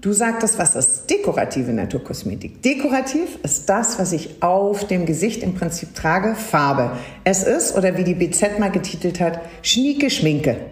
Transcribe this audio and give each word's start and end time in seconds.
Du 0.00 0.14
sagtest, 0.14 0.58
was 0.58 0.76
ist 0.76 1.10
dekorative 1.10 1.74
Naturkosmetik? 1.74 2.62
Dekorativ 2.62 3.38
ist 3.42 3.68
das, 3.68 3.98
was 3.98 4.12
ich 4.12 4.42
auf 4.42 4.86
dem 4.86 5.04
Gesicht 5.04 5.42
im 5.42 5.54
Prinzip 5.54 5.94
trage, 5.94 6.34
Farbe. 6.34 6.96
Es 7.24 7.42
ist, 7.42 7.76
oder 7.76 7.98
wie 7.98 8.04
die 8.04 8.14
BZ 8.14 8.58
mal 8.58 8.70
getitelt 8.70 9.20
hat, 9.20 9.40
schnieke 9.60 10.08
Schminke. 10.08 10.70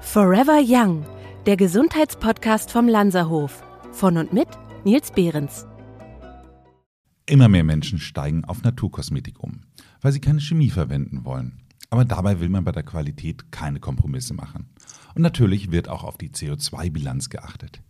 Forever 0.00 0.62
Young, 0.66 1.04
der 1.44 1.58
Gesundheitspodcast 1.58 2.70
vom 2.70 2.88
Lanzerhof. 2.88 3.62
Von 3.92 4.16
und 4.16 4.32
mit 4.32 4.48
Nils 4.84 5.10
Behrens. 5.10 5.66
Immer 7.26 7.48
mehr 7.48 7.64
Menschen 7.64 7.98
steigen 7.98 8.46
auf 8.46 8.62
Naturkosmetik 8.62 9.38
um, 9.38 9.60
weil 10.00 10.12
sie 10.12 10.20
keine 10.20 10.40
Chemie 10.40 10.70
verwenden 10.70 11.26
wollen. 11.26 11.61
Aber 11.92 12.06
dabei 12.06 12.40
will 12.40 12.48
man 12.48 12.64
bei 12.64 12.72
der 12.72 12.84
Qualität 12.84 13.52
keine 13.52 13.78
Kompromisse 13.78 14.32
machen. 14.32 14.70
Und 15.14 15.20
natürlich 15.20 15.72
wird 15.72 15.90
auch 15.90 16.04
auf 16.04 16.16
die 16.16 16.30
CO2-Bilanz 16.30 17.28
geachtet. 17.28 17.82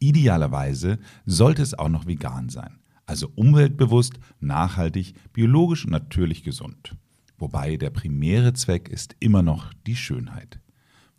Idealerweise 0.00 0.98
sollte 1.24 1.62
es 1.62 1.72
auch 1.72 1.88
noch 1.88 2.08
vegan 2.08 2.48
sein. 2.48 2.80
Also 3.06 3.30
umweltbewusst, 3.36 4.18
nachhaltig, 4.40 5.14
biologisch 5.32 5.84
und 5.84 5.92
natürlich 5.92 6.42
gesund. 6.42 6.96
Wobei 7.38 7.76
der 7.76 7.90
primäre 7.90 8.54
Zweck 8.54 8.88
ist 8.88 9.14
immer 9.20 9.42
noch 9.42 9.72
die 9.86 9.94
Schönheit. 9.94 10.58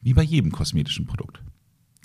Wie 0.02 0.14
bei 0.14 0.24
jedem 0.24 0.52
kosmetischen 0.52 1.06
Produkt 1.06 1.42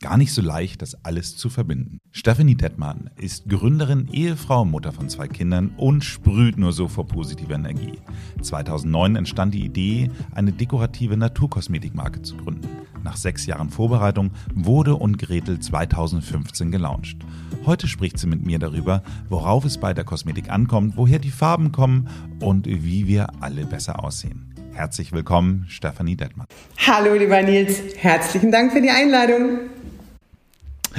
gar 0.00 0.16
nicht 0.16 0.32
so 0.32 0.42
leicht, 0.42 0.82
das 0.82 1.04
alles 1.04 1.36
zu 1.36 1.50
verbinden. 1.50 1.98
Stephanie 2.10 2.56
Detmann 2.56 3.10
ist 3.16 3.48
Gründerin, 3.48 4.08
Ehefrau, 4.12 4.64
Mutter 4.64 4.92
von 4.92 5.08
zwei 5.08 5.28
Kindern 5.28 5.72
und 5.76 6.04
sprüht 6.04 6.58
nur 6.58 6.72
so 6.72 6.88
vor 6.88 7.06
positiver 7.06 7.54
Energie. 7.54 7.98
2009 8.40 9.16
entstand 9.16 9.54
die 9.54 9.64
Idee, 9.64 10.10
eine 10.34 10.52
dekorative 10.52 11.16
Naturkosmetikmarke 11.16 12.22
zu 12.22 12.36
gründen. 12.36 12.68
Nach 13.02 13.16
sechs 13.16 13.46
Jahren 13.46 13.70
Vorbereitung 13.70 14.30
wurde 14.54 14.94
und 14.96 15.18
Gretel 15.18 15.58
2015 15.58 16.70
gelauncht. 16.70 17.16
Heute 17.64 17.88
spricht 17.88 18.18
sie 18.18 18.26
mit 18.26 18.44
mir 18.44 18.58
darüber, 18.58 19.02
worauf 19.28 19.64
es 19.64 19.78
bei 19.78 19.94
der 19.94 20.04
Kosmetik 20.04 20.50
ankommt, 20.50 20.96
woher 20.96 21.18
die 21.18 21.30
Farben 21.30 21.72
kommen 21.72 22.08
und 22.40 22.66
wie 22.66 23.06
wir 23.06 23.28
alle 23.40 23.64
besser 23.66 24.02
aussehen. 24.04 24.54
Herzlich 24.72 25.12
willkommen, 25.12 25.66
Stephanie 25.68 26.16
Detmann. 26.16 26.46
Hallo, 26.78 27.14
lieber 27.14 27.42
Nils. 27.42 27.80
Herzlichen 27.96 28.50
Dank 28.50 28.72
für 28.72 28.80
die 28.80 28.90
Einladung. 28.90 29.58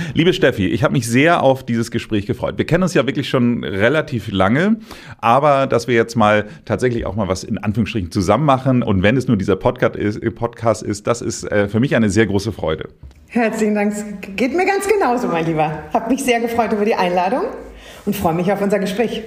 Liebe 0.13 0.33
Steffi, 0.33 0.67
ich 0.67 0.83
habe 0.83 0.93
mich 0.93 1.07
sehr 1.07 1.43
auf 1.43 1.65
dieses 1.65 1.91
Gespräch 1.91 2.25
gefreut. 2.25 2.57
Wir 2.57 2.65
kennen 2.65 2.83
uns 2.83 2.93
ja 2.93 3.05
wirklich 3.05 3.29
schon 3.29 3.63
relativ 3.63 4.31
lange, 4.31 4.77
aber 5.19 5.67
dass 5.67 5.87
wir 5.87 5.95
jetzt 5.95 6.15
mal 6.15 6.45
tatsächlich 6.65 7.05
auch 7.05 7.15
mal 7.15 7.27
was 7.27 7.43
in 7.43 7.57
Anführungsstrichen 7.57 8.11
zusammen 8.11 8.45
machen 8.45 8.83
und 8.83 9.03
wenn 9.03 9.17
es 9.17 9.27
nur 9.27 9.37
dieser 9.37 9.55
Podcast 9.55 9.95
ist, 9.95 10.21
Podcast 10.35 10.83
ist 10.83 11.07
das 11.07 11.21
ist 11.21 11.43
äh, 11.51 11.67
für 11.67 11.79
mich 11.79 11.95
eine 11.95 12.09
sehr 12.09 12.25
große 12.25 12.51
Freude. 12.51 12.89
Herzlichen 13.27 13.75
Dank. 13.75 13.93
Geht 14.35 14.55
mir 14.55 14.65
ganz 14.65 14.87
genauso, 14.87 15.27
mein 15.27 15.45
Lieber. 15.45 15.83
Hab 15.93 16.09
mich 16.09 16.23
sehr 16.23 16.39
gefreut 16.39 16.73
über 16.73 16.85
die 16.85 16.95
Einladung 16.95 17.43
und 18.05 18.15
freue 18.15 18.33
mich 18.33 18.51
auf 18.51 18.61
unser 18.61 18.79
Gespräch. 18.79 19.23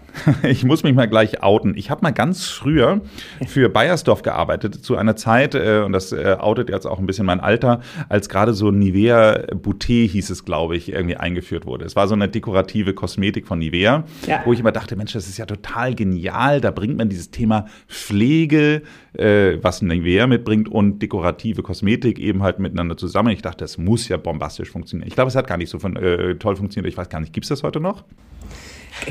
Ich 0.42 0.64
muss 0.64 0.82
mich 0.82 0.94
mal 0.94 1.06
gleich 1.06 1.42
outen. 1.42 1.76
Ich 1.76 1.90
habe 1.90 2.02
mal 2.02 2.10
ganz 2.10 2.48
früher 2.48 3.00
für 3.46 3.68
Bayersdorf 3.68 4.22
gearbeitet, 4.22 4.84
zu 4.84 4.96
einer 4.96 5.16
Zeit, 5.16 5.54
äh, 5.54 5.82
und 5.84 5.92
das 5.92 6.12
äh, 6.12 6.36
outet 6.38 6.70
jetzt 6.70 6.86
auch 6.86 6.98
ein 6.98 7.06
bisschen 7.06 7.26
mein 7.26 7.40
Alter, 7.40 7.80
als 8.08 8.28
gerade 8.28 8.54
so 8.54 8.70
Nivea 8.70 9.44
Boutet 9.54 10.10
hieß 10.10 10.30
es, 10.30 10.44
glaube 10.44 10.76
ich, 10.76 10.92
irgendwie 10.92 11.16
eingeführt 11.16 11.66
wurde. 11.66 11.84
Es 11.84 11.96
war 11.96 12.08
so 12.08 12.14
eine 12.14 12.28
dekorative 12.28 12.94
Kosmetik 12.94 13.46
von 13.46 13.58
Nivea, 13.58 14.04
ja. 14.26 14.42
wo 14.44 14.52
ich 14.52 14.60
immer 14.60 14.72
dachte, 14.72 14.96
Mensch, 14.96 15.12
das 15.12 15.28
ist 15.28 15.38
ja 15.38 15.46
total 15.46 15.94
genial. 15.94 16.60
Da 16.60 16.70
bringt 16.70 16.96
man 16.96 17.08
dieses 17.08 17.30
Thema 17.30 17.66
Pflege, 17.88 18.82
äh, 19.14 19.58
was 19.62 19.82
Nivea 19.82 20.26
mitbringt, 20.26 20.68
und 20.68 21.00
dekorative 21.00 21.62
Kosmetik 21.62 22.18
eben 22.18 22.42
halt 22.42 22.58
miteinander 22.58 22.96
zusammen. 22.96 23.30
Ich 23.30 23.42
dachte, 23.42 23.64
das 23.64 23.78
muss 23.78 24.08
ja 24.08 24.16
bombastisch 24.16 24.70
funktionieren. 24.70 25.08
Ich 25.08 25.14
glaube, 25.14 25.28
es 25.28 25.36
hat 25.36 25.46
gar 25.46 25.56
nicht 25.56 25.70
so 25.70 25.78
von, 25.78 25.96
äh, 25.96 26.34
toll 26.36 26.56
funktioniert. 26.56 26.92
Ich 26.92 26.98
weiß 26.98 27.08
gar 27.08 27.20
nicht, 27.20 27.32
gibt 27.32 27.44
es 27.44 27.48
das 27.48 27.62
heute 27.62 27.80
noch? 27.80 28.04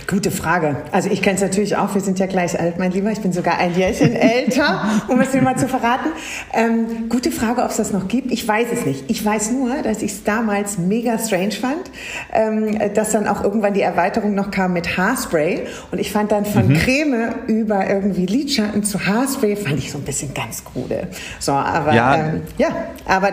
Gute 0.08 0.32
Frage. 0.32 0.78
Also 0.92 1.10
ich 1.10 1.22
kenne 1.22 1.36
es 1.36 1.42
natürlich 1.42 1.76
auch, 1.76 1.94
wir 1.94 2.02
sind 2.02 2.18
ja 2.18 2.26
gleich 2.26 2.60
alt, 2.60 2.80
mein 2.80 2.92
Lieber. 2.92 3.12
Ich 3.12 3.20
bin 3.20 3.34
sogar 3.34 3.58
ein 3.58 3.76
Jährchen 3.76 4.14
älter, 4.16 4.84
um 5.08 5.20
es 5.20 5.32
dir 5.32 5.42
mal 5.42 5.58
zu 5.58 5.68
verraten. 5.68 6.10
Ähm, 6.54 7.10
gute 7.10 7.32
Frage, 7.32 7.62
ob 7.62 7.72
es 7.72 7.78
das 7.78 7.92
noch 7.92 8.08
gibt. 8.08 8.32
Ich 8.32 8.48
weiß 8.48 8.68
es 8.74 8.86
nicht. 8.86 9.10
Ich 9.10 9.24
weiß 9.24 9.52
nur, 9.52 9.82
dass 9.82 10.02
ich 10.02 10.12
es 10.12 10.24
damals 10.24 10.78
mega 10.78 11.18
strange 11.18 11.52
fand, 11.52 11.92
ähm, 12.32 12.80
dass 12.94 13.12
dann 13.12 13.28
auch 13.28 13.44
irgendwann 13.44 13.74
die 13.74 13.82
Erweiterung 13.82 14.34
noch 14.34 14.52
kam 14.52 14.74
mit 14.74 14.98
Haarspray. 14.98 15.68
Und 15.92 16.00
ich 16.00 16.12
fand 16.12 16.32
dann 16.32 16.46
von 16.46 16.70
mhm. 16.70 16.78
Creme 16.78 17.36
über 17.48 17.90
irgendwie 17.90 18.26
Lidschatten 18.26 18.84
zu 18.84 19.06
Haarspray, 19.06 19.56
fand 19.58 19.78
ich 19.78 19.92
so 19.92 19.98
ein 19.98 20.06
bisschen 20.06 20.34
ganz 20.34 20.64
krude. 20.64 21.08
So, 21.40 21.52
aber 21.52 21.94
ja, 21.94 22.16
ähm, 22.16 22.42
ja 22.58 22.70
aber 23.06 23.32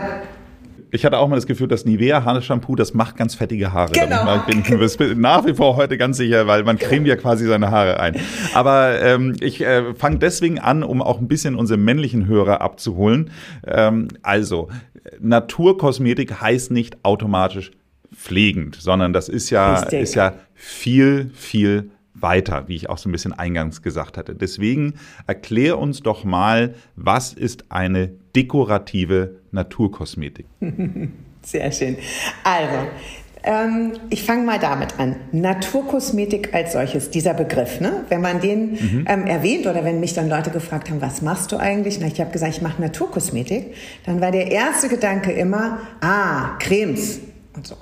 ich 0.91 1.05
hatte 1.05 1.19
auch 1.19 1.29
mal 1.29 1.37
das 1.37 1.47
Gefühl, 1.47 1.69
dass 1.69 1.85
Nivea 1.85 2.25
Haarshampoo, 2.25 2.75
das 2.75 2.95
macht 2.95 3.17
ganz 3.17 3.35
fettige 3.35 3.73
Haare. 3.73 3.93
Genau. 3.93 4.43
Ich 4.49 4.97
bin 4.97 5.21
nach 5.21 5.45
wie 5.47 5.55
vor 5.55 5.77
heute 5.77 5.99
ganz 5.99 6.17
sicher, 6.17 6.47
weil 6.47 6.65
man 6.65 6.79
cremt 6.79 7.07
ja 7.07 7.17
quasi 7.17 7.47
seine 7.47 7.71
Haare 7.71 8.01
ein. 8.01 8.17
Aber 8.55 9.01
ähm, 9.01 9.37
ich 9.41 9.61
äh, 9.61 9.95
fange 9.95 10.19
deswegen 10.19 10.59
an, 10.59 10.83
um 10.83 11.03
auch 11.03 11.19
ein 11.19 11.29
bisschen 11.29 11.57
unsere 11.57 11.79
männlichen 11.79 12.27
Hörer 12.27 12.61
abzuholen. 12.61 13.31
Ähm, 13.67 14.09
also, 14.23 14.69
Naturkosmetik 15.21 16.41
heißt 16.41 16.71
nicht 16.71 17.05
automatisch 17.05 17.71
pflegend, 18.15 18.77
sondern 18.77 19.13
das 19.13 19.29
ist 19.29 19.51
ja, 19.51 19.81
ist 19.83 20.15
ja 20.15 20.35
viel, 20.55 21.31
viel 21.35 21.91
weiter, 22.15 22.65
wie 22.67 22.75
ich 22.75 22.89
auch 22.89 22.99
so 22.99 23.09
ein 23.09 23.13
bisschen 23.13 23.33
eingangs 23.33 23.83
gesagt 23.83 24.17
hatte. 24.17 24.35
Deswegen 24.35 24.95
erklär 25.27 25.79
uns 25.79 26.03
doch 26.03 26.25
mal, 26.25 26.75
was 26.97 27.33
ist 27.33 27.71
eine 27.71 28.11
dekorative 28.35 29.38
Naturkosmetik? 29.51 30.47
Sehr 31.43 31.73
schön. 31.73 31.97
Also, 32.45 32.89
ähm, 33.45 33.93
ich 34.11 34.25
fange 34.25 34.45
mal 34.45 34.59
damit 34.59 34.99
an. 34.99 35.17
Naturkosmetik 35.33 36.53
als 36.53 36.73
solches, 36.73 37.11
dieser 37.11 37.35
Begriff, 37.35 37.81
ne? 37.81 38.05
wenn 38.09 38.21
man 38.21 38.41
den 38.41 38.73
mhm. 38.73 39.05
ähm, 39.09 39.27
erwähnt 39.27 39.67
oder 39.67 39.85
wenn 39.85 40.01
mich 40.01 40.15
dann 40.15 40.29
Leute 40.29 40.51
gefragt 40.51 40.91
haben, 40.91 41.01
was 41.01 41.23
machst 41.23 41.53
du 41.53 41.57
eigentlich? 41.57 42.01
Na, 42.01 42.09
ich 42.09 42.21
habe 42.21 42.31
gesagt, 42.31 42.55
ich 42.55 42.63
mache 42.63 42.81
Naturkosmetik. 42.83 43.75
Dann 44.05 44.21
war 44.21 44.33
der 44.33 44.51
erste 44.51 44.89
Gedanke 44.89 45.33
immer, 45.33 45.81
ah, 46.01 46.57
Cremes 46.59 47.21
und 47.55 47.67
so. 47.67 47.77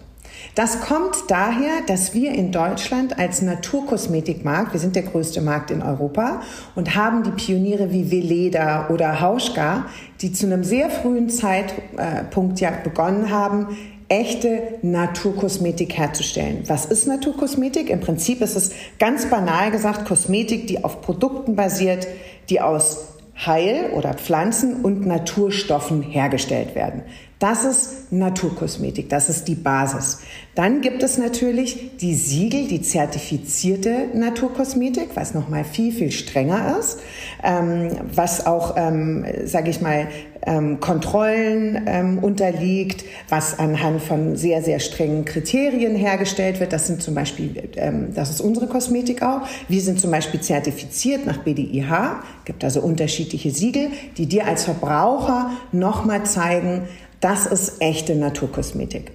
Das 0.55 0.81
kommt 0.81 1.17
daher, 1.29 1.83
dass 1.87 2.15
wir 2.15 2.33
in 2.33 2.53
Deutschland 2.53 3.19
als 3.19 3.43
Naturkosmetikmarkt, 3.43 4.73
wir 4.73 4.81
sind 4.81 4.97
der 4.97 5.03
größte 5.03 5.41
Markt 5.41 5.71
in 5.71 5.83
Europa 5.83 6.43
und 6.75 6.95
haben 6.95 7.23
die 7.23 7.31
Pioniere 7.31 7.93
wie 7.93 8.11
Veleda 8.11 8.89
oder 8.89 9.21
Hauschka, 9.21 9.87
die 10.21 10.33
zu 10.33 10.47
einem 10.47 10.65
sehr 10.65 10.89
frühen 10.89 11.29
Zeitpunkt 11.29 12.61
ja 12.61 12.71
begonnen 12.83 13.31
haben, 13.31 13.77
echte 14.09 14.79
Naturkosmetik 14.83 15.99
herzustellen. 15.99 16.62
Was 16.69 16.87
ist 16.87 17.06
Naturkosmetik? 17.06 17.91
Im 17.91 18.01
Prinzip 18.01 18.41
ist 18.41 18.56
es 18.56 18.71
ganz 18.99 19.27
banal 19.27 19.71
gesagt 19.71 20.06
Kosmetik, 20.06 20.69
die 20.69 20.85
auf 20.85 21.03
Produkten 21.03 21.56
basiert, 21.56 22.06
die 22.49 22.61
aus 22.61 23.09
Heil- 23.45 23.91
oder 23.95 24.15
Pflanzen- 24.15 24.83
und 24.83 25.06
Naturstoffen 25.06 26.03
hergestellt 26.03 26.75
werden. 26.75 27.03
Das 27.39 27.65
ist 27.65 28.13
Naturkosmetik, 28.13 29.11
das 29.11 29.29
ist 29.29 29.47
die 29.47 29.57
Basis. 29.57 30.21
Dann 30.55 30.81
gibt 30.81 31.03
es 31.03 31.19
natürlich 31.19 31.99
die 31.99 32.15
Siegel, 32.15 32.67
die 32.67 32.81
zertifizierte 32.81 34.09
Naturkosmetik, 34.15 35.11
was 35.15 35.35
nochmal 35.35 35.65
viel, 35.65 35.93
viel 35.93 36.11
strenger 36.13 36.79
ist, 36.81 36.99
ähm, 37.45 37.91
was 38.15 38.47
auch, 38.47 38.75
ähm, 38.79 39.27
sage 39.45 39.69
ich 39.69 39.83
mal, 39.83 40.09
ähm, 40.47 40.81
Kontrollen 40.81 41.83
ähm, 41.87 42.19
unterliegt, 42.21 43.05
was 43.29 43.59
anhand 43.59 44.01
von 44.01 44.37
sehr, 44.37 44.63
sehr 44.63 44.79
strengen 44.79 45.25
Kriterien 45.25 45.95
hergestellt 45.95 46.61
wird. 46.61 46.73
Das 46.73 46.87
sind 46.87 47.03
zum 47.03 47.15
Beispiel, 47.15 47.69
ähm, 47.77 48.15
das 48.15 48.31
ist 48.31 48.41
unsere 48.41 48.67
Kosmetik 48.67 49.23
auch. 49.23 49.41
Wir 49.69 49.81
sind 49.83 50.01
zum 50.01 50.11
Beispiel 50.11 50.41
zertifiziert 50.41 51.27
nach 51.27 51.39
BDIH, 51.39 52.23
gibt 52.45 52.65
also 52.65 52.81
unterschiedliche 52.81 53.51
Siegel, 53.51 53.89
die 54.17 54.27
dir 54.27 54.47
als 54.47 54.65
Verbraucher 54.65 55.51
nochmal 55.73 56.25
zeigen, 56.25 56.83
das 57.21 57.47
ist 57.47 57.81
echte 57.81 58.15
Naturkosmetik. 58.15 59.13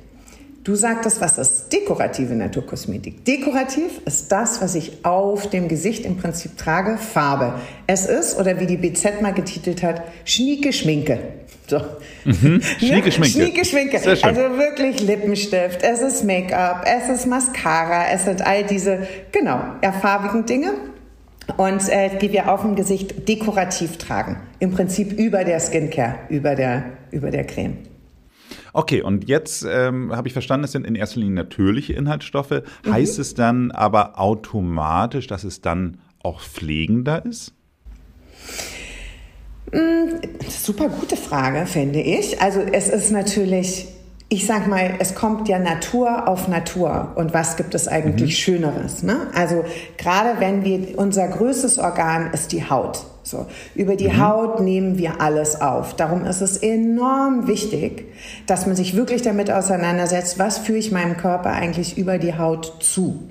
Du 0.64 0.76
sagtest, 0.76 1.20
was 1.22 1.40
ist 1.40 1.74
dekorative 1.74 2.36
Naturkosmetik? 2.36 3.26
Dekorativ 3.26 4.00
ist 4.06 4.32
das, 4.32 4.62
was 4.62 4.76
ich 4.76 5.04
auf 5.04 5.50
dem 5.50 5.68
Gesicht 5.68 6.06
im 6.06 6.18
Prinzip 6.18 6.56
trage, 6.56 7.00
Farbe. 7.00 7.56
Es 7.88 8.06
ist, 8.06 8.38
oder 8.38 8.60
wie 8.60 8.68
die 8.68 8.78
BZ 8.78 9.24
mal 9.24 9.34
getitelt 9.34 9.82
hat, 9.82 10.04
schnieke 10.24 10.72
Schminke. 10.72 11.18
So. 11.66 11.80
Mhm. 12.26 12.62
Schnieke 12.78 13.12
Schminke. 13.12 13.32
Schnieke 13.32 13.66
Schminke. 13.66 13.98
Also 13.98 14.42
wirklich 14.58 15.02
Lippenstift, 15.02 15.82
es 15.82 16.02
ist 16.02 16.24
Make-up, 16.26 16.86
es 16.86 17.10
ist 17.10 17.26
Mascara, 17.26 18.12
es 18.14 18.26
sind 18.26 18.46
all 18.46 18.64
diese, 18.64 19.08
genau, 19.32 19.62
erfarbigen 19.82 20.46
Dinge. 20.46 20.74
Und 21.58 21.90
äh, 21.90 22.18
die 22.20 22.32
wir 22.32 22.52
auf 22.52 22.62
dem 22.62 22.76
Gesicht 22.76 23.28
dekorativ 23.28 23.98
tragen. 23.98 24.38
Im 24.60 24.72
Prinzip 24.72 25.12
über 25.14 25.44
der 25.44 25.60
Skincare, 25.60 26.16
über 26.30 26.54
der, 26.54 26.84
über 27.10 27.32
der 27.32 27.46
Creme. 27.46 27.91
Okay, 28.74 29.02
und 29.02 29.28
jetzt 29.28 29.66
ähm, 29.70 30.16
habe 30.16 30.28
ich 30.28 30.34
verstanden, 30.34 30.64
es 30.64 30.72
sind 30.72 30.86
in 30.86 30.96
erster 30.96 31.20
Linie 31.20 31.36
natürliche 31.36 31.94
Inhaltsstoffe. 31.94 32.62
Mhm. 32.86 32.92
Heißt 32.92 33.20
es 33.20 33.34
dann 33.34 33.72
aber 33.72 34.20
automatisch, 34.20 35.28
dass 35.28 35.44
es 35.44 35.62
dann 35.62 36.00
auch 36.24 36.42
pflegender 36.42 37.26
ist? 37.26 37.54
Hm, 39.72 40.22
super 40.48 40.90
gute 40.90 41.16
Frage, 41.16 41.66
finde 41.66 42.02
ich. 42.02 42.42
Also 42.42 42.60
es 42.60 42.90
ist 42.90 43.12
natürlich 43.12 43.88
ich 44.34 44.48
sag 44.48 44.66
mal, 44.66 44.96
es 45.00 45.14
kommt 45.14 45.50
ja 45.50 45.60
Natur 45.60 46.26
auf 46.30 46.48
Natur. 46.48 47.12
Und 47.16 47.34
was 47.34 47.58
gibt 47.58 47.76
es 47.76 47.90
eigentlich 47.90 48.32
mhm. 48.32 48.36
Schöneres? 48.36 49.04
Ne? 49.04 49.28
Also 49.34 49.66
gerade 49.98 50.40
wenn 50.40 50.64
wir, 50.64 50.98
unser 50.98 51.28
größtes 51.28 51.78
Organ 51.78 52.32
ist 52.32 52.54
die 52.54 52.70
Haut. 52.70 53.06
So, 53.32 53.46
über 53.76 53.96
die 53.96 54.10
mhm. 54.10 54.22
Haut 54.22 54.60
nehmen 54.60 54.98
wir 54.98 55.22
alles 55.22 55.62
auf. 55.62 55.96
Darum 55.96 56.26
ist 56.26 56.42
es 56.42 56.58
enorm 56.58 57.48
wichtig, 57.48 58.14
dass 58.46 58.68
man 58.68 58.76
sich 58.76 58.96
wirklich 58.96 59.22
damit 59.22 59.50
auseinandersetzt, 59.50 60.38
was 60.38 60.58
führe 60.58 60.78
ich 60.78 60.92
meinem 60.92 61.16
Körper 61.16 61.52
eigentlich 61.52 61.98
über 61.98 62.18
die 62.18 62.38
Haut 62.38 62.76
zu. 62.82 63.30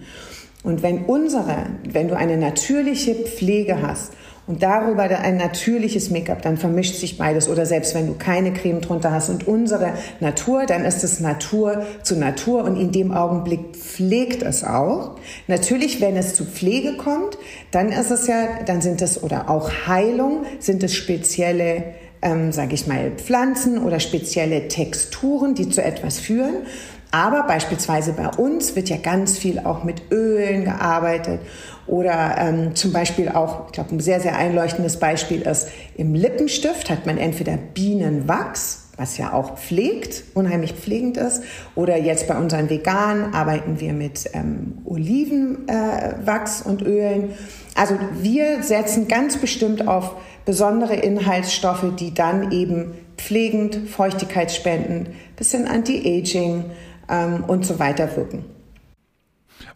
Und 0.63 0.83
wenn 0.83 1.05
unsere, 1.05 1.67
wenn 1.85 2.09
du 2.09 2.17
eine 2.17 2.39
natürliche 2.39 3.15
Pflege 3.15 3.83
hast 3.83 4.13
und 4.51 4.65
darüber 4.65 5.05
ein 5.05 5.37
natürliches 5.37 6.11
Make-up, 6.11 6.43
dann 6.43 6.57
vermischt 6.57 6.97
sich 6.97 7.17
beides. 7.17 7.49
Oder 7.49 7.67
selbst 7.67 7.95
wenn 7.95 8.09
du 8.09 8.15
keine 8.15 8.53
Creme 8.53 8.81
drunter 8.81 9.13
hast 9.13 9.31
und 9.31 9.47
unsere 9.47 9.93
Natur, 10.19 10.67
dann 10.67 10.85
ist 10.85 11.05
es 11.05 11.21
Natur 11.21 11.87
zu 12.03 12.17
Natur 12.17 12.65
und 12.65 12.77
in 12.77 12.91
dem 12.91 13.13
Augenblick 13.13 13.77
pflegt 13.77 14.43
es 14.43 14.65
auch. 14.65 15.13
Natürlich, 15.47 16.01
wenn 16.01 16.17
es 16.17 16.35
zu 16.35 16.45
Pflege 16.45 16.97
kommt, 16.97 17.39
dann 17.71 17.93
ist 17.93 18.11
es 18.11 18.27
ja, 18.27 18.49
dann 18.67 18.81
sind 18.81 19.03
es, 19.03 19.23
oder 19.23 19.49
auch 19.49 19.71
Heilung, 19.87 20.45
sind 20.59 20.83
es 20.83 20.97
spezielle 20.97 21.85
ähm, 22.23 22.53
sage 22.53 22.75
ich 22.75 22.87
mal, 22.87 23.13
Pflanzen 23.13 23.83
oder 23.83 23.99
spezielle 23.99 24.69
Texturen, 24.69 25.55
die 25.55 25.71
zu 25.71 25.83
etwas 25.83 26.19
führen. 26.19 26.67
Aber 27.13 27.43
beispielsweise 27.43 28.13
bei 28.13 28.29
uns 28.29 28.77
wird 28.77 28.89
ja 28.89 28.97
ganz 28.97 29.37
viel 29.37 29.59
auch 29.59 29.83
mit 29.83 30.13
Ölen 30.13 30.65
gearbeitet 30.65 31.41
oder 31.87 32.37
ähm, 32.39 32.77
zum 32.77 32.93
Beispiel 32.93 33.29
auch, 33.31 33.67
ich 33.67 33.73
glaube, 33.73 33.97
ein 33.97 34.01
sehr, 34.01 34.21
sehr 34.21 34.37
einleuchtendes 34.37 34.99
Beispiel 34.99 35.43
ist, 35.43 35.69
im 35.97 36.15
Lippenstift 36.15 36.89
hat 36.89 37.05
man 37.05 37.19
entweder 37.19 37.57
Bienenwachs, 37.57 38.91
was 38.97 39.19
ja 39.19 39.33
auch 39.33 39.57
pflegt, 39.59 40.23
unheimlich 40.35 40.75
pflegend 40.75 41.17
ist, 41.17 41.43
oder 41.75 41.97
jetzt 41.97 42.29
bei 42.29 42.37
unseren 42.37 42.71
Veganen 42.71 43.35
arbeiten 43.35 43.81
wir 43.81 43.93
mit 43.93 44.31
ähm, 44.35 44.79
Olivenwachs 44.85 46.61
äh, 46.61 46.69
und 46.69 46.83
Ölen. 46.83 47.31
Also 47.75 47.99
wir 48.21 48.63
setzen 48.63 49.09
ganz 49.09 49.39
bestimmt 49.39 49.89
auf 49.89 50.15
besondere 50.45 50.95
Inhaltsstoffe, 50.95 51.87
die 51.99 52.15
dann 52.15 52.53
eben 52.53 52.93
pflegend, 53.17 53.89
feuchtigkeitsspendend, 53.89 55.11
bisschen 55.37 55.67
Anti-Aging, 55.67 56.65
ähm, 57.11 57.45
und 57.47 57.67
so 57.67 57.79
weiter 57.79 58.15
wirken. 58.17 58.45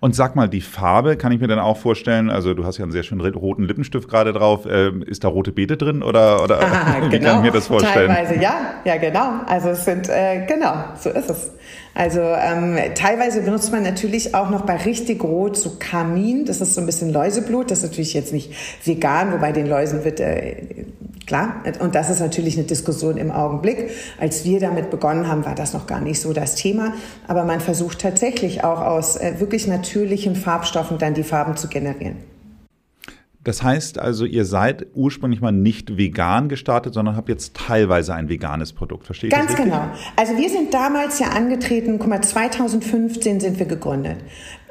Und 0.00 0.14
sag 0.14 0.36
mal, 0.36 0.48
die 0.48 0.60
Farbe 0.60 1.16
kann 1.16 1.32
ich 1.32 1.40
mir 1.40 1.46
dann 1.46 1.58
auch 1.58 1.76
vorstellen, 1.76 2.31
also 2.31 2.54
du 2.54 2.64
hast 2.64 2.78
ja 2.78 2.84
einen 2.84 2.92
sehr 2.92 3.02
schönen 3.02 3.20
roten 3.20 3.64
Lippenstift 3.64 4.08
gerade 4.08 4.32
drauf, 4.32 4.66
äh, 4.66 4.90
ist 5.06 5.25
da 5.25 5.28
rote 5.28 5.52
Beete 5.52 5.76
drin 5.76 6.02
oder, 6.02 6.42
oder 6.42 6.60
ah, 6.60 6.96
wie 7.00 7.08
genau. 7.10 7.31
kann 7.31 7.38
ich 7.38 7.44
mir 7.44 7.52
das 7.52 7.66
vorstellen? 7.66 8.08
Teilweise 8.08 8.40
ja, 8.40 8.75
ja 8.84 8.96
genau, 8.96 9.40
also 9.46 9.70
es 9.70 9.84
sind, 9.84 10.08
äh, 10.08 10.46
genau, 10.46 10.75
so 10.98 11.10
ist 11.10 11.31
es. 11.31 11.50
Also 11.94 12.20
ähm, 12.20 12.76
teilweise 12.96 13.43
benutzt 13.43 13.70
man 13.70 13.85
natürlich 13.85 14.35
auch 14.35 14.50
noch 14.50 14.62
bei 14.62 14.76
richtig 14.76 15.23
rot 15.23 15.56
so 15.56 15.76
Kamin, 15.79 16.44
das 16.44 16.61
ist 16.61 16.75
so 16.75 16.81
ein 16.81 16.87
bisschen 16.87 17.12
Läuseblut, 17.12 17.70
das 17.70 17.79
ist 17.79 17.91
natürlich 17.91 18.14
jetzt 18.14 18.32
nicht 18.32 18.52
vegan, 18.85 19.32
wobei 19.32 19.52
den 19.52 19.67
Läusen 19.67 20.05
wird 20.05 20.19
äh, 20.19 20.85
klar. 21.26 21.62
Und 21.81 21.94
das 21.94 22.11
ist 22.11 22.20
natürlich 22.20 22.56
eine 22.56 22.67
Diskussion 22.67 23.17
im 23.17 23.31
Augenblick. 23.31 23.91
Als 24.19 24.44
wir 24.44 24.61
damit 24.61 24.91
begonnen 24.91 25.29
haben, 25.29 25.44
war 25.44 25.55
das 25.55 25.73
noch 25.73 25.87
gar 25.87 26.00
nicht 26.00 26.20
so 26.20 26.32
das 26.32 26.56
Thema. 26.56 26.94
Aber 27.29 27.44
man 27.44 27.61
versucht 27.61 28.00
tatsächlich 28.00 28.64
auch 28.64 28.81
aus 28.81 29.17
äh, 29.17 29.35
wirklich 29.38 29.67
natürlichen 29.67 30.37
Farbstoffen 30.37 30.99
dann 30.99 31.14
die 31.14 31.23
Farben 31.23 31.56
zu 31.56 31.69
generieren. 31.69 32.33
Das 33.44 33.62
heißt 33.62 33.99
also, 33.99 34.25
ihr 34.25 34.46
seid 34.46 34.87
ursprünglich 34.94 35.41
mal 35.43 35.52
nicht 35.52 35.99
vegan 35.99 36.49
gestartet, 36.49 36.94
sondern 36.94 37.14
habt 37.14 37.29
jetzt 37.29 37.55
teilweise 37.55 38.14
ein 38.14 38.31
veganes 38.31 38.73
Produkt. 38.73 39.05
Verstehe 39.05 39.29
ich 39.29 39.35
Ganz 39.35 39.52
das 39.52 39.62
genau. 39.62 39.82
Also 40.17 40.37
wir 40.37 40.49
sind 40.49 40.73
damals 40.73 41.19
ja 41.19 41.29
angetreten, 41.29 41.99
guck 41.99 42.08
mal, 42.08 42.23
2015 42.23 43.41
sind 43.41 43.58
wir 43.58 43.67
gegründet. 43.67 44.17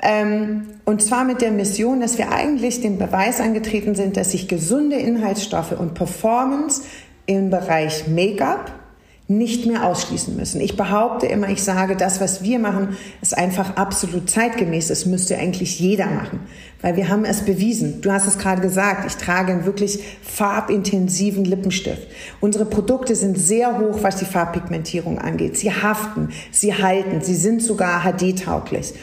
Ähm, 0.01 0.63
und 0.85 1.01
zwar 1.01 1.23
mit 1.23 1.41
der 1.41 1.51
Mission, 1.51 2.01
dass 2.01 2.17
wir 2.17 2.31
eigentlich 2.31 2.81
den 2.81 2.97
Beweis 2.97 3.39
angetreten 3.39 3.93
sind, 3.93 4.17
dass 4.17 4.31
sich 4.31 4.47
gesunde 4.47 4.95
Inhaltsstoffe 4.95 5.73
und 5.73 5.93
Performance 5.93 6.81
im 7.27 7.51
Bereich 7.51 8.07
Make-up 8.07 8.82
nicht 9.29 9.65
mehr 9.65 9.85
ausschließen 9.85 10.35
müssen. 10.35 10.59
Ich 10.59 10.75
behaupte 10.75 11.27
immer, 11.27 11.47
ich 11.47 11.63
sage, 11.63 11.95
das, 11.95 12.19
was 12.19 12.43
wir 12.43 12.59
machen, 12.59 12.97
ist 13.21 13.37
einfach 13.37 13.77
absolut 13.77 14.29
zeitgemäß. 14.29 14.89
Es 14.89 15.05
müsste 15.05 15.37
eigentlich 15.37 15.79
jeder 15.79 16.07
machen, 16.07 16.41
weil 16.81 16.97
wir 16.97 17.07
haben 17.07 17.23
es 17.23 17.41
bewiesen. 17.41 18.01
Du 18.01 18.11
hast 18.11 18.27
es 18.27 18.37
gerade 18.37 18.61
gesagt, 18.61 19.05
ich 19.07 19.15
trage 19.15 19.53
einen 19.53 19.65
wirklich 19.65 19.99
farbintensiven 20.21 21.45
Lippenstift. 21.45 22.05
Unsere 22.41 22.65
Produkte 22.65 23.15
sind 23.15 23.37
sehr 23.37 23.79
hoch, 23.79 23.99
was 24.01 24.17
die 24.17 24.25
Farbpigmentierung 24.25 25.19
angeht. 25.19 25.57
Sie 25.57 25.71
haften, 25.71 26.29
sie 26.51 26.73
halten, 26.73 27.21
sie 27.21 27.35
sind 27.35 27.61
sogar 27.61 28.03
HD-tauglich. 28.03 28.93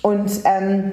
Und 0.00 0.30
ähm, 0.44 0.92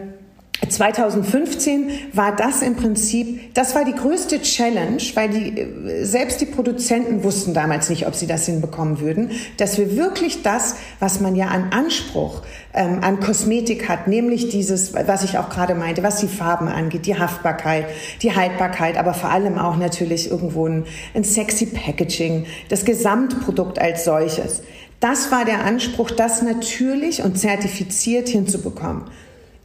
2015 0.69 1.91
war 2.13 2.35
das 2.35 2.61
im 2.61 2.75
Prinzip, 2.75 3.53
das 3.53 3.75
war 3.75 3.85
die 3.85 3.93
größte 3.93 4.41
Challenge, 4.41 5.01
weil 5.15 5.29
die, 5.29 5.59
äh, 5.59 6.05
selbst 6.05 6.41
die 6.41 6.45
Produzenten 6.45 7.23
wussten 7.23 7.53
damals 7.53 7.89
nicht, 7.89 8.07
ob 8.07 8.15
sie 8.15 8.27
das 8.27 8.45
hinbekommen 8.45 8.99
würden, 8.99 9.31
dass 9.57 9.77
wir 9.77 9.95
wirklich 9.97 10.43
das, 10.43 10.75
was 10.99 11.19
man 11.19 11.35
ja 11.35 11.47
an 11.47 11.71
Anspruch 11.71 12.41
ähm, 12.73 12.99
an 13.01 13.19
Kosmetik 13.19 13.89
hat, 13.89 14.07
nämlich 14.07 14.49
dieses, 14.49 14.93
was 14.93 15.23
ich 15.23 15.37
auch 15.37 15.49
gerade 15.49 15.75
meinte, 15.75 16.03
was 16.03 16.19
die 16.19 16.27
Farben 16.27 16.67
angeht, 16.67 17.05
die 17.05 17.17
Haftbarkeit, 17.17 17.85
die 18.21 18.35
Haltbarkeit, 18.35 18.97
aber 18.97 19.13
vor 19.13 19.29
allem 19.29 19.57
auch 19.57 19.77
natürlich 19.77 20.29
irgendwo 20.29 20.67
ein, 20.67 20.85
ein 21.13 21.23
sexy 21.23 21.67
Packaging, 21.67 22.45
das 22.69 22.85
Gesamtprodukt 22.85 23.79
als 23.79 24.05
solches. 24.05 24.63
Das 24.99 25.31
war 25.31 25.45
der 25.45 25.65
Anspruch, 25.65 26.11
das 26.11 26.41
natürlich 26.41 27.23
und 27.23 27.37
zertifiziert 27.37 28.29
hinzubekommen. 28.29 29.03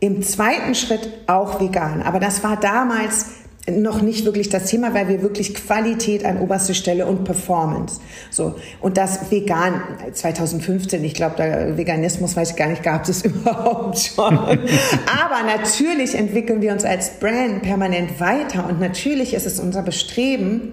Im 0.01 0.23
zweiten 0.23 0.75
Schritt 0.75 1.09
auch 1.27 1.61
vegan. 1.61 2.03
Aber 2.03 2.21
das 2.21 2.45
war 2.45 2.59
damals 2.59 3.27
noch 3.71 4.01
nicht 4.03 4.25
wirklich 4.25 4.49
das 4.49 4.67
Thema, 4.67 4.95
weil 4.95 5.09
wir 5.09 5.23
wirklich 5.23 5.55
Qualität 5.55 6.25
an 6.25 6.39
oberste 6.41 6.75
Stelle 6.75 7.07
und 7.07 7.25
Performance. 7.25 8.01
So. 8.31 8.55
Und 8.81 8.97
das 8.97 9.31
vegan 9.31 9.83
2015, 10.13 11.05
ich 11.05 11.15
glaube, 11.15 11.37
der 11.37 11.77
Veganismus, 11.77 12.37
weiß 12.37 12.51
ich 12.51 12.57
gar 12.57 12.69
nicht, 12.69 12.83
gab 12.83 13.09
es 13.09 13.25
überhaupt 13.25 13.99
schon. 13.99 14.39
Aber 14.39 15.43
natürlich 15.47 16.15
entwickeln 16.15 16.63
wir 16.63 16.73
uns 16.73 16.85
als 16.85 17.19
Brand 17.19 17.63
permanent 17.63 18.21
weiter 18.21 18.67
und 18.69 18.81
natürlich 18.81 19.35
ist 19.35 19.47
es 19.47 19.61
unser 19.61 19.83
Bestreben, 19.83 20.73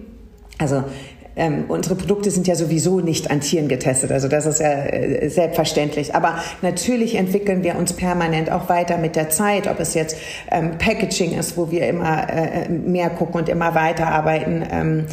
also 0.58 0.84
ähm, 1.36 1.66
unsere 1.68 1.96
Produkte 1.96 2.32
sind 2.32 2.48
ja 2.48 2.56
sowieso 2.56 3.00
nicht 3.02 3.30
an 3.30 3.42
Tieren 3.42 3.68
getestet, 3.68 4.12
also 4.12 4.28
das 4.28 4.46
ist 4.46 4.60
ja 4.60 4.86
äh, 4.86 5.30
selbstverständlich. 5.30 6.16
Aber 6.16 6.36
natürlich 6.62 7.16
entwickeln 7.16 7.64
wir 7.64 7.76
uns 7.76 7.94
permanent 7.94 8.52
auch 8.52 8.70
weiter 8.70 8.98
mit 8.98 9.16
der 9.16 9.30
Zeit, 9.30 9.68
ob 9.68 9.80
es 9.80 9.94
jetzt 9.94 10.18
ähm, 10.52 10.78
Packaging 10.78 11.38
ist, 11.38 11.58
wo 11.58 11.72
wir 11.72 11.88
immer 11.88 12.30
äh, 12.30 12.70
mehr 12.70 13.10
gucken 13.10 13.36
und 13.42 13.50
immer 13.50 13.76
weiter 13.76 14.08
arbeiten, 14.08 14.64
ähm, 14.72 14.86
ähm, 14.86 15.06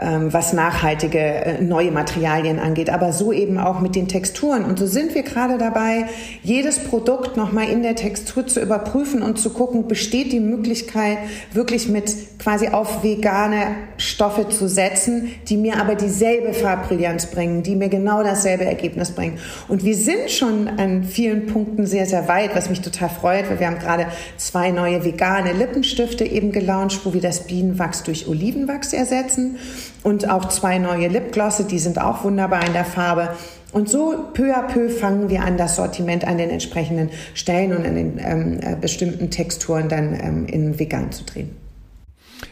was 0.00 0.52
nachhaltige 0.52 1.18
äh, 1.18 1.62
neue 1.62 1.90
Materialien 1.90 2.58
angeht, 2.58 2.90
aber 2.90 3.12
so 3.12 3.32
eben 3.32 3.58
auch 3.58 3.80
mit 3.80 3.94
den 3.94 4.08
Texturen. 4.08 4.64
Und 4.64 4.78
so 4.78 4.86
sind 4.86 5.14
wir 5.14 5.22
gerade 5.22 5.58
dabei, 5.58 6.06
jedes 6.42 6.78
Produkt 6.78 7.36
nochmal 7.36 7.68
in 7.68 7.82
der 7.82 7.96
Textur 7.96 8.46
zu 8.46 8.60
überprüfen 8.60 9.22
und 9.22 9.38
zu 9.38 9.50
gucken, 9.50 9.88
besteht 9.88 10.32
die 10.32 10.40
Möglichkeit, 10.40 11.18
wirklich 11.52 11.88
mit 11.88 12.12
quasi 12.38 12.68
auf 12.68 13.02
vegane 13.02 13.74
Stoffe 13.96 14.48
zu 14.48 14.68
setzen, 14.68 15.32
die 15.48 15.56
mir 15.56 15.80
aber 15.80 15.94
dieselbe 15.94 16.54
Farbbrillanz 16.54 17.26
bringen, 17.26 17.62
die 17.62 17.74
mir 17.74 17.88
genau 17.88 18.22
dasselbe 18.22 18.64
Ergebnis 18.64 19.10
bringen. 19.10 19.38
Und 19.66 19.84
wir 19.84 19.96
sind 19.96 20.30
schon 20.30 20.68
an 20.68 21.04
vielen 21.04 21.46
Punkten 21.46 21.86
sehr, 21.86 22.06
sehr 22.06 22.28
weit, 22.28 22.54
was 22.54 22.70
mich 22.70 22.80
total 22.80 23.08
freut, 23.08 23.50
weil 23.50 23.58
wir 23.58 23.66
haben 23.66 23.78
gerade 23.78 24.06
zwei 24.36 24.70
neue 24.70 25.04
vegane 25.04 25.52
Lippenstifte 25.52 26.24
eben 26.24 26.52
gelauncht, 26.52 27.00
wo 27.04 27.12
wir 27.12 27.20
das 27.20 27.46
Bienenwachs 27.46 28.04
durch 28.04 28.28
Olivenwachs 28.28 28.92
ersetzen 28.92 29.58
und 30.08 30.28
auch 30.28 30.48
zwei 30.48 30.78
neue 30.78 31.08
Lipglosse, 31.08 31.64
die 31.64 31.78
sind 31.78 32.00
auch 32.00 32.24
wunderbar 32.24 32.66
in 32.66 32.72
der 32.72 32.84
Farbe. 32.84 33.28
Und 33.70 33.90
so 33.90 34.14
peu 34.32 34.56
à 34.56 34.66
peu 34.66 34.88
fangen 34.88 35.28
wir 35.28 35.42
an, 35.42 35.58
das 35.58 35.76
Sortiment 35.76 36.26
an 36.26 36.38
den 36.38 36.48
entsprechenden 36.48 37.10
Stellen 37.34 37.76
und 37.76 37.86
an 37.86 37.94
den 37.94 38.18
ähm, 38.18 38.60
äh, 38.62 38.76
bestimmten 38.80 39.30
Texturen 39.30 39.90
dann 39.90 40.18
ähm, 40.18 40.46
in 40.46 40.78
vegan 40.78 41.12
zu 41.12 41.24
drehen. 41.24 41.50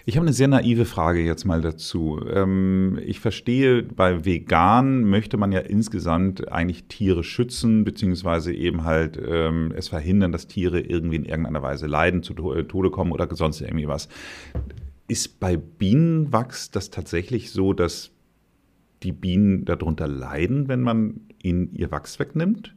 Ich 0.05 0.17
habe 0.17 0.27
eine 0.27 0.35
sehr 0.35 0.49
naive 0.49 0.85
Frage 0.85 1.21
jetzt 1.21 1.47
mal 1.47 1.63
dazu. 1.63 2.21
Ähm, 2.31 2.99
ich 3.05 3.21
verstehe, 3.21 3.83
bei 3.83 4.25
vegan 4.25 5.05
möchte 5.05 5.37
man 5.37 5.51
ja 5.51 5.61
insgesamt 5.61 6.53
eigentlich 6.53 6.85
Tiere 6.85 7.25
schützen, 7.25 7.85
beziehungsweise 7.85 8.53
eben 8.53 8.85
halt 8.85 9.19
ähm, 9.27 9.73
es 9.75 9.89
verhindern, 9.89 10.33
dass 10.33 10.47
Tiere 10.47 10.81
irgendwie 10.81 11.17
in 11.17 11.25
irgendeiner 11.25 11.63
Weise 11.63 11.87
leiden, 11.87 12.23
zu 12.23 12.35
Tode 12.35 12.91
kommen 12.91 13.13
oder 13.13 13.27
sonst 13.35 13.63
irgendwie 13.63 13.89
was. 13.89 14.09
Ist 15.09 15.39
bei 15.39 15.57
Bienenwachs 15.57 16.71
das 16.71 16.91
tatsächlich 16.91 17.53
so, 17.53 17.73
dass 17.73 18.11
die 19.03 19.13
Bienen 19.13 19.65
darunter 19.65 20.09
leiden, 20.09 20.69
wenn 20.69 20.81
man 20.81 21.21
ihnen 21.43 21.73
ihr 21.75 21.91
Wachs 21.91 22.19
wegnimmt? 22.19 22.75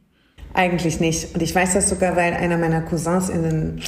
Eigentlich 0.54 1.00
nicht. 1.00 1.34
Und 1.34 1.42
ich 1.42 1.54
weiß 1.54 1.74
das 1.74 1.88
sogar, 1.88 2.16
weil 2.16 2.34
einer 2.34 2.58
meiner 2.58 2.82
Cousins 2.82 3.28
in 3.28 3.42
den 3.42 3.80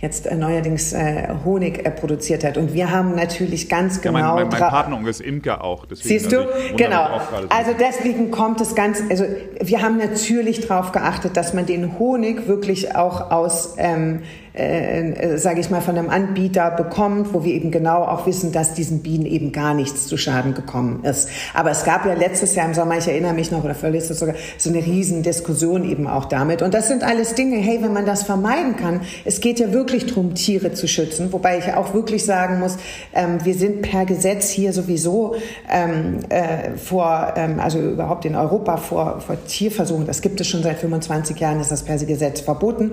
jetzt 0.00 0.26
äh, 0.26 0.34
neuerdings 0.34 0.92
äh, 0.92 1.28
Honig 1.44 1.84
äh, 1.84 1.90
produziert 1.90 2.42
hat. 2.42 2.56
Und 2.56 2.72
wir 2.72 2.90
haben 2.90 3.14
natürlich 3.14 3.68
ganz 3.68 4.00
genau. 4.00 4.18
Ja, 4.18 4.34
mein, 4.34 4.48
mein, 4.48 4.60
mein 4.60 4.70
Partner 4.70 5.08
ist 5.08 5.20
Imker 5.20 5.62
auch. 5.62 5.86
Siehst 5.90 6.32
du? 6.32 6.46
Genau. 6.76 7.20
Also 7.50 7.72
deswegen 7.78 8.30
kommt 8.30 8.60
es 8.60 8.74
ganz, 8.74 9.02
also 9.10 9.24
wir 9.60 9.82
haben 9.82 9.98
natürlich 9.98 10.66
darauf 10.66 10.92
geachtet, 10.92 11.36
dass 11.36 11.52
man 11.52 11.66
den 11.66 11.98
Honig 11.98 12.48
wirklich 12.48 12.96
auch 12.96 13.30
aus 13.30 13.74
ähm, 13.78 14.22
äh, 14.54 15.10
äh 15.10 15.36
sage 15.38 15.60
ich 15.60 15.70
mal, 15.70 15.80
von 15.80 15.96
einem 15.96 16.10
Anbieter 16.10 16.70
bekommt, 16.70 17.32
wo 17.32 17.44
wir 17.44 17.54
eben 17.54 17.70
genau 17.70 18.02
auch 18.04 18.26
wissen, 18.26 18.52
dass 18.52 18.74
diesen 18.74 19.02
Bienen 19.02 19.26
eben 19.26 19.52
gar 19.52 19.74
nichts 19.74 20.06
zu 20.06 20.16
Schaden 20.16 20.54
gekommen 20.54 21.04
ist. 21.04 21.28
Aber 21.54 21.70
es 21.70 21.84
gab 21.84 22.06
ja 22.06 22.14
letztes 22.14 22.54
Jahr 22.54 22.66
im 22.66 22.74
Sommer, 22.74 22.98
ich 22.98 23.08
erinnere 23.08 23.34
mich 23.34 23.50
noch, 23.50 23.64
oder 23.64 23.74
vorletztes 23.74 24.18
sogar, 24.18 24.34
so 24.58 24.70
eine 24.70 24.84
riesen 24.84 25.22
Diskussion 25.22 25.88
eben 25.88 26.06
auch 26.06 26.24
damit. 26.24 26.62
Und 26.62 26.74
das 26.74 26.88
sind 26.88 27.02
alles 27.02 27.34
Dinge, 27.34 27.56
hey, 27.56 27.78
wenn 27.82 27.92
man 27.92 28.06
das 28.06 28.22
vermeiden 28.22 28.76
kann, 28.76 29.00
es 29.24 29.40
geht 29.40 29.60
ja 29.60 29.72
wirklich 29.72 30.06
darum, 30.06 30.34
Tiere 30.34 30.72
zu 30.72 30.88
schützen, 30.88 31.32
wobei 31.32 31.58
ich 31.58 31.72
auch 31.74 31.94
wirklich 31.94 32.24
sagen 32.24 32.58
muss, 32.60 32.76
ähm, 33.14 33.38
wir 33.44 33.54
sind 33.54 33.82
per 33.82 34.04
Gesetz 34.04 34.48
hier 34.48 34.72
sowieso 34.72 35.36
ähm, 35.70 36.18
äh, 36.28 36.76
vor, 36.76 37.34
ähm, 37.36 37.60
also 37.60 37.78
überhaupt 37.78 38.24
in 38.24 38.34
Europa 38.34 38.76
vor, 38.76 39.20
vor 39.20 39.36
Tierversuchen, 39.46 40.06
das 40.06 40.22
gibt 40.22 40.40
es 40.40 40.48
schon 40.48 40.62
seit 40.62 40.78
25 40.78 41.38
Jahren, 41.38 41.60
ist 41.60 41.70
das 41.70 41.84
per 41.84 41.96
Gesetz 41.98 42.40
verboten. 42.40 42.92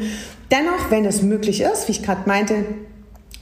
Dennoch, 0.52 0.92
wenn 0.92 1.06
es 1.06 1.22
möglich 1.22 1.47
ist, 1.74 1.88
wie 1.88 1.92
ich 1.92 2.04
gerade 2.04 2.28
meinte, 2.28 2.66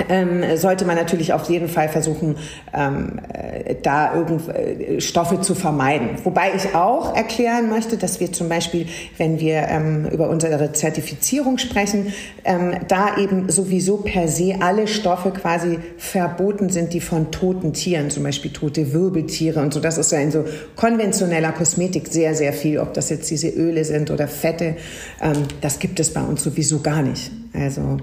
ähm, 0.10 0.58
sollte 0.58 0.86
man 0.86 0.96
natürlich 0.96 1.34
auf 1.34 1.50
jeden 1.50 1.68
Fall 1.68 1.90
versuchen, 1.90 2.36
ähm, 2.74 3.20
äh, 3.32 3.76
da 3.82 4.16
irgend 4.16 4.48
äh, 4.50 5.00
Stoffe 5.00 5.42
zu 5.42 5.56
vermeiden. 5.56 6.10
Wobei 6.24 6.54
ich 6.56 6.76
auch 6.76 7.16
erklären 7.16 7.70
möchte, 7.70 7.98
dass 7.98 8.20
wir 8.20 8.32
zum 8.32 8.50
Beispiel, 8.50 8.88
wenn 9.18 9.40
wir 9.40 9.68
ähm, 9.70 10.06
über 10.08 10.30
unsere 10.30 10.74
Zertifizierung 10.74 11.58
sprechen, 11.58 12.14
ähm, 12.44 12.76
da 12.88 13.18
eben 13.18 13.50
sowieso 13.50 13.98
per 13.98 14.28
se 14.28 14.56
alle 14.60 14.88
Stoffe 14.88 15.32
quasi 15.32 15.80
verboten 15.98 16.70
sind, 16.70 16.94
die 16.94 17.02
von 17.02 17.32
toten 17.32 17.74
Tieren, 17.74 18.10
zum 18.10 18.24
Beispiel 18.24 18.52
tote 18.52 18.94
Wirbeltiere 18.94 19.62
und 19.62 19.74
so. 19.74 19.80
Das 19.80 19.98
ist 19.98 20.12
ja 20.12 20.20
in 20.20 20.32
so 20.32 20.46
konventioneller 20.76 21.52
Kosmetik 21.52 22.08
sehr, 22.08 22.36
sehr 22.36 22.54
viel, 22.54 22.80
ob 22.80 22.94
das 22.94 23.10
jetzt 23.10 23.30
diese 23.32 23.50
Öle 23.50 23.86
sind 23.86 24.12
oder 24.12 24.28
Fette. 24.28 24.76
Ähm, 25.22 25.44
das 25.62 25.80
gibt 25.80 26.00
es 26.00 26.14
bei 26.14 26.22
uns 26.22 26.44
sowieso 26.44 26.80
gar 26.82 27.02
nicht. 27.02 27.32
Also 27.54 27.98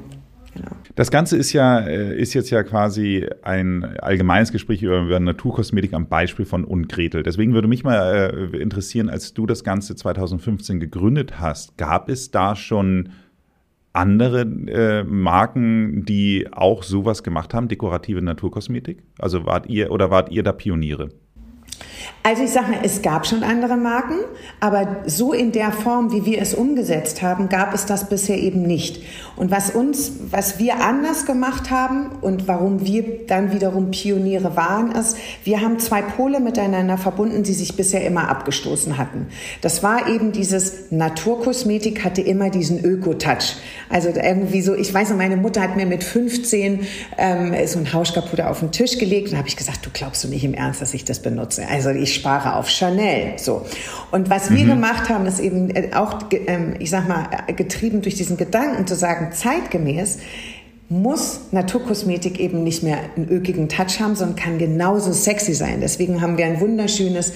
Genau. 0.54 0.70
Das 0.94 1.10
Ganze 1.10 1.36
ist 1.36 1.52
ja, 1.52 1.80
äh, 1.80 2.18
ist 2.18 2.34
jetzt 2.34 2.50
ja 2.50 2.62
quasi 2.62 3.26
ein 3.42 3.84
allgemeines 3.98 4.52
Gespräch 4.52 4.82
über, 4.82 5.18
Naturkosmetik 5.18 5.94
am 5.94 6.08
Beispiel 6.08 6.44
von 6.44 6.64
Ungretel. 6.64 7.22
Deswegen 7.22 7.54
würde 7.54 7.68
mich 7.68 7.84
mal 7.84 8.50
äh, 8.52 8.56
interessieren, 8.58 9.08
als 9.08 9.32
du 9.32 9.46
das 9.46 9.64
Ganze 9.64 9.96
2015 9.96 10.80
gegründet 10.80 11.40
hast, 11.40 11.78
gab 11.78 12.08
es 12.08 12.30
da 12.30 12.54
schon 12.54 13.10
andere 13.94 14.42
äh, 14.42 15.04
Marken, 15.04 16.04
die 16.04 16.48
auch 16.50 16.82
sowas 16.82 17.22
gemacht 17.22 17.54
haben, 17.54 17.68
dekorative 17.68 18.22
Naturkosmetik? 18.22 19.02
Also 19.18 19.46
wart 19.46 19.66
ihr 19.68 19.90
oder 19.90 20.10
wart 20.10 20.30
ihr 20.30 20.42
da 20.42 20.52
Pioniere? 20.52 21.10
Also 22.24 22.44
ich 22.44 22.50
sage 22.50 22.70
mal, 22.70 22.78
es 22.84 23.02
gab 23.02 23.26
schon 23.26 23.42
andere 23.42 23.76
Marken, 23.76 24.14
aber 24.60 25.02
so 25.06 25.32
in 25.32 25.50
der 25.50 25.72
Form, 25.72 26.12
wie 26.12 26.24
wir 26.24 26.40
es 26.40 26.54
umgesetzt 26.54 27.20
haben, 27.20 27.48
gab 27.48 27.74
es 27.74 27.84
das 27.84 28.08
bisher 28.08 28.38
eben 28.38 28.62
nicht. 28.62 29.02
Und 29.34 29.50
was 29.50 29.70
uns, 29.70 30.12
was 30.30 30.60
wir 30.60 30.84
anders 30.84 31.26
gemacht 31.26 31.70
haben 31.70 32.10
und 32.20 32.46
warum 32.46 32.86
wir 32.86 33.26
dann 33.26 33.52
wiederum 33.52 33.90
Pioniere 33.90 34.56
waren, 34.56 34.92
ist, 34.92 35.16
wir 35.42 35.62
haben 35.62 35.80
zwei 35.80 36.00
Pole 36.00 36.38
miteinander 36.38 36.96
verbunden, 36.96 37.42
die 37.42 37.54
sich 37.54 37.76
bisher 37.76 38.06
immer 38.06 38.28
abgestoßen 38.28 38.98
hatten. 38.98 39.26
Das 39.60 39.82
war 39.82 40.08
eben 40.08 40.30
dieses 40.30 40.92
Naturkosmetik 40.92 42.04
hatte 42.04 42.20
immer 42.20 42.50
diesen 42.50 42.84
Öko-Touch. 42.84 43.56
Also 43.88 44.10
irgendwie 44.10 44.62
so, 44.62 44.74
ich 44.74 44.94
weiß 44.94 45.10
noch, 45.10 45.16
meine 45.16 45.36
Mutter 45.36 45.60
hat 45.60 45.76
mir 45.76 45.86
mit 45.86 46.04
15 46.04 46.86
ähm, 47.18 47.54
so 47.66 47.80
ein 47.80 47.92
Hauschkapuder 47.92 48.48
auf 48.48 48.60
den 48.60 48.70
Tisch 48.70 48.98
gelegt 48.98 49.32
und 49.32 49.38
habe 49.38 49.48
ich 49.48 49.56
gesagt, 49.56 49.84
du 49.84 49.90
glaubst 49.92 50.22
du 50.22 50.28
nicht 50.28 50.44
im 50.44 50.54
Ernst, 50.54 50.80
dass 50.80 50.94
ich 50.94 51.04
das 51.04 51.20
benutze. 51.20 51.66
Also 51.68 51.90
ich 51.90 52.11
spare 52.14 52.56
auf 52.56 52.68
Chanel. 52.68 53.38
So. 53.38 53.64
Und 54.10 54.30
was 54.30 54.50
wir 54.50 54.64
mhm. 54.64 54.68
gemacht 54.68 55.08
haben, 55.08 55.26
ist 55.26 55.40
eben 55.40 55.70
äh, 55.70 55.90
auch, 55.94 56.20
ähm, 56.46 56.74
ich 56.78 56.90
sag 56.90 57.08
mal, 57.08 57.28
äh, 57.46 57.52
getrieben 57.52 58.02
durch 58.02 58.14
diesen 58.14 58.36
Gedanken 58.36 58.86
zu 58.86 58.94
sagen, 58.94 59.32
zeitgemäß, 59.32 60.18
muss 60.88 61.40
Naturkosmetik 61.52 62.38
eben 62.38 62.62
nicht 62.62 62.82
mehr 62.82 62.98
einen 63.16 63.28
ökigen 63.28 63.68
Touch 63.68 64.00
haben, 64.00 64.14
sondern 64.14 64.36
kann 64.36 64.58
genauso 64.58 65.12
sexy 65.12 65.54
sein. 65.54 65.80
Deswegen 65.80 66.20
haben 66.20 66.36
wir 66.36 66.44
ein 66.44 66.60
wunderschönes 66.60 67.32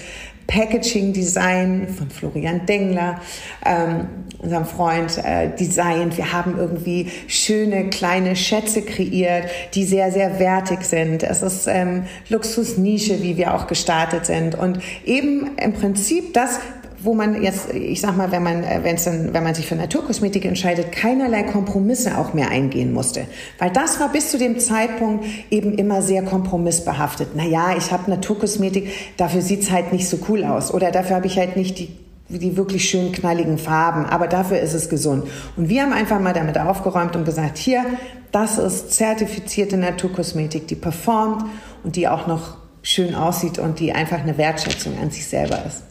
Packaging-Design 0.46 1.88
von 1.88 2.10
Florian 2.10 2.66
Dengler, 2.66 3.20
ähm, 3.64 4.08
unserem 4.38 4.64
Freund, 4.64 5.18
äh, 5.18 5.48
designt. 5.56 6.16
Wir 6.16 6.32
haben 6.32 6.56
irgendwie 6.58 7.10
schöne 7.26 7.90
kleine 7.90 8.36
Schätze 8.36 8.82
kreiert, 8.82 9.48
die 9.74 9.84
sehr, 9.84 10.12
sehr 10.12 10.38
wertig 10.38 10.82
sind. 10.82 11.22
Es 11.22 11.42
ist 11.42 11.66
ähm, 11.66 12.04
Luxusnische, 12.28 13.22
wie 13.22 13.36
wir 13.36 13.54
auch 13.54 13.66
gestartet 13.66 14.26
sind. 14.26 14.54
Und 14.54 14.78
eben 15.04 15.56
im 15.56 15.72
Prinzip 15.72 16.34
das, 16.34 16.60
wo 17.06 17.14
man 17.14 17.40
jetzt, 17.40 17.72
ich 17.72 18.00
sag 18.00 18.16
mal, 18.16 18.32
wenn 18.32 18.42
man, 18.42 18.64
äh, 18.64 18.80
wenn's 18.82 19.04
dann, 19.04 19.32
wenn 19.32 19.44
man 19.44 19.54
sich 19.54 19.66
für 19.66 19.76
Naturkosmetik 19.76 20.44
entscheidet, 20.44 20.90
keinerlei 20.90 21.44
Kompromisse 21.44 22.18
auch 22.18 22.34
mehr 22.34 22.50
eingehen 22.50 22.92
musste. 22.92 23.26
Weil 23.58 23.70
das 23.70 24.00
war 24.00 24.10
bis 24.10 24.32
zu 24.32 24.38
dem 24.38 24.58
Zeitpunkt 24.58 25.24
eben 25.50 25.74
immer 25.74 26.02
sehr 26.02 26.22
kompromissbehaftet. 26.22 27.36
Naja, 27.36 27.76
ich 27.78 27.92
habe 27.92 28.10
Naturkosmetik, 28.10 28.90
dafür 29.16 29.40
sieht's 29.40 29.70
halt 29.70 29.92
nicht 29.92 30.08
so 30.08 30.18
cool 30.28 30.44
aus. 30.44 30.74
Oder 30.74 30.90
dafür 30.90 31.16
habe 31.16 31.26
ich 31.26 31.38
halt 31.38 31.56
nicht 31.56 31.78
die 31.78 31.88
die 32.28 32.56
wirklich 32.56 32.90
schön 32.90 33.12
knalligen 33.12 33.56
Farben, 33.56 34.04
aber 34.04 34.26
dafür 34.26 34.58
ist 34.58 34.74
es 34.74 34.88
gesund. 34.88 35.28
Und 35.56 35.68
wir 35.68 35.82
haben 35.82 35.92
einfach 35.92 36.18
mal 36.18 36.32
damit 36.32 36.58
aufgeräumt 36.58 37.14
und 37.14 37.24
gesagt, 37.24 37.56
hier, 37.56 37.84
das 38.32 38.58
ist 38.58 38.92
zertifizierte 38.92 39.76
Naturkosmetik, 39.76 40.66
die 40.66 40.74
performt 40.74 41.44
und 41.84 41.94
die 41.94 42.08
auch 42.08 42.26
noch 42.26 42.56
schön 42.82 43.14
aussieht 43.14 43.60
und 43.60 43.78
die 43.78 43.92
einfach 43.92 44.18
eine 44.18 44.36
Wertschätzung 44.38 44.98
an 45.00 45.12
sich 45.12 45.24
selber 45.28 45.64
ist. 45.66 45.84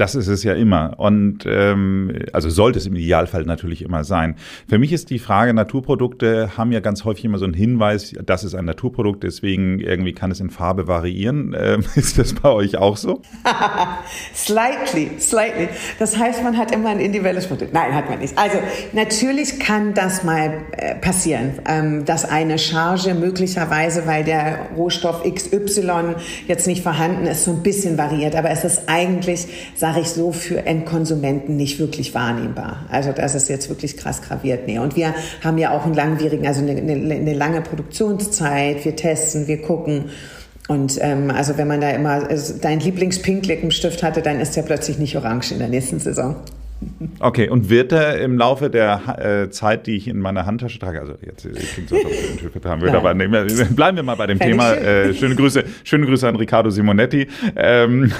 Das 0.00 0.14
ist 0.14 0.28
es 0.28 0.42
ja 0.44 0.54
immer. 0.54 0.94
Und 0.96 1.44
ähm, 1.44 2.20
also 2.32 2.48
sollte 2.48 2.78
es 2.78 2.86
im 2.86 2.96
Idealfall 2.96 3.44
natürlich 3.44 3.82
immer 3.82 4.02
sein. 4.02 4.36
Für 4.66 4.78
mich 4.78 4.94
ist 4.94 5.10
die 5.10 5.18
Frage, 5.18 5.52
Naturprodukte 5.52 6.56
haben 6.56 6.72
ja 6.72 6.80
ganz 6.80 7.04
häufig 7.04 7.26
immer 7.26 7.36
so 7.36 7.44
einen 7.44 7.52
Hinweis, 7.52 8.14
das 8.24 8.42
ist 8.42 8.54
ein 8.54 8.64
Naturprodukt, 8.64 9.22
deswegen 9.22 9.78
irgendwie 9.78 10.14
kann 10.14 10.30
es 10.30 10.40
in 10.40 10.48
Farbe 10.48 10.88
variieren. 10.88 11.54
Ähm, 11.54 11.84
ist 11.96 12.18
das 12.18 12.32
bei 12.32 12.48
euch 12.48 12.78
auch 12.78 12.96
so? 12.96 13.20
slightly, 14.34 15.10
slightly. 15.18 15.68
Das 15.98 16.16
heißt, 16.16 16.42
man 16.42 16.56
hat 16.56 16.72
immer 16.72 16.88
ein 16.88 17.00
individuelles 17.00 17.46
Produkt. 17.46 17.74
Nein, 17.74 17.94
hat 17.94 18.08
man 18.08 18.20
nicht. 18.20 18.38
Also 18.38 18.56
natürlich 18.94 19.60
kann 19.60 19.92
das 19.92 20.24
mal 20.24 20.62
äh, 20.72 20.94
passieren, 20.94 21.58
ähm, 21.68 22.06
dass 22.06 22.24
eine 22.24 22.58
Charge 22.58 23.12
möglicherweise, 23.12 24.06
weil 24.06 24.24
der 24.24 24.70
Rohstoff 24.74 25.24
XY 25.24 26.14
jetzt 26.46 26.66
nicht 26.66 26.82
vorhanden 26.82 27.26
ist, 27.26 27.44
so 27.44 27.50
ein 27.50 27.62
bisschen 27.62 27.98
variiert. 27.98 28.34
Aber 28.34 28.48
es 28.48 28.64
ist 28.64 28.84
eigentlich, 28.86 29.46
sage 29.90 30.02
ich 30.02 30.10
so, 30.10 30.30
für 30.30 30.66
Endkonsumenten 30.66 31.56
nicht 31.56 31.80
wirklich 31.80 32.14
wahrnehmbar. 32.14 32.86
Also 32.90 33.10
das 33.10 33.34
ist 33.34 33.48
jetzt 33.48 33.68
wirklich 33.68 33.96
krass 33.96 34.22
graviert. 34.22 34.66
Nee. 34.66 34.78
Und 34.78 34.94
wir 34.94 35.14
haben 35.42 35.58
ja 35.58 35.72
auch 35.72 35.84
einen 35.84 35.94
langwierigen, 35.94 36.46
also 36.46 36.60
eine, 36.60 36.72
eine, 36.72 37.14
eine 37.14 37.34
lange 37.34 37.60
Produktionszeit. 37.60 38.84
Wir 38.84 38.94
testen, 38.94 39.48
wir 39.48 39.60
gucken. 39.62 40.10
Und 40.68 40.98
ähm, 41.00 41.32
also 41.32 41.58
wenn 41.58 41.66
man 41.66 41.80
da 41.80 41.90
immer 41.90 42.28
also 42.28 42.54
dein 42.60 42.78
Lieblingspinklippenstift 42.78 44.04
hatte, 44.04 44.22
dann 44.22 44.38
ist 44.38 44.54
der 44.54 44.62
plötzlich 44.62 44.98
nicht 44.98 45.16
orange 45.16 45.50
in 45.50 45.58
der 45.58 45.68
nächsten 45.68 45.98
Saison. 45.98 46.36
Okay, 47.18 47.48
und 47.48 47.68
wird 47.68 47.92
er 47.92 48.20
im 48.20 48.38
Laufe 48.38 48.70
der 48.70 49.18
äh, 49.18 49.50
Zeit, 49.50 49.86
die 49.86 49.96
ich 49.96 50.08
in 50.08 50.18
meiner 50.18 50.46
Handtasche 50.46 50.78
trage, 50.78 51.00
also 51.00 51.14
jetzt 51.20 51.42
klingt 51.74 51.88
so, 51.88 51.96
ob 51.96 52.10
ich 52.10 52.64
haben 52.64 52.80
würde, 52.80 52.96
aber 52.96 53.14
nee, 53.14 53.26
bleiben 53.26 53.96
wir 53.96 54.02
mal 54.02 54.14
bei 54.14 54.26
dem 54.26 54.38
Fänd 54.38 54.52
Thema. 54.52 54.74
Äh, 54.74 55.14
schöne 55.14 55.34
Grüße, 55.34 55.64
schöne 55.84 56.06
Grüße 56.06 56.26
an 56.26 56.36
Riccardo 56.36 56.70
Simonetti. 56.70 57.26
Ähm, 57.56 58.12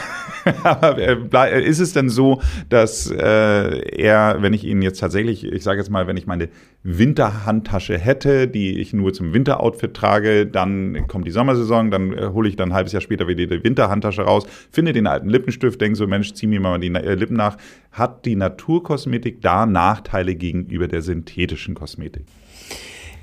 aber 0.64 1.50
äh, 1.50 1.64
ist 1.64 1.81
es 1.81 1.93
denn 1.93 2.09
so, 2.09 2.40
dass 2.69 3.11
äh, 3.11 3.17
er, 3.19 4.38
wenn 4.40 4.52
ich 4.52 4.64
ihn 4.64 4.83
jetzt 4.83 4.99
tatsächlich, 5.00 5.45
ich 5.45 5.62
sage 5.62 5.79
jetzt 5.79 5.90
mal, 5.90 6.07
wenn 6.07 6.17
ich 6.17 6.26
meine 6.26 6.49
Winterhandtasche 6.83 7.99
hätte, 7.99 8.49
die 8.49 8.81
ich 8.81 8.93
nur 8.93 9.12
zum 9.12 9.35
Winteroutfit 9.35 9.95
trage, 9.95 10.47
dann 10.47 11.07
kommt 11.09 11.26
die 11.26 11.31
Sommersaison, 11.31 11.90
dann 11.90 12.12
äh, 12.12 12.29
hole 12.33 12.49
ich 12.49 12.57
dann 12.57 12.71
ein 12.71 12.75
halbes 12.75 12.93
Jahr 12.93 13.02
später 13.02 13.29
wieder 13.29 13.47
die 13.47 13.64
Winterhandtasche 13.64 14.23
raus, 14.23 14.47
finde 14.71 14.93
den 14.93 15.07
alten 15.07 15.29
Lippenstift, 15.29 15.81
denke 15.81 15.97
so, 15.97 16.07
Mensch, 16.07 16.33
zieh 16.33 16.47
mir 16.47 16.61
mal 16.61 16.79
die 16.79 16.88
äh, 16.88 17.14
Lippen 17.14 17.37
nach. 17.37 17.57
Hat 17.93 18.25
die 18.25 18.37
Naturkosmetik 18.50 19.42
da 19.42 19.64
Nachteile 19.64 20.35
gegenüber 20.35 20.88
der 20.88 21.02
synthetischen 21.02 21.75
Kosmetik? 21.75 22.25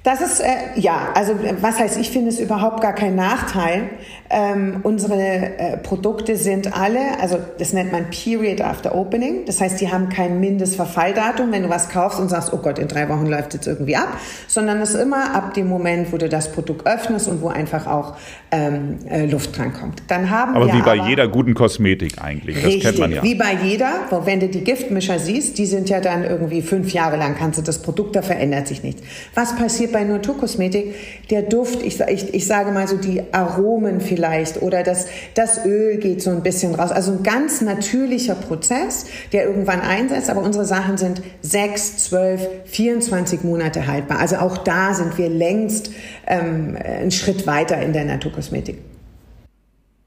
Das 0.08 0.22
ist, 0.22 0.40
äh, 0.40 0.46
ja, 0.76 1.10
also 1.16 1.34
was 1.60 1.80
heißt, 1.80 2.00
ich 2.00 2.12
finde 2.12 2.30
es 2.30 2.40
überhaupt 2.40 2.80
gar 2.80 2.94
kein 2.94 3.16
Nachteil. 3.16 3.90
Ähm, 4.30 4.80
unsere 4.84 5.20
äh, 5.20 5.78
Produkte 5.78 6.38
sind 6.38 6.78
alle, 6.78 7.20
also 7.22 7.38
das 7.58 7.74
nennt 7.74 7.92
man 7.92 8.06
Period 8.10 8.62
After 8.62 8.96
Opening. 8.96 9.44
Das 9.46 9.60
heißt, 9.60 9.82
die 9.82 9.92
haben 9.92 10.08
kein 10.08 10.40
Mindestverfalldatum, 10.40 11.52
wenn 11.52 11.64
du 11.64 11.70
was 11.70 11.90
kaufst 11.90 12.22
und 12.22 12.30
sagst, 12.30 12.54
oh 12.54 12.58
Gott, 12.58 12.80
in 12.80 12.88
drei 12.88 13.10
Wochen 13.10 13.26
läuft 13.26 13.56
es 13.56 13.68
irgendwie 13.68 13.98
ab, 13.98 14.08
sondern 14.48 14.80
es 14.80 14.92
ist 14.92 15.02
immer 15.02 15.36
ab 15.36 15.54
dem 15.56 15.68
Moment, 15.68 16.14
wo 16.14 16.18
du 16.18 16.30
das 16.30 16.54
Produkt 16.54 16.88
öffnest 16.88 17.28
und 17.28 17.42
wo 17.42 17.50
einfach 17.50 17.86
auch 17.86 18.16
ähm, 18.52 19.00
äh, 19.10 19.26
Luft 19.26 19.58
dran 19.58 19.74
kommt. 19.74 20.04
Dann 20.08 20.30
haben 20.30 20.56
aber 20.56 20.68
wir 20.68 20.74
wie 20.76 20.82
bei 20.84 21.00
aber, 21.00 21.10
jeder 21.10 21.28
guten 21.28 21.54
Kosmetik 21.54 22.22
eigentlich, 22.22 22.56
das 22.56 22.66
richtig, 22.66 22.84
kennt 22.84 23.00
man 23.00 23.12
ja. 23.12 23.24
Wie 23.24 23.36
bei 23.36 23.58
jeder, 23.62 23.92
wo, 24.10 24.26
wenn 24.26 24.40
du 24.40 24.48
die 24.48 24.64
Giftmischer 24.64 25.20
siehst, 25.20 25.58
die 25.58 25.66
sind 25.66 25.90
ja 25.90 26.00
dann 26.00 26.24
irgendwie 26.24 26.62
fünf 26.62 26.94
Jahre 26.94 27.18
lang, 27.18 27.36
kannst 27.38 27.60
du 27.60 27.62
das 27.62 27.82
Produkt, 27.82 28.16
da 28.16 28.22
verändert 28.22 28.70
sich 28.70 28.84
nichts. 28.84 29.02
Was 29.36 29.54
passiert 29.58 29.92
bei 29.97 29.97
Naturkosmetik? 30.06 30.96
Der 31.30 31.44
Duft, 31.44 31.82
ich, 31.82 32.00
ich, 32.00 32.34
ich 32.34 32.48
sage 32.48 32.72
mal 32.72 32.88
so 32.88 32.98
die 32.98 33.22
Aromen 33.32 34.02
vielleicht 34.02 34.62
oder 34.62 34.84
das, 34.84 35.08
das 35.34 35.66
Öl 35.66 35.98
geht 35.98 36.22
so 36.22 36.32
ein 36.32 36.44
bisschen 36.44 36.76
raus. 36.76 36.92
Also 36.92 37.12
ein 37.12 37.24
ganz 37.24 37.62
natürlicher 37.62 38.36
Prozess, 38.36 39.06
der 39.34 39.46
irgendwann 39.46 39.82
einsetzt, 39.82 40.30
aber 40.30 40.42
unsere 40.42 40.66
Sachen 40.66 40.98
sind 40.98 41.22
sechs, 41.42 41.98
zwölf, 41.98 42.48
24 42.66 43.44
Monate 43.44 43.88
haltbar. 43.88 44.20
Also 44.20 44.38
auch 44.38 44.58
da 44.58 44.94
sind 44.94 45.18
wir 45.18 45.30
längst 45.30 45.92
ähm, 46.26 46.78
einen 46.84 47.12
Schritt 47.12 47.48
weiter 47.48 47.82
in 47.82 47.94
der 47.94 48.06
Naturkosmetik. 48.06 48.78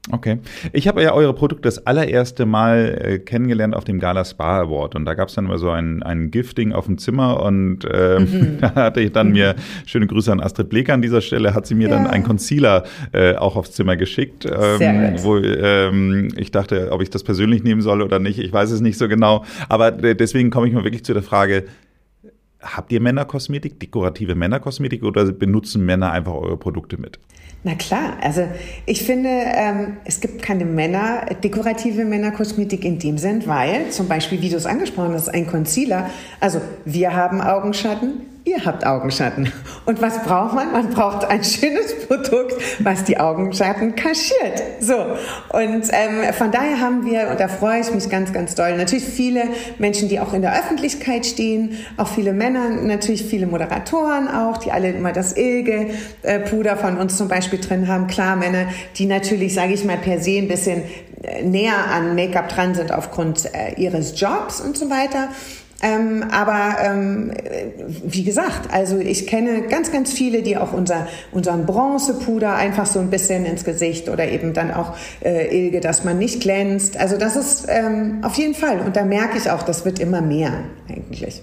Okay. 0.09 0.39
Ich 0.73 0.87
habe 0.87 1.03
ja 1.03 1.13
eure 1.13 1.33
Produkte 1.35 1.63
das 1.63 1.85
allererste 1.85 2.47
Mal 2.47 2.97
äh, 2.99 3.19
kennengelernt 3.19 3.75
auf 3.75 3.83
dem 3.83 3.99
Gala 3.99 4.25
Spa 4.25 4.61
Award 4.61 4.95
und 4.95 5.05
da 5.05 5.13
gab 5.13 5.29
es 5.29 5.35
dann 5.35 5.45
immer 5.45 5.59
so 5.59 5.69
ein, 5.69 6.01
ein 6.01 6.31
Gifting 6.31 6.73
auf 6.73 6.87
dem 6.87 6.97
Zimmer 6.97 7.43
und 7.43 7.85
äh, 7.85 8.19
mhm. 8.19 8.57
da 8.61 8.73
hatte 8.73 9.01
ich 9.01 9.11
dann 9.11 9.27
mhm. 9.27 9.33
mir, 9.33 9.55
schöne 9.85 10.07
Grüße 10.07 10.31
an 10.31 10.39
Astrid 10.39 10.69
Bleker 10.69 10.95
an 10.95 11.03
dieser 11.03 11.21
Stelle, 11.21 11.53
hat 11.53 11.67
sie 11.67 11.75
mir 11.75 11.87
ja. 11.87 11.95
dann 11.95 12.07
einen 12.07 12.23
Concealer 12.23 12.83
äh, 13.11 13.35
auch 13.35 13.55
aufs 13.55 13.73
Zimmer 13.73 13.95
geschickt, 13.95 14.45
ähm, 14.45 15.13
wo 15.17 15.37
ähm, 15.37 16.29
ich 16.35 16.49
dachte, 16.49 16.91
ob 16.91 17.03
ich 17.03 17.11
das 17.11 17.23
persönlich 17.23 17.63
nehmen 17.63 17.81
soll 17.81 18.01
oder 18.01 18.17
nicht, 18.17 18.39
ich 18.39 18.51
weiß 18.51 18.71
es 18.71 18.81
nicht 18.81 18.97
so 18.97 19.07
genau, 19.07 19.45
aber 19.69 19.91
deswegen 19.91 20.49
komme 20.49 20.67
ich 20.67 20.73
mal 20.73 20.83
wirklich 20.83 21.05
zu 21.05 21.13
der 21.13 21.23
Frage, 21.23 21.65
Habt 22.63 22.91
ihr 22.91 23.01
Männerkosmetik, 23.01 23.79
dekorative 23.79 24.35
Männerkosmetik 24.35 25.03
oder 25.03 25.31
benutzen 25.31 25.83
Männer 25.83 26.11
einfach 26.11 26.33
eure 26.33 26.57
Produkte 26.57 26.99
mit? 26.99 27.17
Na 27.63 27.75
klar, 27.75 28.17
also 28.21 28.47
ich 28.87 29.03
finde, 29.03 29.29
ähm, 29.29 29.97
es 30.03 30.19
gibt 30.19 30.41
keine 30.41 30.65
Männer, 30.65 31.27
dekorative 31.43 32.05
Männerkosmetik 32.05 32.83
in 32.83 32.97
dem 32.97 33.19
Sinn, 33.19 33.43
weil 33.45 33.91
zum 33.91 34.07
Beispiel, 34.07 34.41
wie 34.41 34.49
du 34.49 34.57
es 34.57 34.65
angesprochen 34.65 35.13
hast, 35.13 35.29
ein 35.29 35.45
Concealer, 35.45 36.09
also 36.39 36.59
wir 36.85 37.15
haben 37.15 37.39
Augenschatten, 37.39 38.30
Ihr 38.43 38.65
habt 38.65 38.87
Augenschatten. 38.87 39.51
Und 39.85 40.01
was 40.01 40.23
braucht 40.23 40.55
man? 40.55 40.71
Man 40.71 40.89
braucht 40.89 41.25
ein 41.25 41.43
schönes 41.43 42.07
Produkt, 42.07 42.55
was 42.79 43.03
die 43.03 43.19
Augenschatten 43.19 43.95
kaschiert. 43.95 44.63
So. 44.79 44.95
Und 44.95 45.83
ähm, 45.91 46.33
von 46.33 46.51
daher 46.51 46.79
haben 46.79 47.05
wir, 47.05 47.29
und 47.29 47.39
da 47.39 47.47
freue 47.47 47.81
ich 47.81 47.93
mich 47.93 48.09
ganz, 48.09 48.33
ganz 48.33 48.55
doll, 48.55 48.75
natürlich 48.77 49.05
viele 49.05 49.43
Menschen, 49.77 50.09
die 50.09 50.19
auch 50.19 50.33
in 50.33 50.41
der 50.41 50.57
Öffentlichkeit 50.57 51.27
stehen, 51.27 51.77
auch 51.97 52.07
viele 52.07 52.33
Männer, 52.33 52.69
natürlich 52.69 53.23
viele 53.23 53.45
Moderatoren 53.45 54.27
auch, 54.27 54.57
die 54.57 54.71
alle 54.71 54.89
immer 54.89 55.11
das 55.11 55.37
Ilge-Puder 55.37 56.77
von 56.77 56.97
uns 56.97 57.17
zum 57.17 57.27
Beispiel 57.27 57.59
drin 57.59 57.87
haben. 57.87 58.07
Klar, 58.07 58.37
Männer, 58.37 58.65
die 58.95 59.05
natürlich, 59.05 59.53
sage 59.53 59.73
ich 59.73 59.85
mal, 59.85 59.97
per 59.97 60.19
se 60.19 60.39
ein 60.39 60.47
bisschen 60.47 60.81
äh, 61.21 61.43
näher 61.43 61.75
an 61.93 62.15
Make-up 62.15 62.49
dran 62.49 62.73
sind 62.73 62.91
aufgrund 62.91 63.53
äh, 63.53 63.75
ihres 63.75 64.19
Jobs 64.19 64.59
und 64.61 64.75
so 64.75 64.89
weiter. 64.89 65.29
Ähm, 65.81 66.25
aber 66.31 66.77
ähm, 66.83 67.31
wie 68.03 68.23
gesagt, 68.23 68.71
also 68.71 68.97
ich 68.99 69.27
kenne 69.27 69.63
ganz, 69.63 69.91
ganz 69.91 70.13
viele, 70.13 70.43
die 70.43 70.57
auch 70.57 70.73
unser, 70.73 71.07
unseren 71.31 71.65
Bronzepuder 71.65 72.55
einfach 72.55 72.85
so 72.85 72.99
ein 72.99 73.09
bisschen 73.09 73.45
ins 73.45 73.63
Gesicht 73.63 74.09
oder 74.09 74.27
eben 74.29 74.53
dann 74.53 74.71
auch 74.71 74.95
äh, 75.23 75.47
Ilge, 75.55 75.79
dass 75.79 76.03
man 76.03 76.17
nicht 76.17 76.41
glänzt. 76.41 76.97
Also 76.97 77.17
das 77.17 77.35
ist 77.35 77.65
ähm, 77.67 78.19
auf 78.23 78.35
jeden 78.35 78.53
Fall. 78.53 78.79
Und 78.81 78.95
da 78.95 79.03
merke 79.03 79.37
ich 79.37 79.49
auch, 79.49 79.63
das 79.63 79.85
wird 79.85 79.99
immer 79.99 80.21
mehr 80.21 80.51
eigentlich. 80.89 81.41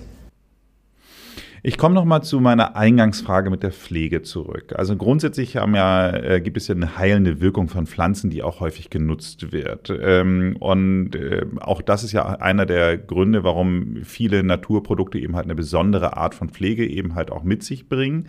Ich 1.63 1.77
komme 1.77 1.95
noch 1.95 2.05
mal 2.05 2.23
zu 2.23 2.41
meiner 2.41 2.77
Eingangsfrage 2.77 3.51
mit 3.51 3.63
der 3.63 3.73
Pflege 3.73 4.23
zurück. 4.23 4.75
Also 4.77 4.97
grundsätzlich 4.97 5.57
haben 5.57 5.75
ja, 5.75 6.11
äh, 6.11 6.41
gibt 6.41 6.57
es 6.57 6.69
ja 6.69 6.75
eine 6.75 6.97
heilende 6.97 7.41
Wirkung 7.41 7.69
von 7.69 7.87
Pflanzen, 7.87 8.31
die 8.31 8.43
auch 8.43 8.61
häufig 8.61 8.91
genutzt 8.91 9.53
wird. 9.53 9.93
Ähm, 10.01 10.57
und 10.61 11.17
äh, 11.17 11.45
auch 11.61 11.83
das 11.83 12.05
ist 12.05 12.13
ja 12.13 12.27
einer 12.27 12.67
der 12.67 12.97
Gründe, 12.97 13.43
warum 13.43 13.99
viele 14.05 14.45
Naturprodukte 14.45 15.19
eben 15.19 15.35
halt 15.35 15.47
eine 15.47 15.57
besondere 15.57 16.17
Art 16.17 16.35
von 16.35 16.49
Pflege 16.49 16.87
eben 16.87 17.15
halt 17.15 17.33
auch 17.33 17.43
mit 17.43 17.63
sich 17.65 17.89
bringen. 17.89 18.29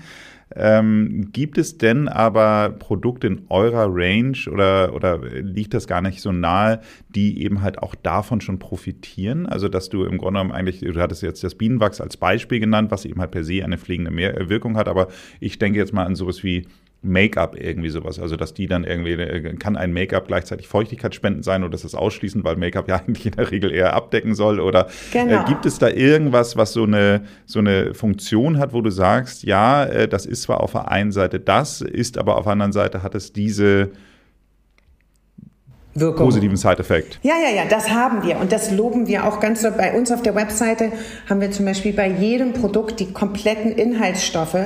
Ähm, 0.55 1.29
gibt 1.31 1.57
es 1.57 1.77
denn 1.77 2.07
aber 2.07 2.69
Produkte 2.77 3.27
in 3.27 3.41
eurer 3.49 3.87
Range 3.89 4.37
oder, 4.51 4.93
oder 4.93 5.19
liegt 5.19 5.73
das 5.73 5.87
gar 5.87 6.01
nicht 6.01 6.21
so 6.21 6.31
nahe, 6.31 6.81
die 7.09 7.43
eben 7.43 7.61
halt 7.61 7.79
auch 7.79 7.95
davon 7.95 8.41
schon 8.41 8.57
profitieren? 8.57 9.45
Also, 9.45 9.69
dass 9.69 9.89
du 9.89 10.03
im 10.03 10.17
Grunde 10.17 10.39
genommen 10.39 10.51
eigentlich, 10.51 10.79
du 10.79 10.99
hattest 10.99 11.21
jetzt 11.21 11.43
das 11.43 11.55
Bienenwachs 11.55 12.01
als 12.01 12.17
Beispiel 12.17 12.59
genannt, 12.59 12.91
was 12.91 13.05
eben 13.05 13.19
halt 13.19 13.31
per 13.31 13.43
se 13.43 13.63
eine 13.63 13.77
pflegende 13.77 14.11
Wirkung 14.49 14.75
hat, 14.75 14.87
aber 14.87 15.07
ich 15.39 15.59
denke 15.59 15.77
jetzt 15.77 15.93
mal 15.93 16.05
an 16.05 16.15
sowas 16.15 16.43
wie 16.43 16.67
Make-up 17.01 17.55
irgendwie 17.57 17.89
sowas. 17.89 18.19
Also, 18.19 18.35
dass 18.35 18.53
die 18.53 18.67
dann 18.67 18.83
irgendwie, 18.83 19.13
äh, 19.13 19.55
kann 19.55 19.77
ein 19.77 19.93
Make-up 19.93 20.27
gleichzeitig 20.27 20.67
Feuchtigkeitsspenden 20.67 21.43
sein 21.43 21.63
oder 21.63 21.75
ist 21.75 21.85
das 21.85 21.95
ausschließen, 21.95 22.43
weil 22.43 22.57
Make-up 22.57 22.89
ja 22.89 22.95
eigentlich 23.07 23.25
in 23.25 23.31
der 23.33 23.49
Regel 23.51 23.71
eher 23.71 23.93
abdecken 23.93 24.35
soll? 24.35 24.59
Oder 24.59 24.87
äh, 24.87 24.89
genau. 25.13 25.41
äh, 25.41 25.45
gibt 25.47 25.65
es 25.65 25.79
da 25.79 25.89
irgendwas, 25.89 26.57
was 26.57 26.73
so 26.73 26.83
eine, 26.83 27.21
so 27.45 27.59
eine 27.59 27.93
Funktion 27.93 28.57
hat, 28.57 28.73
wo 28.73 28.81
du 28.81 28.89
sagst, 28.89 29.43
ja, 29.43 29.85
äh, 29.85 30.07
das 30.07 30.25
ist 30.25 30.43
zwar 30.43 30.61
auf 30.61 30.73
der 30.73 30.91
einen 30.91 31.11
Seite 31.11 31.39
das, 31.39 31.81
ist 31.81 32.17
aber 32.17 32.37
auf 32.37 32.43
der 32.43 32.53
anderen 32.53 32.73
Seite 32.73 33.01
hat 33.01 33.15
es 33.15 33.31
diese 33.31 33.91
Wirkung. 35.99 36.25
positiven 36.25 36.57
Side-Effekt. 36.57 37.19
Ja, 37.23 37.35
ja, 37.41 37.55
ja, 37.55 37.63
das 37.69 37.89
haben 37.89 38.23
wir 38.23 38.37
und 38.39 38.51
das 38.51 38.71
loben 38.71 39.07
wir 39.07 39.25
auch 39.25 39.39
ganz 39.39 39.61
so. 39.61 39.69
Bei 39.71 39.93
uns 39.97 40.11
auf 40.11 40.21
der 40.21 40.35
Webseite 40.35 40.91
haben 41.29 41.41
wir 41.41 41.51
zum 41.51 41.65
Beispiel 41.65 41.93
bei 41.93 42.07
jedem 42.07 42.53
Produkt 42.53 42.99
die 42.99 43.11
kompletten 43.11 43.71
Inhaltsstoffe 43.71 44.57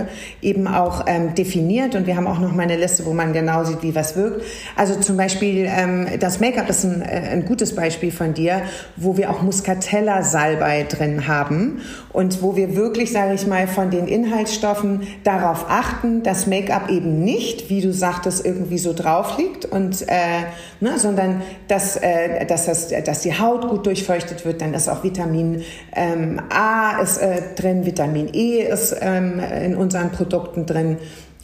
eben 0.41 0.67
auch 0.67 1.05
ähm, 1.07 1.35
definiert 1.35 1.95
und 1.95 2.07
wir 2.07 2.15
haben 2.15 2.27
auch 2.27 2.39
noch 2.39 2.53
mal 2.53 2.63
eine 2.63 2.77
Liste, 2.77 3.05
wo 3.05 3.13
man 3.13 3.33
genau 3.33 3.63
sieht, 3.63 3.83
wie 3.83 3.95
was 3.95 4.15
wirkt. 4.15 4.43
Also 4.75 4.95
zum 4.99 5.17
Beispiel 5.17 5.67
ähm, 5.69 6.07
das 6.19 6.39
Make-up 6.39 6.69
ist 6.69 6.83
ein, 6.83 7.01
äh, 7.01 7.29
ein 7.31 7.45
gutes 7.45 7.75
Beispiel 7.75 8.11
von 8.11 8.33
dir, 8.33 8.61
wo 8.95 9.17
wir 9.17 9.29
auch 9.29 9.41
Muscatella-Salbei 9.41 10.83
drin 10.83 11.27
haben 11.27 11.81
und 12.11 12.41
wo 12.41 12.55
wir 12.55 12.75
wirklich, 12.75 13.11
sage 13.11 13.33
ich 13.33 13.47
mal, 13.47 13.67
von 13.67 13.89
den 13.89 14.07
Inhaltsstoffen 14.07 15.01
darauf 15.23 15.65
achten, 15.69 16.23
dass 16.23 16.47
Make-up 16.47 16.89
eben 16.89 17.23
nicht, 17.23 17.69
wie 17.69 17.81
du 17.81 17.93
sagtest, 17.93 18.45
irgendwie 18.45 18.77
so 18.77 18.93
drauf 18.93 19.37
liegt 19.37 19.65
und 19.65 20.03
äh, 20.03 20.43
ne, 20.79 20.99
sondern 20.99 21.22
sondern 21.23 21.41
dass, 21.67 21.95
äh, 21.97 22.45
dass, 22.45 22.65
das, 22.65 22.89
dass 22.89 23.21
die 23.21 23.37
Haut 23.37 23.67
gut 23.67 23.85
durchfeuchtet 23.85 24.45
wird. 24.45 24.61
Dann 24.61 24.73
ist 24.73 24.89
auch 24.89 25.03
Vitamin 25.03 25.63
ähm, 25.93 26.41
A 26.49 26.99
ist, 27.01 27.17
äh, 27.17 27.41
drin, 27.55 27.85
Vitamin 27.85 28.29
E 28.33 28.61
ist 28.61 28.95
ähm, 29.01 29.39
in 29.39 29.75
unseren 29.75 30.11
Produkten 30.11 30.65
drin. 30.65 30.97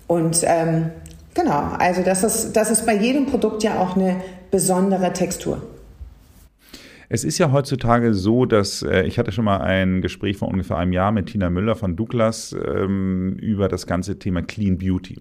Und 0.08 0.42
ähm, 0.44 0.92
genau, 1.34 1.72
also 1.78 2.02
das 2.04 2.24
ist, 2.24 2.54
das 2.54 2.72
ist 2.72 2.86
bei 2.86 2.96
jedem 2.96 3.26
Produkt 3.26 3.64
ja 3.64 3.80
auch 3.80 3.96
eine 3.96 4.18
besondere 4.52 5.14
Textur. 5.14 5.62
Es 7.12 7.24
ist 7.24 7.40
ja 7.40 7.52
heutzutage 7.52 8.14
so, 8.14 8.46
dass 8.46 8.84
äh, 8.84 9.02
ich 9.04 9.18
hatte 9.18 9.32
schon 9.32 9.46
mal 9.46 9.62
ein 9.62 10.02
Gespräch 10.02 10.38
vor 10.38 10.48
ungefähr 10.48 10.78
einem 10.78 10.94
Jahr 10.94 11.12
mit 11.12 11.28
Tina 11.28 11.50
Müller 11.50 11.76
von 11.76 11.96
Douglas 11.96 12.54
ähm, 12.54 13.36
über 13.42 13.68
das 13.68 13.88
ganze 13.88 14.20
Thema 14.20 14.44
Clean 14.44 14.78
Beauty. 14.78 15.20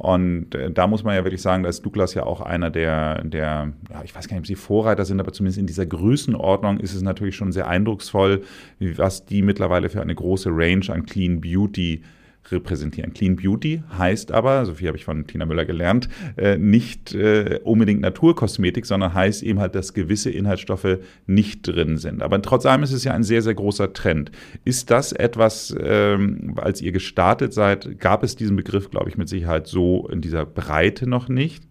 Und 0.00 0.54
äh, 0.54 0.70
da 0.70 0.86
muss 0.86 1.04
man 1.04 1.14
ja 1.14 1.24
wirklich 1.24 1.42
sagen, 1.42 1.62
da 1.62 1.68
ist 1.68 1.84
Douglas 1.84 2.14
ja 2.14 2.22
auch 2.22 2.40
einer 2.40 2.70
der, 2.70 3.22
der 3.22 3.70
ja, 3.90 4.02
ich 4.02 4.14
weiß 4.14 4.28
gar 4.28 4.34
nicht, 4.36 4.44
ob 4.44 4.46
sie 4.46 4.54
Vorreiter 4.54 5.04
sind, 5.04 5.20
aber 5.20 5.34
zumindest 5.34 5.58
in 5.58 5.66
dieser 5.66 5.84
Größenordnung 5.84 6.80
ist 6.80 6.94
es 6.94 7.02
natürlich 7.02 7.36
schon 7.36 7.52
sehr 7.52 7.68
eindrucksvoll, 7.68 8.42
was 8.78 9.26
die 9.26 9.42
mittlerweile 9.42 9.90
für 9.90 10.00
eine 10.00 10.14
große 10.14 10.48
Range 10.50 10.86
an 10.88 11.04
Clean 11.04 11.42
Beauty 11.42 12.00
repräsentieren. 12.48 13.12
Clean 13.12 13.36
Beauty 13.36 13.82
heißt 13.96 14.32
aber, 14.32 14.64
so 14.66 14.74
viel 14.74 14.88
habe 14.88 14.96
ich 14.96 15.04
von 15.04 15.26
Tina 15.26 15.46
Müller 15.46 15.64
gelernt, 15.64 16.08
äh, 16.36 16.56
nicht 16.56 17.14
äh, 17.14 17.60
unbedingt 17.64 18.00
Naturkosmetik, 18.00 18.86
sondern 18.86 19.14
heißt 19.14 19.42
eben 19.42 19.60
halt, 19.60 19.74
dass 19.74 19.94
gewisse 19.94 20.30
Inhaltsstoffe 20.30 20.98
nicht 21.26 21.66
drin 21.66 21.96
sind. 21.96 22.22
Aber 22.22 22.40
trotz 22.42 22.66
allem 22.66 22.82
ist 22.82 22.92
es 22.92 23.04
ja 23.04 23.12
ein 23.12 23.22
sehr, 23.22 23.42
sehr 23.42 23.54
großer 23.54 23.92
Trend. 23.92 24.32
Ist 24.64 24.90
das 24.90 25.12
etwas, 25.12 25.74
ähm, 25.80 26.54
als 26.56 26.80
ihr 26.80 26.92
gestartet 26.92 27.52
seid, 27.52 27.98
gab 28.00 28.22
es 28.22 28.36
diesen 28.36 28.56
Begriff, 28.56 28.90
glaube 28.90 29.10
ich, 29.10 29.16
mit 29.16 29.28
Sicherheit 29.28 29.66
so 29.66 30.08
in 30.08 30.20
dieser 30.20 30.46
Breite 30.46 31.08
noch 31.08 31.28
nicht? 31.28 31.64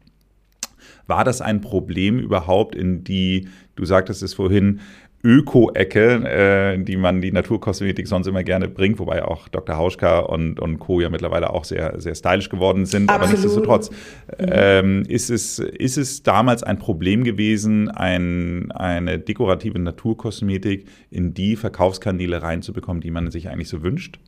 War 1.07 1.23
das 1.23 1.41
ein 1.41 1.61
Problem 1.61 2.19
überhaupt 2.19 2.75
in 2.75 3.03
die, 3.03 3.47
du 3.75 3.83
sagtest 3.85 4.21
es 4.21 4.35
vorhin, 4.35 4.79
Öko-Ecke, 5.23 6.23
äh, 6.23 6.83
die 6.83 6.95
man 6.95 7.21
die 7.21 7.31
Naturkosmetik 7.31 8.07
sonst 8.07 8.27
immer 8.27 8.43
gerne 8.43 8.69
bringt, 8.69 8.99
wobei 8.99 9.23
auch 9.25 9.49
Dr. 9.49 9.75
Hauschka 9.75 10.19
und, 10.19 10.59
und 10.59 10.79
Co. 10.79 11.01
ja 11.01 11.09
mittlerweile 11.09 11.49
auch 11.49 11.65
sehr, 11.65 11.99
sehr 11.99 12.15
stylisch 12.15 12.49
geworden 12.49 12.85
sind. 12.85 13.09
Absolut. 13.09 13.21
Aber 13.21 13.31
nichtsdestotrotz 13.31 13.89
ähm, 14.37 15.03
ist, 15.07 15.29
es, 15.29 15.59
ist 15.59 15.97
es 15.97 16.23
damals 16.23 16.63
ein 16.63 16.79
Problem 16.79 17.23
gewesen, 17.23 17.89
ein, 17.89 18.71
eine 18.71 19.19
dekorative 19.19 19.79
Naturkosmetik 19.79 20.87
in 21.11 21.33
die 21.33 21.57
Verkaufskanäle 21.57 22.41
reinzubekommen, 22.41 23.01
die 23.01 23.11
man 23.11 23.29
sich 23.29 23.49
eigentlich 23.49 23.69
so 23.69 23.83
wünscht? 23.83 24.19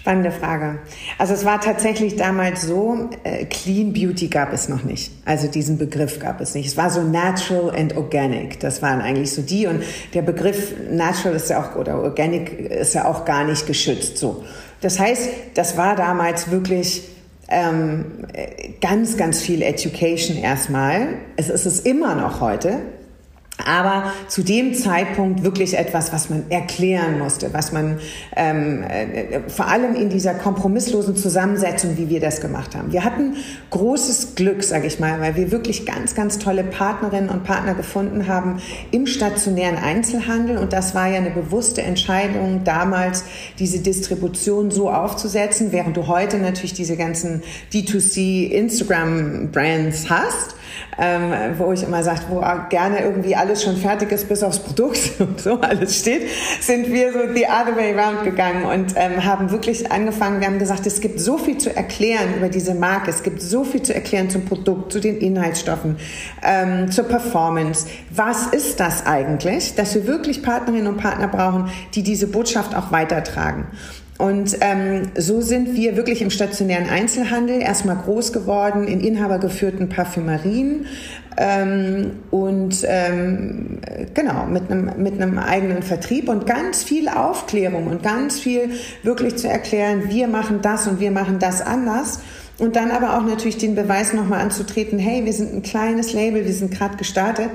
Spannende 0.00 0.30
Frage. 0.30 0.78
Also 1.18 1.34
es 1.34 1.44
war 1.44 1.60
tatsächlich 1.60 2.16
damals 2.16 2.62
so, 2.62 3.10
äh, 3.22 3.44
Clean 3.44 3.92
Beauty 3.92 4.28
gab 4.28 4.50
es 4.54 4.66
noch 4.66 4.82
nicht. 4.82 5.12
Also 5.26 5.46
diesen 5.46 5.76
Begriff 5.76 6.18
gab 6.18 6.40
es 6.40 6.54
nicht. 6.54 6.68
Es 6.68 6.78
war 6.78 6.88
so 6.88 7.02
Natural 7.02 7.76
and 7.76 7.94
Organic. 7.98 8.58
Das 8.60 8.80
waren 8.80 9.02
eigentlich 9.02 9.30
so 9.30 9.42
die. 9.42 9.66
Und 9.66 9.82
der 10.14 10.22
Begriff 10.22 10.72
Natural 10.90 11.36
ist 11.36 11.50
ja 11.50 11.62
auch, 11.62 11.76
oder 11.76 12.02
Organic 12.02 12.58
ist 12.58 12.94
ja 12.94 13.04
auch 13.04 13.26
gar 13.26 13.44
nicht 13.44 13.66
geschützt. 13.66 14.16
So. 14.16 14.42
Das 14.80 14.98
heißt, 14.98 15.28
das 15.52 15.76
war 15.76 15.96
damals 15.96 16.50
wirklich 16.50 17.02
ähm, 17.50 18.06
ganz, 18.80 19.18
ganz 19.18 19.42
viel 19.42 19.60
Education 19.60 20.38
erstmal. 20.38 21.08
Es 21.36 21.50
ist 21.50 21.66
es 21.66 21.80
immer 21.80 22.14
noch 22.14 22.40
heute. 22.40 22.78
Aber 23.66 24.12
zu 24.28 24.42
dem 24.42 24.74
Zeitpunkt 24.74 25.42
wirklich 25.42 25.76
etwas, 25.76 26.12
was 26.12 26.30
man 26.30 26.44
erklären 26.50 27.18
musste, 27.18 27.52
was 27.52 27.72
man 27.72 27.98
ähm, 28.36 28.82
äh, 28.82 29.40
vor 29.48 29.68
allem 29.68 29.94
in 29.94 30.08
dieser 30.08 30.34
kompromisslosen 30.34 31.16
Zusammensetzung, 31.16 31.96
wie 31.96 32.08
wir 32.08 32.20
das 32.20 32.40
gemacht 32.40 32.74
haben. 32.74 32.92
Wir 32.92 33.04
hatten 33.04 33.36
großes 33.70 34.34
Glück, 34.34 34.62
sage 34.62 34.86
ich 34.86 35.00
mal, 35.00 35.20
weil 35.20 35.36
wir 35.36 35.50
wirklich 35.52 35.86
ganz, 35.86 36.14
ganz 36.14 36.38
tolle 36.38 36.64
Partnerinnen 36.64 37.30
und 37.30 37.44
Partner 37.44 37.74
gefunden 37.74 38.26
haben 38.26 38.60
im 38.90 39.06
stationären 39.06 39.76
Einzelhandel. 39.76 40.58
Und 40.58 40.72
das 40.72 40.94
war 40.94 41.08
ja 41.08 41.18
eine 41.18 41.30
bewusste 41.30 41.82
Entscheidung 41.82 42.62
damals, 42.64 43.24
diese 43.58 43.80
Distribution 43.80 44.70
so 44.70 44.90
aufzusetzen, 44.90 45.72
während 45.72 45.96
du 45.96 46.06
heute 46.06 46.38
natürlich 46.38 46.74
diese 46.74 46.96
ganzen 46.96 47.42
D2C 47.72 48.50
Instagram-Brands 48.50 50.08
hast 50.10 50.56
ähm, 50.98 51.32
wo 51.58 51.72
ich 51.72 51.82
immer 51.82 52.02
sage, 52.02 52.20
wo 52.28 52.42
gerne 52.68 53.00
irgendwie 53.00 53.36
alles 53.36 53.62
schon 53.62 53.76
fertig 53.76 54.12
ist, 54.12 54.28
bis 54.28 54.42
aufs 54.42 54.58
Produkt 54.58 54.98
und 55.18 55.40
so 55.40 55.60
alles 55.60 55.98
steht, 55.98 56.28
sind 56.60 56.92
wir 56.92 57.12
so 57.12 57.20
the 57.34 57.44
other 57.44 57.76
way 57.76 57.96
around 57.96 58.24
gegangen 58.24 58.64
und 58.64 58.94
ähm, 58.96 59.24
haben 59.24 59.50
wirklich 59.50 59.90
angefangen, 59.90 60.40
wir 60.40 60.46
haben 60.46 60.58
gesagt, 60.58 60.86
es 60.86 61.00
gibt 61.00 61.20
so 61.20 61.38
viel 61.38 61.58
zu 61.58 61.74
erklären 61.74 62.34
über 62.36 62.48
diese 62.48 62.74
Marke, 62.74 63.10
es 63.10 63.22
gibt 63.22 63.40
so 63.42 63.64
viel 63.64 63.82
zu 63.82 63.94
erklären 63.94 64.30
zum 64.30 64.44
Produkt, 64.44 64.92
zu 64.92 65.00
den 65.00 65.18
Inhaltsstoffen, 65.18 65.96
ähm, 66.42 66.90
zur 66.90 67.04
Performance. 67.04 67.86
Was 68.10 68.48
ist 68.48 68.80
das 68.80 69.06
eigentlich, 69.06 69.74
dass 69.74 69.94
wir 69.94 70.06
wirklich 70.06 70.42
Partnerinnen 70.42 70.86
und 70.86 70.96
Partner 70.98 71.28
brauchen, 71.28 71.70
die 71.94 72.02
diese 72.02 72.26
Botschaft 72.26 72.74
auch 72.74 72.92
weitertragen? 72.92 73.66
Und 74.20 74.58
ähm, 74.60 75.04
so 75.16 75.40
sind 75.40 75.74
wir 75.76 75.96
wirklich 75.96 76.20
im 76.20 76.28
stationären 76.28 76.90
Einzelhandel 76.90 77.62
erstmal 77.62 77.96
groß 77.96 78.34
geworden, 78.34 78.86
in 78.86 79.00
inhabergeführten 79.00 79.88
Parfümerien 79.88 80.84
ähm, 81.38 82.10
und 82.30 82.84
ähm, 82.86 83.78
genau 84.12 84.44
mit 84.44 84.70
einem, 84.70 84.90
mit 85.02 85.14
einem 85.14 85.38
eigenen 85.38 85.82
Vertrieb 85.82 86.28
und 86.28 86.46
ganz 86.46 86.84
viel 86.84 87.08
Aufklärung 87.08 87.86
und 87.86 88.02
ganz 88.02 88.38
viel 88.38 88.68
wirklich 89.02 89.36
zu 89.36 89.48
erklären, 89.48 90.10
wir 90.10 90.28
machen 90.28 90.58
das 90.60 90.86
und 90.86 91.00
wir 91.00 91.12
machen 91.12 91.38
das 91.38 91.62
anders. 91.62 92.20
Und 92.58 92.76
dann 92.76 92.90
aber 92.90 93.16
auch 93.16 93.24
natürlich 93.24 93.56
den 93.56 93.74
Beweis 93.74 94.12
nochmal 94.12 94.42
anzutreten, 94.42 94.98
hey, 94.98 95.24
wir 95.24 95.32
sind 95.32 95.54
ein 95.54 95.62
kleines 95.62 96.12
Label, 96.12 96.44
wir 96.44 96.52
sind 96.52 96.72
gerade 96.72 96.98
gestartet. 96.98 97.48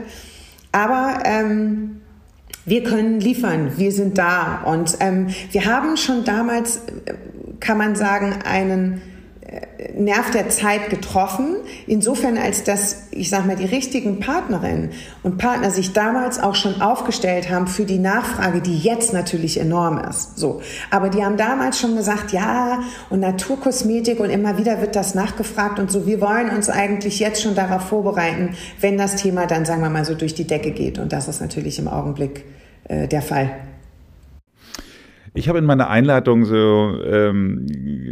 Aber 0.72 1.20
ähm, 1.26 2.02
wir 2.66 2.84
können 2.84 3.20
liefern, 3.20 3.78
wir 3.78 3.92
sind 3.92 4.18
da. 4.18 4.64
Und 4.64 4.98
ähm, 5.00 5.28
wir 5.52 5.66
haben 5.66 5.98
schon 5.98 6.24
damals, 6.24 6.78
äh, 7.06 7.14
kann 7.60 7.78
man 7.78 7.96
sagen, 7.96 8.40
einen 8.44 9.02
Nerv 9.96 10.32
der 10.32 10.50
Zeit 10.50 10.90
getroffen, 10.90 11.58
insofern 11.88 12.38
als 12.38 12.64
dass, 12.64 13.08
ich 13.12 13.30
sage 13.30 13.48
mal, 13.48 13.56
die 13.56 13.66
richtigen 13.66 14.20
Partnerinnen 14.20 14.92
und 15.24 15.38
Partner 15.38 15.70
sich 15.70 15.94
damals 15.94 16.40
auch 16.40 16.56
schon 16.56 16.82
aufgestellt 16.82 17.50
haben 17.50 17.68
für 17.68 17.86
die 17.86 18.00
Nachfrage, 18.00 18.62
die 18.62 18.78
jetzt 18.78 19.14
natürlich 19.14 19.60
enorm 19.60 20.00
ist. 20.00 20.38
So. 20.38 20.62
Aber 20.90 21.10
die 21.10 21.24
haben 21.24 21.38
damals 21.38 21.80
schon 21.80 21.96
gesagt, 21.96 22.32
ja, 22.32 22.80
und 23.10 23.20
Naturkosmetik 23.20 24.20
und 24.20 24.30
immer 24.30 24.58
wieder 24.58 24.82
wird 24.82 24.96
das 24.96 25.16
nachgefragt 25.16 25.80
und 25.80 25.92
so. 25.92 26.06
Wir 26.08 26.22
wollen 26.22 26.50
uns 26.50 26.70
eigentlich 26.70 27.20
jetzt 27.20 27.44
schon 27.44 27.56
darauf 27.56 27.84
vorbereiten, 27.84 28.56
wenn 28.82 28.98
das 28.98 29.16
Thema 29.16 29.46
dann, 29.46 29.66
sagen 29.66 29.82
wir 29.82 29.90
mal, 29.90 30.06
so 30.06 30.16
durch 30.16 30.34
die 30.34 30.48
Decke 30.48 30.72
geht. 30.72 30.98
Und 30.98 31.14
das 31.14 31.28
ist 31.28 31.40
natürlich 31.40 31.78
im 31.78 31.88
Augenblick 31.88 32.46
äh, 32.88 33.08
der 33.08 33.22
Fall. 33.22 33.52
Ich 35.38 35.50
habe 35.50 35.60
in 35.60 35.66
meiner 35.66 35.90
Einleitung 35.90 36.46
so 36.46 36.98
ähm, 37.04 37.66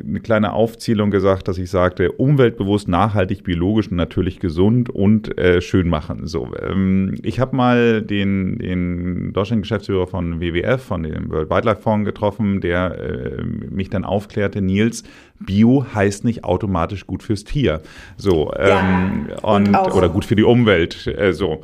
eine 0.06 0.20
kleine 0.20 0.52
Aufzählung 0.52 1.10
gesagt, 1.10 1.48
dass 1.48 1.58
ich 1.58 1.70
sagte, 1.70 2.12
umweltbewusst, 2.12 2.90
nachhaltig, 2.90 3.46
biologisch 3.46 3.90
und 3.90 3.96
natürlich 3.96 4.42
gesund 4.42 4.90
und 4.90 5.38
äh, 5.38 5.62
schön 5.62 5.88
machen. 5.88 6.28
So, 6.28 6.50
ähm, 6.62 7.16
ich 7.24 7.40
habe 7.40 7.56
mal 7.56 8.02
den, 8.02 8.58
den 8.58 9.32
Deutschland-Geschäftsführer 9.32 10.06
von 10.06 10.42
WWF, 10.42 10.84
von 10.84 11.04
dem 11.04 11.32
World 11.32 11.50
Wildlife 11.50 11.82
Fonds 11.82 12.06
getroffen, 12.06 12.60
der 12.60 13.00
äh, 13.00 13.44
mich 13.44 13.90
dann 13.90 14.04
aufklärte, 14.04 14.62
Nils, 14.62 15.04
Bio 15.40 15.86
heißt 15.96 16.26
nicht 16.26 16.44
automatisch 16.44 17.08
gut 17.08 17.24
fürs 17.24 17.46
Tier. 17.46 17.82
So, 18.18 18.52
ähm, 18.58 19.30
ja, 19.30 19.38
und, 19.44 19.70
und 19.70 19.94
oder 19.94 20.10
gut 20.10 20.26
für 20.26 20.36
die 20.36 20.44
Umwelt. 20.44 21.08
Äh, 21.08 21.32
so. 21.32 21.62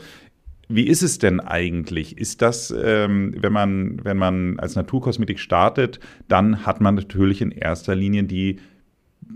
Wie 0.72 0.86
ist 0.86 1.02
es 1.02 1.18
denn 1.18 1.40
eigentlich? 1.40 2.20
Ist 2.20 2.44
das, 2.44 2.72
ähm, 2.80 3.34
wenn 3.36 3.52
man, 3.52 4.00
wenn 4.04 4.18
man 4.18 4.60
als 4.60 4.76
Naturkosmetik 4.76 5.40
startet, 5.40 6.00
dann 6.28 6.64
hat 6.64 6.80
man 6.80 6.94
natürlich 6.94 7.42
in 7.42 7.50
erster 7.50 7.96
Linie 7.96 8.24
die 8.24 8.60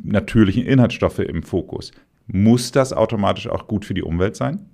natürlichen 0.03 0.63
Inhaltsstoffe 0.63 1.19
im 1.19 1.41
Fokus. 1.41 1.91
Muss 2.27 2.71
das 2.71 2.93
automatisch 2.93 3.47
auch 3.47 3.67
gut 3.67 3.83
für 3.83 3.95
die 3.95 4.03
Umwelt 4.03 4.35
sein? 4.35 4.67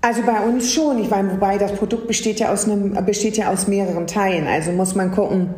Also 0.00 0.22
bei 0.22 0.40
uns 0.40 0.72
schon. 0.72 0.98
Ich 0.98 1.10
meine, 1.10 1.30
wobei 1.30 1.56
das 1.56 1.76
Produkt 1.76 2.08
besteht 2.08 2.40
ja 2.40 2.52
aus 2.52 2.68
einem, 2.68 3.04
besteht 3.06 3.36
ja 3.36 3.52
aus 3.52 3.68
mehreren 3.68 4.08
Teilen. 4.08 4.48
Also 4.48 4.72
muss 4.72 4.96
man 4.96 5.12
gucken, 5.12 5.54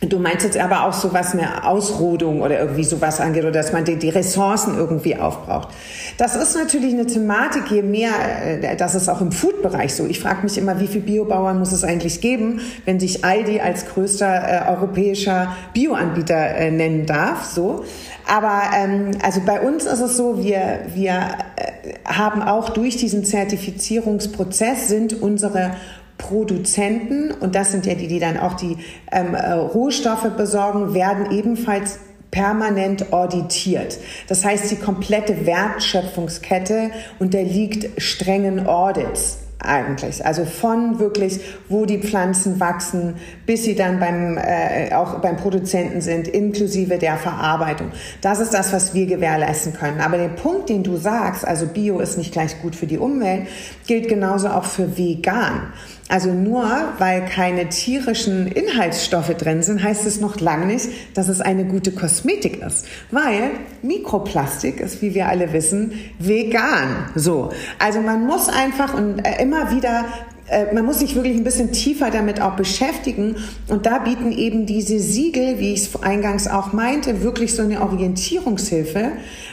Du 0.00 0.20
meinst 0.20 0.44
jetzt 0.44 0.56
aber 0.56 0.84
auch 0.84 0.92
so 0.92 1.12
was 1.12 1.32
eine 1.32 1.66
Ausrodung 1.66 2.40
oder 2.40 2.60
irgendwie 2.60 2.84
sowas 2.84 3.20
angeht 3.20 3.42
oder 3.42 3.50
dass 3.50 3.72
man 3.72 3.84
die, 3.84 3.96
die 3.96 4.10
Ressourcen 4.10 4.76
irgendwie 4.76 5.16
aufbraucht. 5.16 5.70
Das 6.18 6.36
ist 6.36 6.54
natürlich 6.54 6.94
eine 6.94 7.06
Thematik, 7.06 7.68
je 7.68 7.82
mehr, 7.82 8.12
äh, 8.44 8.76
das 8.76 8.94
ist 8.94 9.08
auch 9.08 9.20
im 9.20 9.32
Food-Bereich 9.32 9.96
so. 9.96 10.06
Ich 10.06 10.20
frage 10.20 10.44
mich 10.44 10.56
immer, 10.56 10.78
wie 10.78 10.86
viel 10.86 11.00
Biobauern 11.00 11.58
muss 11.58 11.72
es 11.72 11.82
eigentlich 11.82 12.20
geben, 12.20 12.60
wenn 12.84 13.00
sich 13.00 13.24
Aldi 13.24 13.58
als 13.58 13.86
größter 13.86 14.68
äh, 14.68 14.70
europäischer 14.70 15.56
Bioanbieter 15.74 16.54
äh, 16.54 16.70
nennen 16.70 17.04
darf, 17.04 17.44
so. 17.44 17.84
Aber 18.24 18.60
ähm, 18.76 19.12
also 19.22 19.40
bei 19.40 19.60
uns 19.60 19.84
ist 19.84 20.00
es 20.00 20.16
so, 20.16 20.44
wir, 20.44 20.80
wir 20.94 21.12
äh, 21.56 21.94
haben 22.04 22.42
auch 22.42 22.68
durch 22.68 22.98
diesen 22.98 23.24
Zertifizierungsprozess 23.24 24.86
sind 24.86 25.20
unsere 25.20 25.72
Produzenten, 26.18 27.30
und 27.30 27.54
das 27.54 27.70
sind 27.70 27.86
ja 27.86 27.94
die, 27.94 28.08
die 28.08 28.18
dann 28.18 28.36
auch 28.36 28.54
die 28.54 28.76
ähm, 29.10 29.34
äh, 29.34 29.52
Rohstoffe 29.52 30.30
besorgen, 30.36 30.92
werden 30.92 31.30
ebenfalls 31.30 32.00
permanent 32.30 33.12
auditiert. 33.12 33.98
Das 34.28 34.44
heißt, 34.44 34.70
die 34.70 34.76
komplette 34.76 35.46
Wertschöpfungskette 35.46 36.90
unterliegt 37.18 38.00
strengen 38.00 38.66
Audits 38.66 39.38
eigentlich. 39.60 40.24
Also 40.24 40.44
von 40.44 40.98
wirklich, 40.98 41.40
wo 41.68 41.84
die 41.84 41.98
Pflanzen 41.98 42.60
wachsen, 42.60 43.16
bis 43.44 43.64
sie 43.64 43.74
dann 43.74 43.98
beim, 43.98 44.38
äh, 44.38 44.94
auch 44.94 45.18
beim 45.20 45.36
Produzenten 45.36 46.00
sind, 46.00 46.28
inklusive 46.28 46.98
der 46.98 47.16
Verarbeitung. 47.16 47.90
Das 48.20 48.38
ist 48.38 48.54
das, 48.54 48.72
was 48.72 48.94
wir 48.94 49.06
gewährleisten 49.06 49.72
können. 49.72 50.00
Aber 50.00 50.16
der 50.16 50.28
Punkt, 50.28 50.68
den 50.68 50.84
du 50.84 50.96
sagst, 50.96 51.46
also 51.46 51.66
Bio 51.66 51.98
ist 51.98 52.18
nicht 52.18 52.32
gleich 52.32 52.60
gut 52.62 52.76
für 52.76 52.86
die 52.86 52.98
Umwelt, 52.98 53.48
gilt 53.86 54.08
genauso 54.08 54.48
auch 54.48 54.64
für 54.64 54.96
vegan. 54.96 55.72
Also 56.08 56.32
nur 56.32 56.66
weil 56.98 57.26
keine 57.26 57.68
tierischen 57.68 58.46
Inhaltsstoffe 58.46 59.34
drin 59.34 59.62
sind, 59.62 59.82
heißt 59.82 60.06
es 60.06 60.20
noch 60.20 60.40
lange 60.40 60.66
nicht, 60.66 60.88
dass 61.14 61.28
es 61.28 61.40
eine 61.40 61.64
gute 61.64 61.92
Kosmetik 61.92 62.62
ist. 62.62 62.86
Weil 63.10 63.50
Mikroplastik 63.82 64.80
ist, 64.80 65.02
wie 65.02 65.14
wir 65.14 65.28
alle 65.28 65.52
wissen, 65.52 65.92
vegan. 66.18 67.10
So. 67.14 67.50
Also 67.78 68.00
man 68.00 68.26
muss 68.26 68.48
einfach 68.48 68.94
und 68.94 69.18
äh, 69.18 69.42
immer 69.42 69.70
wieder 69.70 70.06
äh, 70.50 70.72
man 70.72 70.84
muss 70.84 71.00
sich 71.00 71.14
wirklich 71.14 71.36
ein 71.36 71.44
bisschen 71.44 71.72
tiefer 71.72 72.10
damit 72.10 72.40
auch 72.40 72.56
beschäftigen. 72.56 73.36
Und 73.68 73.86
da 73.86 73.98
bieten 73.98 74.32
eben 74.32 74.66
diese 74.66 74.98
Siegel, 74.98 75.58
wie 75.58 75.72
ich 75.72 75.80
es 75.80 76.02
eingangs 76.02 76.48
auch 76.48 76.72
meinte, 76.72 77.22
wirklich 77.22 77.54
so 77.54 77.62
eine 77.62 77.80
Orientierungshilfe, 77.82 79.12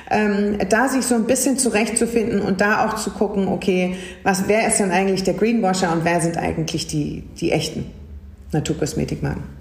ähm, 0.10 0.58
da 0.70 0.88
sich 0.88 1.06
so 1.06 1.16
ein 1.16 1.26
bisschen 1.26 1.58
zurechtzufinden 1.58 2.42
und 2.42 2.62
da 2.62 2.86
auch 2.86 2.96
zu 2.96 3.12
gucken, 3.12 3.48
okay, 3.48 3.96
was, 4.24 4.48
wer 4.48 4.68
ist 4.68 4.80
denn 4.80 4.92
eigentlich 4.92 5.24
der 5.24 5.34
Greenwasher 5.34 5.92
und 5.92 6.06
wer 6.06 6.22
sind 6.22 6.38
eigentlich 6.38 6.88
die, 6.88 7.24
die 7.40 7.52
echten 7.52 7.86
Naturkosmetikmarken? 8.52 9.55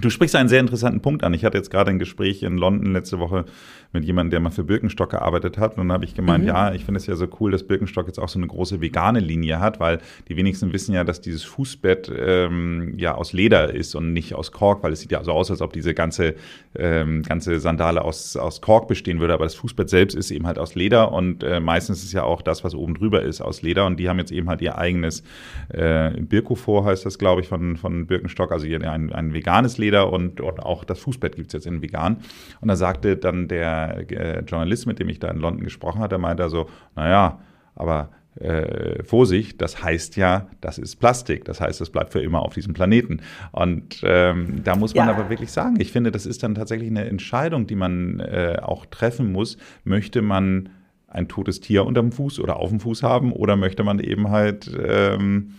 Du 0.00 0.08
sprichst 0.08 0.34
einen 0.36 0.48
sehr 0.48 0.60
interessanten 0.60 1.00
Punkt 1.00 1.24
an. 1.24 1.34
Ich 1.34 1.44
hatte 1.44 1.58
jetzt 1.58 1.70
gerade 1.70 1.90
ein 1.90 1.98
Gespräch 1.98 2.42
in 2.42 2.56
London 2.56 2.92
letzte 2.92 3.18
Woche 3.18 3.44
mit 3.92 4.04
jemandem, 4.04 4.30
der 4.30 4.40
mal 4.40 4.50
für 4.50 4.64
Birkenstock 4.64 5.10
gearbeitet 5.10 5.58
hat. 5.58 5.72
Und 5.72 5.78
dann 5.78 5.92
habe 5.92 6.04
ich 6.04 6.14
gemeint, 6.14 6.44
mhm. 6.44 6.48
ja, 6.48 6.72
ich 6.72 6.84
finde 6.84 6.98
es 6.98 7.06
ja 7.06 7.16
so 7.16 7.26
cool, 7.40 7.50
dass 7.50 7.64
Birkenstock 7.64 8.06
jetzt 8.06 8.18
auch 8.18 8.28
so 8.28 8.38
eine 8.38 8.46
große 8.46 8.80
vegane 8.80 9.20
Linie 9.20 9.60
hat, 9.60 9.80
weil 9.80 9.98
die 10.28 10.36
wenigsten 10.36 10.72
wissen 10.72 10.94
ja, 10.94 11.04
dass 11.04 11.20
dieses 11.20 11.42
Fußbett 11.42 12.10
ähm, 12.16 12.94
ja 12.96 13.14
aus 13.14 13.32
Leder 13.32 13.74
ist 13.74 13.94
und 13.94 14.12
nicht 14.12 14.34
aus 14.34 14.52
Kork, 14.52 14.82
weil 14.82 14.92
es 14.92 15.00
sieht 15.00 15.12
ja 15.12 15.22
so 15.24 15.32
aus, 15.32 15.50
als 15.50 15.60
ob 15.60 15.72
diese 15.72 15.92
ganze, 15.92 16.34
ähm, 16.76 17.22
ganze 17.22 17.58
Sandale 17.58 18.02
aus, 18.02 18.36
aus 18.36 18.60
Kork 18.60 18.88
bestehen 18.88 19.20
würde. 19.20 19.34
Aber 19.34 19.44
das 19.44 19.56
Fußbett 19.56 19.90
selbst 19.90 20.14
ist 20.14 20.30
eben 20.30 20.46
halt 20.46 20.58
aus 20.58 20.74
Leder 20.74 21.12
und 21.12 21.42
äh, 21.42 21.60
meistens 21.60 22.04
ist 22.04 22.12
ja 22.12 22.22
auch 22.22 22.42
das, 22.42 22.62
was 22.62 22.74
oben 22.74 22.94
drüber 22.94 23.22
ist, 23.22 23.40
aus 23.40 23.62
Leder. 23.62 23.86
Und 23.86 23.98
die 23.98 24.08
haben 24.08 24.18
jetzt 24.18 24.32
eben 24.32 24.48
halt 24.48 24.62
ihr 24.62 24.78
eigenes 24.78 25.24
äh, 25.68 26.10
Birkofor, 26.12 26.84
heißt 26.84 27.04
das, 27.04 27.18
glaube 27.18 27.40
ich, 27.40 27.48
von, 27.48 27.76
von 27.76 28.06
Birkenstock, 28.06 28.52
also 28.52 28.66
ein, 28.66 29.12
ein 29.12 29.34
veganes 29.34 29.78
Leder 29.78 29.89
Leder 29.90 30.12
und, 30.12 30.40
und 30.40 30.60
auch 30.60 30.84
das 30.84 31.00
Fußbett 31.00 31.36
gibt 31.36 31.48
es 31.48 31.52
jetzt 31.52 31.66
in 31.66 31.82
vegan. 31.82 32.18
Und 32.60 32.68
da 32.68 32.76
sagte 32.76 33.16
dann 33.16 33.48
der 33.48 34.10
äh, 34.10 34.40
Journalist, 34.40 34.86
mit 34.86 34.98
dem 34.98 35.08
ich 35.08 35.18
da 35.18 35.28
in 35.28 35.38
London 35.38 35.64
gesprochen 35.64 36.00
hatte, 36.00 36.18
meinte 36.18 36.44
er 36.44 36.48
so, 36.48 36.68
naja, 36.94 37.40
aber 37.74 38.10
äh, 38.36 39.02
Vorsicht, 39.02 39.60
das 39.60 39.82
heißt 39.82 40.16
ja, 40.16 40.46
das 40.60 40.78
ist 40.78 40.96
Plastik. 40.96 41.44
Das 41.44 41.60
heißt, 41.60 41.80
es 41.80 41.90
bleibt 41.90 42.12
für 42.12 42.20
immer 42.20 42.42
auf 42.42 42.54
diesem 42.54 42.72
Planeten. 42.72 43.20
Und 43.50 44.00
ähm, 44.04 44.62
da 44.62 44.76
muss 44.76 44.94
man 44.94 45.08
ja. 45.08 45.14
aber 45.14 45.28
wirklich 45.28 45.50
sagen, 45.50 45.76
ich 45.80 45.90
finde, 45.90 46.12
das 46.12 46.26
ist 46.26 46.42
dann 46.44 46.54
tatsächlich 46.54 46.90
eine 46.90 47.06
Entscheidung, 47.06 47.66
die 47.66 47.74
man 47.74 48.20
äh, 48.20 48.58
auch 48.62 48.86
treffen 48.86 49.32
muss. 49.32 49.56
Möchte 49.82 50.22
man 50.22 50.68
ein 51.08 51.26
totes 51.26 51.60
Tier 51.60 51.84
unterm 51.84 52.12
Fuß 52.12 52.38
oder 52.38 52.56
auf 52.56 52.68
dem 52.68 52.78
Fuß 52.78 53.02
haben 53.02 53.32
oder 53.32 53.56
möchte 53.56 53.82
man 53.82 53.98
eben 53.98 54.30
halt 54.30 54.70
ähm, 54.80 55.54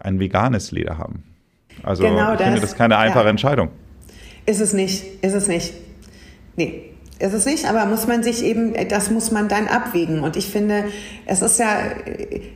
ein 0.00 0.18
veganes 0.18 0.72
Leder 0.72 0.96
haben? 0.96 1.24
Also 1.82 2.02
genau 2.02 2.32
ich 2.32 2.38
das. 2.38 2.46
finde, 2.46 2.60
das 2.60 2.70
ist 2.70 2.78
keine 2.78 2.96
einfache 2.98 3.24
ja. 3.24 3.30
Entscheidung. 3.30 3.68
Ist 4.46 4.60
es 4.60 4.72
nicht, 4.72 5.04
ist 5.22 5.34
es 5.34 5.48
nicht. 5.48 5.72
Nee, 6.56 6.94
ist 7.18 7.32
es 7.32 7.46
nicht, 7.46 7.66
aber 7.66 7.86
muss 7.86 8.06
man 8.06 8.22
sich 8.22 8.44
eben, 8.44 8.74
das 8.88 9.10
muss 9.10 9.30
man 9.30 9.48
dann 9.48 9.68
abwägen. 9.68 10.20
Und 10.20 10.36
ich 10.36 10.46
finde, 10.46 10.84
es 11.26 11.42
ist 11.42 11.58
ja, 11.58 11.78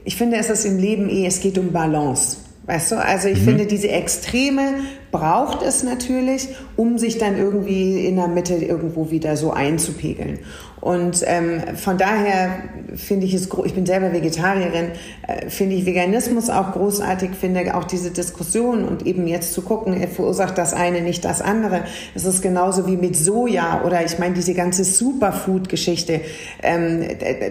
ich 0.05 0.17
finde, 0.17 0.37
es 0.37 0.51
ist 0.51 0.65
im 0.65 0.79
Leben 0.79 1.09
eh, 1.09 1.27
es 1.27 1.41
geht 1.41 1.59
um 1.59 1.73
Balance. 1.73 2.39
Weißt 2.67 2.93
du, 2.93 2.97
also 2.97 3.29
ich 3.29 3.41
mhm. 3.41 3.45
finde, 3.45 3.67
diese 3.67 3.89
Extreme 3.89 4.75
braucht 5.11 5.63
es 5.63 5.85
natürlich, 5.85 6.49
um 6.77 6.99
sich 6.99 7.17
dann 7.17 7.39
irgendwie 7.39 8.05
in 8.05 8.17
der 8.17 8.29
Mitte 8.29 8.57
irgendwo 8.57 9.11
wieder 9.11 9.39
so 9.39 9.53
einzupegeln. 9.53 10.41
Und 10.81 11.25
ähm, 11.27 11.61
von 11.77 11.99
daher 11.99 12.51
finde 12.95 13.27
ich 13.27 13.35
es, 13.35 13.49
ich 13.65 13.75
bin 13.75 13.85
selber 13.85 14.13
Vegetarierin, 14.13 14.93
äh, 15.27 15.49
finde 15.49 15.75
ich 15.77 15.87
Veganismus 15.87 16.51
auch 16.51 16.73
großartig, 16.73 17.31
finde 17.39 17.75
auch 17.75 17.85
diese 17.85 18.11
Diskussion 18.11 18.85
und 18.85 19.07
eben 19.07 19.27
jetzt 19.27 19.53
zu 19.53 19.63
gucken, 19.63 20.07
verursacht 20.09 20.57
das 20.57 20.75
eine 20.75 21.01
nicht 21.01 21.25
das 21.25 21.43
andere. 21.43 21.83
Es 22.15 22.25
ist 22.25 22.43
genauso 22.43 22.87
wie 22.87 22.97
mit 22.97 23.17
Soja 23.17 23.83
oder 23.85 24.05
ich 24.05 24.19
meine 24.19 24.35
diese 24.35 24.55
ganze 24.55 24.85
Superfood-Geschichte. 24.85 26.21
Ähm, 26.63 27.05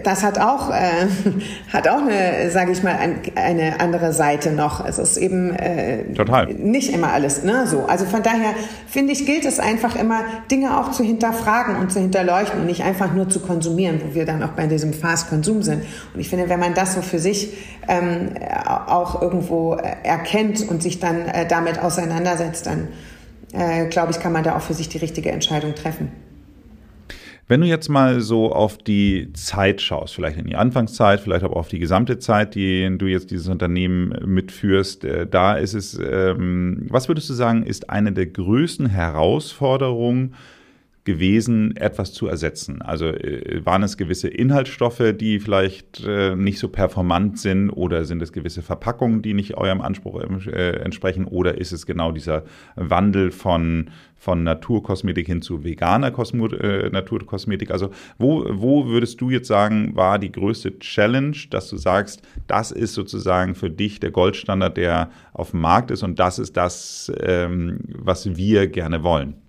das 0.03 0.23
hat 0.23 0.39
auch, 0.39 0.69
äh, 0.69 1.07
hat 1.73 1.87
auch 1.87 2.01
eine, 2.01 2.49
sage 2.49 2.71
ich 2.71 2.83
mal, 2.83 2.95
ein, 2.95 3.21
eine 3.35 3.79
andere 3.79 4.13
Seite 4.13 4.51
noch. 4.51 4.85
Es 4.85 4.99
ist 4.99 5.17
eben 5.17 5.53
äh, 5.53 6.03
Total. 6.13 6.47
nicht 6.53 6.93
immer 6.93 7.11
alles 7.11 7.43
ne, 7.43 7.67
so. 7.67 7.85
Also 7.87 8.05
von 8.05 8.23
daher 8.23 8.53
finde 8.87 9.13
ich, 9.13 9.25
gilt 9.25 9.45
es 9.45 9.59
einfach 9.59 9.95
immer, 9.95 10.21
Dinge 10.49 10.79
auch 10.79 10.91
zu 10.91 11.03
hinterfragen 11.03 11.75
und 11.75 11.91
zu 11.91 11.99
hinterleuchten 11.99 12.61
und 12.61 12.65
nicht 12.65 12.83
einfach 12.83 13.13
nur 13.17 13.29
zu 13.29 13.41
konsumieren, 13.41 14.01
wo 14.03 14.15
wir 14.15 14.25
dann 14.25 14.41
auch 14.43 14.51
bei 14.51 14.67
diesem 14.67 14.93
Fast-Konsum 14.93 15.61
sind. 15.63 15.83
Und 16.13 16.19
ich 16.19 16.29
finde, 16.29 16.47
wenn 16.49 16.59
man 16.59 16.73
das 16.73 16.95
so 16.95 17.01
für 17.01 17.19
sich 17.19 17.49
ähm, 17.87 18.29
auch 18.65 19.21
irgendwo 19.21 19.75
äh, 19.75 19.95
erkennt 20.03 20.67
und 20.69 20.81
sich 20.81 20.99
dann 20.99 21.27
äh, 21.27 21.47
damit 21.47 21.79
auseinandersetzt, 21.79 22.65
dann 22.65 22.87
äh, 23.53 23.87
glaube 23.87 24.11
ich, 24.11 24.19
kann 24.19 24.31
man 24.31 24.43
da 24.43 24.55
auch 24.55 24.61
für 24.61 24.73
sich 24.73 24.89
die 24.89 24.97
richtige 24.97 25.31
Entscheidung 25.31 25.75
treffen. 25.75 26.11
Wenn 27.49 27.61
du 27.61 27.67
jetzt 27.67 27.87
mal 27.87 28.19
so 28.19 28.51
auf 28.51 28.77
die 28.77 29.31
Zeit 29.31 29.79
schaust, 29.79 30.13
vielleicht 30.13 30.37
in 30.37 30.47
die 30.47 30.57
Anfangszeit, 30.57 31.21
vielleicht 31.21 31.45
aber 31.45 31.55
auf 31.55 31.69
die 31.69 31.79
gesamte 31.79 32.19
Zeit, 32.19 32.55
die 32.55 32.97
du 32.97 33.05
jetzt 33.05 33.31
dieses 33.31 33.47
Unternehmen 33.47 34.13
mitführst, 34.25 35.05
äh, 35.05 35.25
da 35.25 35.53
ist 35.53 35.73
es, 35.73 35.97
ähm, 35.97 36.87
was 36.89 37.07
würdest 37.07 37.29
du 37.29 37.33
sagen, 37.33 37.63
ist 37.63 37.89
eine 37.89 38.11
der 38.11 38.25
größten 38.25 38.87
Herausforderungen 38.87 40.33
gewesen, 41.07 41.75
etwas 41.77 42.11
zu 42.11 42.27
ersetzen? 42.27 42.81
Also 42.81 43.07
äh, 43.07 43.65
waren 43.65 43.81
es 43.81 43.97
gewisse 43.97 44.27
Inhaltsstoffe, 44.27 45.01
die 45.15 45.39
vielleicht 45.39 46.05
äh, 46.05 46.35
nicht 46.35 46.59
so 46.59 46.67
performant 46.67 47.39
sind 47.39 47.71
oder 47.71 48.03
sind 48.03 48.21
es 48.21 48.33
gewisse 48.33 48.61
Verpackungen, 48.61 49.21
die 49.21 49.33
nicht 49.33 49.55
eurem 49.55 49.81
Anspruch 49.81 50.21
äh, 50.21 50.71
entsprechen 50.81 51.25
oder 51.25 51.57
ist 51.57 51.71
es 51.71 51.85
genau 51.85 52.11
dieser 52.11 52.43
Wandel 52.75 53.31
von, 53.31 53.89
von 54.17 54.43
Naturkosmetik 54.43 55.25
hin 55.27 55.41
zu 55.41 55.63
veganer 55.63 56.11
Kosmo 56.11 56.47
äh, 56.47 56.89
Naturkosmetik? 56.89 57.71
Also 57.71 57.89
wo, 58.19 58.45
wo 58.49 58.87
würdest 58.87 59.21
du 59.21 59.29
jetzt 59.29 59.47
sagen, 59.47 59.95
war 59.95 60.19
die 60.19 60.31
größte 60.31 60.77
Challenge, 60.79 61.37
dass 61.49 61.69
du 61.69 61.77
sagst, 61.77 62.21
das 62.47 62.71
ist 62.71 62.93
sozusagen 62.93 63.55
für 63.55 63.69
dich 63.69 64.01
der 64.01 64.11
Goldstandard, 64.11 64.75
der 64.75 65.09
auf 65.31 65.51
dem 65.51 65.61
Markt 65.61 65.89
ist 65.89 66.03
und 66.03 66.19
das 66.19 66.37
ist 66.37 66.57
das, 66.57 67.09
ähm, 67.21 67.79
was 67.87 68.35
wir 68.35 68.67
gerne 68.67 69.03
wollen? 69.03 69.46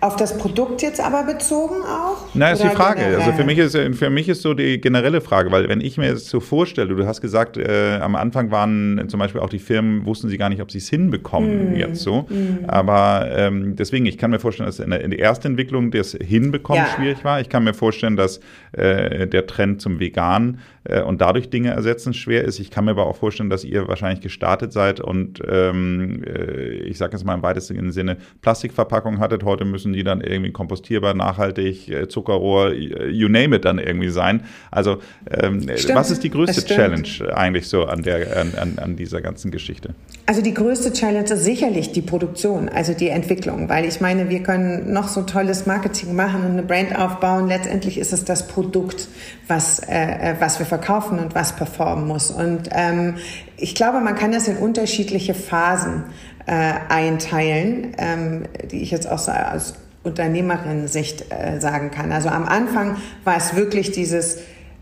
Auf 0.00 0.14
das 0.14 0.38
Produkt 0.38 0.80
jetzt 0.82 1.00
aber 1.00 1.24
bezogen 1.24 1.82
auch? 1.82 2.26
Na, 2.34 2.52
ist 2.52 2.62
die 2.62 2.68
Frage. 2.68 3.00
Generell? 3.00 3.20
Also 3.20 3.32
für 3.32 3.44
mich 3.44 3.58
ist 3.58 3.76
für 3.98 4.10
mich 4.10 4.28
ist 4.28 4.42
so 4.42 4.54
die 4.54 4.80
generelle 4.80 5.20
Frage, 5.20 5.50
weil 5.50 5.68
wenn 5.68 5.80
ich 5.80 5.98
mir 5.98 6.06
jetzt 6.06 6.28
so 6.28 6.38
vorstelle, 6.38 6.94
du 6.94 7.04
hast 7.06 7.20
gesagt, 7.20 7.56
äh, 7.56 7.98
am 8.00 8.14
Anfang 8.14 8.52
waren 8.52 9.04
zum 9.08 9.18
Beispiel 9.18 9.40
auch 9.40 9.48
die 9.48 9.58
Firmen, 9.58 10.06
wussten 10.06 10.28
sie 10.28 10.38
gar 10.38 10.50
nicht, 10.50 10.62
ob 10.62 10.70
sie 10.70 10.78
es 10.78 10.88
hinbekommen 10.88 11.72
mm. 11.72 11.76
jetzt 11.76 12.02
so. 12.02 12.26
Mm. 12.28 12.66
Aber 12.68 13.28
ähm, 13.30 13.74
deswegen, 13.74 14.06
ich 14.06 14.18
kann 14.18 14.30
mir 14.30 14.38
vorstellen, 14.38 14.66
dass 14.66 14.78
in 14.78 14.90
der, 14.90 15.00
in 15.00 15.10
der 15.10 15.20
ersten 15.20 15.48
Entwicklung 15.48 15.90
das 15.90 16.12
Hinbekommen 16.12 16.84
ja. 16.84 16.94
schwierig 16.94 17.24
war. 17.24 17.40
Ich 17.40 17.48
kann 17.48 17.64
mir 17.64 17.74
vorstellen, 17.74 18.16
dass 18.16 18.38
äh, 18.72 19.26
der 19.26 19.46
Trend 19.46 19.80
zum 19.80 19.98
Vegan 19.98 20.58
äh, 20.88 21.02
und 21.02 21.20
dadurch 21.20 21.50
Dinge 21.50 21.70
ersetzen 21.70 22.14
schwer 22.14 22.44
ist. 22.44 22.58
Ich 22.58 22.70
kann 22.70 22.84
mir 22.84 22.92
aber 22.92 23.06
auch 23.06 23.16
vorstellen, 23.16 23.50
dass 23.50 23.64
ihr 23.64 23.88
wahrscheinlich 23.88 24.20
gestartet 24.20 24.72
seid 24.72 25.00
und 25.00 25.40
ähm, 25.48 26.22
äh, 26.24 26.70
ich 26.70 26.98
sage 26.98 27.12
jetzt 27.12 27.24
mal 27.24 27.34
im 27.34 27.42
weitesten 27.42 27.92
Sinne 27.92 28.16
Plastikverpackung 28.42 29.18
hattet. 29.18 29.44
Heute 29.44 29.64
müssen 29.64 29.87
die 29.92 30.04
dann 30.04 30.20
irgendwie 30.20 30.52
kompostierbar, 30.52 31.14
nachhaltig, 31.14 31.88
äh, 31.88 32.08
Zuckerrohr, 32.08 32.72
you 32.72 33.28
name 33.28 33.56
it 33.56 33.64
dann 33.64 33.78
irgendwie 33.78 34.10
sein. 34.10 34.42
Also 34.70 34.98
ähm, 35.30 35.66
was 35.92 36.10
ist 36.10 36.22
die 36.22 36.30
größte 36.30 36.64
Challenge 36.64 37.08
eigentlich 37.34 37.68
so 37.68 37.84
an, 37.84 38.02
der, 38.02 38.36
an, 38.36 38.78
an 38.78 38.96
dieser 38.96 39.20
ganzen 39.20 39.50
Geschichte? 39.50 39.94
Also 40.26 40.42
die 40.42 40.54
größte 40.54 40.92
Challenge 40.92 41.24
ist 41.24 41.44
sicherlich 41.44 41.92
die 41.92 42.02
Produktion, 42.02 42.68
also 42.68 42.92
die 42.92 43.08
Entwicklung, 43.08 43.68
weil 43.68 43.84
ich 43.84 44.00
meine, 44.00 44.28
wir 44.28 44.42
können 44.42 44.92
noch 44.92 45.08
so 45.08 45.22
tolles 45.22 45.66
Marketing 45.66 46.14
machen 46.14 46.44
und 46.44 46.52
eine 46.52 46.62
Brand 46.62 46.96
aufbauen. 46.98 47.48
Letztendlich 47.48 47.98
ist 47.98 48.12
es 48.12 48.24
das 48.24 48.46
Produkt, 48.46 49.08
was, 49.46 49.80
äh, 49.80 50.34
was 50.38 50.58
wir 50.58 50.66
verkaufen 50.66 51.18
und 51.18 51.34
was 51.34 51.56
performen 51.56 52.06
muss. 52.06 52.30
Und 52.30 52.68
ähm, 52.72 53.14
ich 53.56 53.74
glaube, 53.74 54.00
man 54.00 54.14
kann 54.14 54.32
das 54.32 54.48
in 54.48 54.56
unterschiedliche 54.56 55.34
Phasen 55.34 56.04
äh, 56.48 56.72
einteilen, 56.88 57.94
ähm, 57.98 58.44
die 58.72 58.82
ich 58.82 58.90
jetzt 58.90 59.08
auch 59.08 59.18
so 59.18 59.30
aus 59.30 59.74
Unternehmerin-Sicht 60.02 61.26
äh, 61.30 61.60
sagen 61.60 61.90
kann. 61.90 62.10
Also 62.10 62.30
am 62.30 62.46
Anfang 62.46 62.96
war 63.24 63.36
es 63.36 63.54
wirklich 63.54 63.92
dieses 63.92 64.38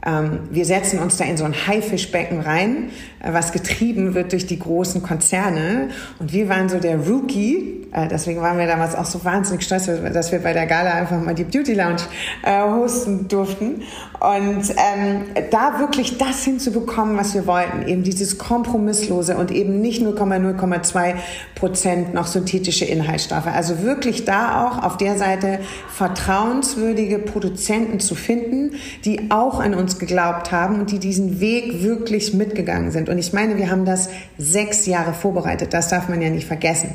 ähm, 0.07 0.41
wir 0.51 0.65
setzen 0.65 1.01
uns 1.01 1.17
da 1.17 1.25
in 1.25 1.37
so 1.37 1.45
ein 1.45 1.55
Haifischbecken 1.55 2.41
rein, 2.41 2.91
äh, 3.21 3.33
was 3.33 3.53
getrieben 3.53 4.15
wird 4.15 4.33
durch 4.33 4.47
die 4.47 4.59
großen 4.59 5.03
Konzerne. 5.03 5.89
Und 6.21 6.33
wir 6.33 6.49
waren 6.49 6.69
so 6.69 6.79
der 6.79 6.99
Rookie. 6.99 7.86
Äh, 7.97 8.09
deswegen 8.09 8.43
waren 8.43 8.59
wir 8.59 8.67
damals 8.67 8.95
auch 8.95 9.07
so 9.07 9.25
wahnsinnig 9.25 9.65
stolz, 9.65 9.87
dass 9.87 10.31
wir 10.31 10.41
bei 10.41 10.53
der 10.53 10.67
Gala 10.67 10.93
einfach 10.93 11.19
mal 11.19 11.35
die 11.35 11.45
Beauty 11.45 11.73
Lounge 11.73 12.03
äh, 12.43 12.63
hosten 12.63 13.27
durften. 13.27 13.83
Und 14.21 14.71
ähm, 14.71 15.25
da 15.51 15.79
wirklich 15.79 16.19
das 16.19 16.45
hinzubekommen, 16.45 17.17
was 17.17 17.35
wir 17.35 17.47
wollten, 17.47 17.89
eben 17.89 18.03
dieses 18.03 18.37
Kompromisslose 18.37 19.37
und 19.37 19.51
eben 19.51 19.81
nicht 19.81 20.03
0,0,2 20.03 21.15
Prozent 21.55 22.13
noch 22.13 22.27
synthetische 22.27 22.85
Inhaltsstoffe. 22.85 23.47
Also 23.47 23.83
wirklich 23.83 24.27
da 24.27 24.67
auch 24.67 24.83
auf 24.83 24.99
der 24.99 25.17
Seite 25.17 25.61
vertrauenswürdige 25.89 27.19
Produzenten 27.19 27.99
zu 27.99 28.15
finden, 28.15 28.73
die 29.07 29.31
auch 29.31 29.59
an 29.59 29.75
uns 29.75 29.99
geglaubt 29.99 30.53
haben 30.53 30.81
und 30.81 30.91
die 30.91 30.99
diesen 30.99 31.41
Weg 31.41 31.83
wirklich 31.83 32.35
mitgegangen 32.35 32.91
sind. 32.91 33.09
Und 33.09 33.17
ich 33.17 33.33
meine, 33.33 33.57
wir 33.57 33.71
haben 33.71 33.87
das 33.87 34.11
sechs 34.37 34.85
Jahre 34.85 35.15
vorbereitet. 35.15 35.73
Das 35.73 35.89
darf 35.89 36.11
man 36.11 36.21
ja 36.21 36.29
nicht 36.29 36.47
vergessen. 36.47 36.95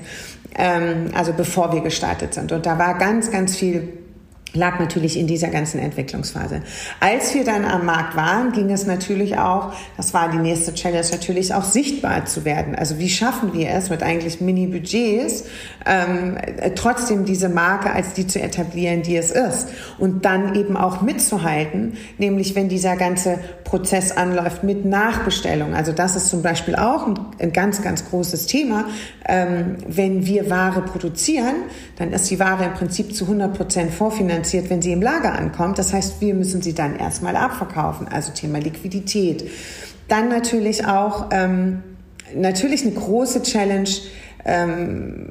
Ähm, 0.56 1.12
also 1.14 1.34
bevor 1.34 1.74
wir 1.74 1.82
gestartet 1.82 2.34
sind. 2.34 2.52
Und 2.52 2.66
da 2.66 2.78
war 2.78 2.98
ganz, 2.98 3.32
ganz 3.32 3.56
viel 3.56 4.02
lag 4.54 4.80
natürlich 4.80 5.18
in 5.18 5.28
dieser 5.28 5.48
ganzen 5.48 5.80
Entwicklungsphase. 5.80 6.62
Als 7.00 7.34
wir 7.34 7.46
dann 7.46 7.64
am 7.66 7.86
Markt 7.86 8.16
waren, 8.16 8.52
ging 8.52 8.70
es 8.70 8.86
natürlich 8.86 9.38
auch, 9.38 9.74
das 9.98 10.14
war 10.14 10.30
die 10.30 10.38
nächste 10.38 10.74
Challenge, 10.74 11.06
natürlich 11.12 11.54
auch 11.54 11.64
sichtbar 11.64 12.26
zu 12.26 12.44
werden. 12.44 12.76
Also 12.76 13.00
wie 13.00 13.10
schaffen 13.10 13.54
wir 13.54 13.70
es 13.70 13.90
mit 13.90 14.04
eigentlich 14.04 14.42
Mini-Budgets, 14.42 15.46
ähm, 15.86 16.38
trotzdem 16.76 17.26
diese 17.26 17.48
Marke 17.48 17.92
als 17.92 18.14
die 18.14 18.28
zu 18.28 18.42
etablieren, 18.42 19.04
die 19.04 19.16
es 19.16 19.32
ist. 19.32 19.70
Und 19.98 20.26
dann 20.26 20.56
eben 20.56 20.76
auch 20.76 21.02
mitzuhalten, 21.02 21.98
nämlich 22.18 22.56
wenn 22.56 22.68
dieser 22.68 22.98
ganze 22.98 23.40
Prozess 23.64 24.12
anläuft 24.12 24.64
mit 24.64 24.84
Nachbestellung. 24.84 25.74
Also 25.74 25.94
das 25.94 26.18
ist 26.18 26.28
zum 26.28 26.42
Beispiel 26.42 26.76
auch 26.76 27.08
ein, 27.08 27.20
ein 27.40 27.54
ganz, 27.54 27.82
ganz 27.82 28.10
großes 28.10 28.48
Thema. 28.48 28.86
Ähm, 29.32 29.78
wenn 29.88 30.26
wir 30.26 30.50
Ware 30.50 30.82
produzieren, 30.82 31.56
dann 31.96 32.12
ist 32.12 32.30
die 32.30 32.38
Ware 32.38 32.66
im 32.66 32.74
Prinzip 32.74 33.16
zu 33.16 33.24
100 33.24 33.56
Prozent 33.56 33.92
vorfinanziert, 33.94 34.70
wenn 34.70 34.82
sie 34.82 34.92
im 34.92 35.02
Lager 35.02 35.34
ankommt. 35.34 35.80
Das 35.80 35.94
heißt, 35.94 36.20
wir 36.20 36.34
müssen 36.34 36.62
sie 36.62 36.74
dann 36.74 36.98
erstmal 36.98 37.38
abverkaufen, 37.38 38.10
also 38.10 38.34
Thema 38.34 38.60
Liquidität. 38.60 39.50
Dann 40.10 40.28
natürlich 40.28 40.86
auch, 40.86 41.30
ähm, 41.32 41.82
natürlich 42.36 42.82
eine 42.82 42.92
große 42.92 43.44
Challenge, 43.44 43.90
ähm, 44.44 45.30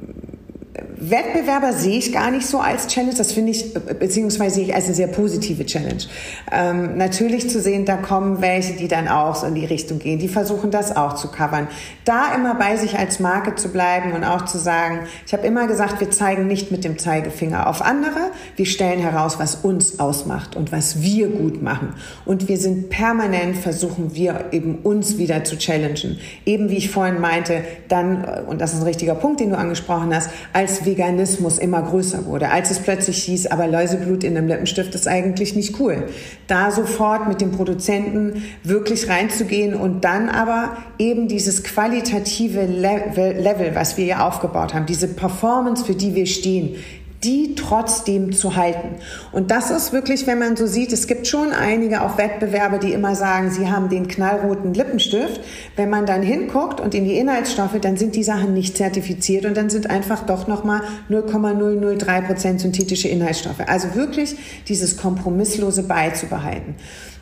Wettbewerber 1.03 1.73
sehe 1.73 1.97
ich 1.97 2.13
gar 2.13 2.29
nicht 2.29 2.45
so 2.45 2.59
als 2.59 2.85
Challenge, 2.85 3.15
das 3.15 3.31
finde 3.31 3.51
ich, 3.51 3.73
beziehungsweise 3.73 4.55
sehe 4.55 4.65
ich 4.65 4.75
als 4.75 4.85
eine 4.85 4.93
sehr 4.93 5.07
positive 5.07 5.65
Challenge. 5.65 6.03
Ähm, 6.51 6.95
natürlich 6.95 7.49
zu 7.49 7.59
sehen, 7.59 7.85
da 7.85 7.97
kommen 7.97 8.39
welche, 8.41 8.73
die 8.73 8.87
dann 8.87 9.07
auch 9.07 9.35
so 9.35 9.47
in 9.47 9.55
die 9.55 9.65
Richtung 9.65 9.97
gehen, 9.97 10.19
die 10.19 10.27
versuchen 10.27 10.69
das 10.69 10.95
auch 10.95 11.15
zu 11.15 11.29
covern. 11.29 11.67
Da 12.05 12.35
immer 12.35 12.53
bei 12.53 12.77
sich 12.77 12.99
als 12.99 13.19
Marke 13.19 13.55
zu 13.55 13.69
bleiben 13.69 14.11
und 14.11 14.23
auch 14.23 14.45
zu 14.45 14.59
sagen, 14.59 14.99
ich 15.25 15.33
habe 15.33 15.47
immer 15.47 15.65
gesagt, 15.65 15.99
wir 15.99 16.11
zeigen 16.11 16.45
nicht 16.45 16.71
mit 16.71 16.83
dem 16.83 16.99
Zeigefinger 16.99 17.67
auf 17.67 17.81
andere, 17.81 18.29
wir 18.55 18.67
stellen 18.67 18.99
heraus, 18.99 19.39
was 19.39 19.55
uns 19.55 19.99
ausmacht 19.99 20.55
und 20.55 20.71
was 20.71 21.01
wir 21.01 21.29
gut 21.29 21.63
machen. 21.63 21.95
Und 22.25 22.47
wir 22.47 22.57
sind 22.57 22.91
permanent, 22.91 23.57
versuchen 23.57 24.13
wir 24.13 24.45
eben 24.51 24.75
uns 24.83 25.17
wieder 25.17 25.43
zu 25.45 25.57
challengen. 25.57 26.19
Eben 26.45 26.69
wie 26.69 26.77
ich 26.77 26.91
vorhin 26.91 27.19
meinte, 27.19 27.63
dann, 27.87 28.23
und 28.45 28.61
das 28.61 28.73
ist 28.73 28.81
ein 28.81 28.85
richtiger 28.85 29.15
Punkt, 29.15 29.39
den 29.39 29.49
du 29.49 29.57
angesprochen 29.57 30.13
hast, 30.13 30.29
als 30.53 30.85
Veganismus 30.91 31.57
immer 31.57 31.81
größer 31.81 32.25
wurde, 32.25 32.49
als 32.49 32.69
es 32.69 32.79
plötzlich 32.79 33.23
hieß, 33.23 33.47
aber 33.47 33.67
Läuseblut 33.67 34.23
in 34.23 34.37
einem 34.37 34.47
Lippenstift 34.47 34.93
ist 34.93 35.07
eigentlich 35.07 35.55
nicht 35.55 35.79
cool. 35.79 36.09
Da 36.47 36.69
sofort 36.69 37.27
mit 37.27 37.39
dem 37.39 37.51
Produzenten 37.51 38.43
wirklich 38.63 39.07
reinzugehen 39.09 39.73
und 39.73 40.03
dann 40.03 40.27
aber 40.29 40.75
eben 40.99 41.27
dieses 41.27 41.63
qualitative 41.63 42.65
Level, 42.65 43.71
was 43.73 43.97
wir 43.97 44.05
ja 44.05 44.27
aufgebaut 44.27 44.73
haben, 44.73 44.85
diese 44.85 45.07
Performance, 45.07 45.85
für 45.85 45.95
die 45.95 46.13
wir 46.13 46.25
stehen, 46.25 46.75
die 47.23 47.53
trotzdem 47.55 48.33
zu 48.33 48.55
halten. 48.55 48.95
Und 49.31 49.51
das 49.51 49.69
ist 49.69 49.93
wirklich, 49.93 50.25
wenn 50.25 50.39
man 50.39 50.55
so 50.55 50.65
sieht, 50.65 50.91
es 50.91 51.05
gibt 51.05 51.27
schon 51.27 51.51
einige 51.51 52.01
auch 52.01 52.17
Wettbewerbe, 52.17 52.79
die 52.79 52.93
immer 52.93 53.15
sagen, 53.15 53.51
sie 53.51 53.69
haben 53.69 53.89
den 53.89 54.07
knallroten 54.07 54.73
Lippenstift. 54.73 55.39
Wenn 55.75 55.89
man 55.89 56.07
dann 56.07 56.23
hinguckt 56.23 56.79
und 56.79 56.95
in 56.95 57.05
die 57.05 57.17
Inhaltsstoffe, 57.17 57.79
dann 57.79 57.95
sind 57.95 58.15
die 58.15 58.23
Sachen 58.23 58.53
nicht 58.53 58.75
zertifiziert 58.75 59.45
und 59.45 59.55
dann 59.55 59.69
sind 59.69 59.89
einfach 59.89 60.25
doch 60.25 60.47
nochmal 60.47 60.81
0,003 61.09 62.21
Prozent 62.21 62.59
synthetische 62.61 63.07
Inhaltsstoffe. 63.07 63.61
Also 63.67 63.93
wirklich 63.93 64.35
dieses 64.67 64.97
Kompromisslose 64.97 65.83
beizubehalten. 65.83 66.75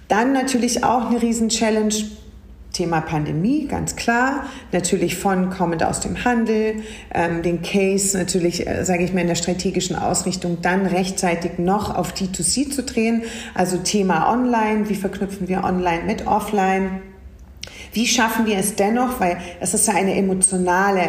Dann 0.08 0.32
natürlich 0.32 0.84
auch 0.84 1.10
eine 1.10 1.22
Riesen-Challenge 1.22 1.94
Thema 2.74 3.02
Pandemie, 3.02 3.68
ganz 3.68 3.96
klar. 3.96 4.46
Natürlich 4.72 5.18
von 5.18 5.50
kommend 5.50 5.84
aus 5.84 6.00
dem 6.00 6.24
Handel, 6.24 6.76
ähm, 7.14 7.42
den 7.42 7.62
Case 7.62 8.18
natürlich, 8.18 8.68
äh, 8.68 8.86
sage 8.86 9.04
ich 9.04 9.14
mal, 9.14 9.22
in 9.22 9.28
der 9.28 9.36
strategischen 9.36 9.96
Ausrichtung 9.96 10.60
dann 10.62 10.86
rechtzeitig 10.86 11.58
noch 11.58 11.96
auf 11.96 12.14
D2C 12.14 12.70
zu 12.70 12.84
drehen. 12.84 13.24
Also 13.56 13.78
Thema 13.78 14.32
Online, 14.32 14.88
wie 14.90 14.96
verknüpfen 14.96 15.48
wir 15.48 15.64
Online 15.64 16.04
mit 16.06 16.28
Offline? 16.28 17.02
Wie 17.92 18.06
schaffen 18.06 18.46
wir 18.46 18.58
es 18.58 18.76
dennoch, 18.76 19.20
weil 19.20 19.38
es 19.60 19.74
ist 19.74 19.88
ja 19.88 19.96
eine 19.96 20.16
emotionale 20.16 21.02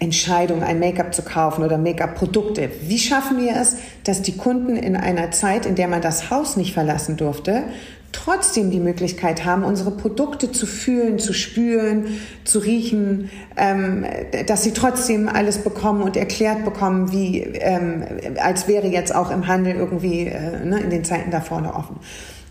Entscheidung, 0.00 0.62
ein 0.62 0.78
Make-up 0.78 1.12
zu 1.12 1.22
kaufen 1.22 1.64
oder 1.64 1.76
Make-up-Produkte. 1.76 2.70
Wie 2.82 2.98
schaffen 2.98 3.38
wir 3.38 3.56
es, 3.56 3.76
dass 4.04 4.22
die 4.22 4.36
Kunden 4.36 4.76
in 4.76 4.94
einer 4.94 5.32
Zeit, 5.32 5.66
in 5.66 5.74
der 5.74 5.88
man 5.88 6.00
das 6.00 6.30
Haus 6.30 6.56
nicht 6.56 6.72
verlassen 6.72 7.16
durfte, 7.16 7.64
trotzdem 8.12 8.70
die 8.70 8.80
Möglichkeit 8.80 9.44
haben, 9.44 9.64
unsere 9.64 9.90
Produkte 9.90 10.50
zu 10.50 10.66
fühlen, 10.66 11.18
zu 11.18 11.32
spüren, 11.32 12.06
zu 12.44 12.58
riechen, 12.58 13.30
ähm, 13.56 14.06
dass 14.46 14.64
sie 14.64 14.72
trotzdem 14.72 15.28
alles 15.28 15.58
bekommen 15.58 16.02
und 16.02 16.16
erklärt 16.16 16.64
bekommen, 16.64 17.12
wie 17.12 17.40
ähm, 17.40 18.04
als 18.42 18.66
wäre 18.66 18.86
jetzt 18.86 19.14
auch 19.14 19.30
im 19.30 19.46
Handel 19.46 19.76
irgendwie 19.76 20.26
äh, 20.26 20.64
ne, 20.64 20.80
in 20.80 20.90
den 20.90 21.04
Zeiten 21.04 21.30
da 21.30 21.40
vorne 21.40 21.74
offen. 21.74 21.96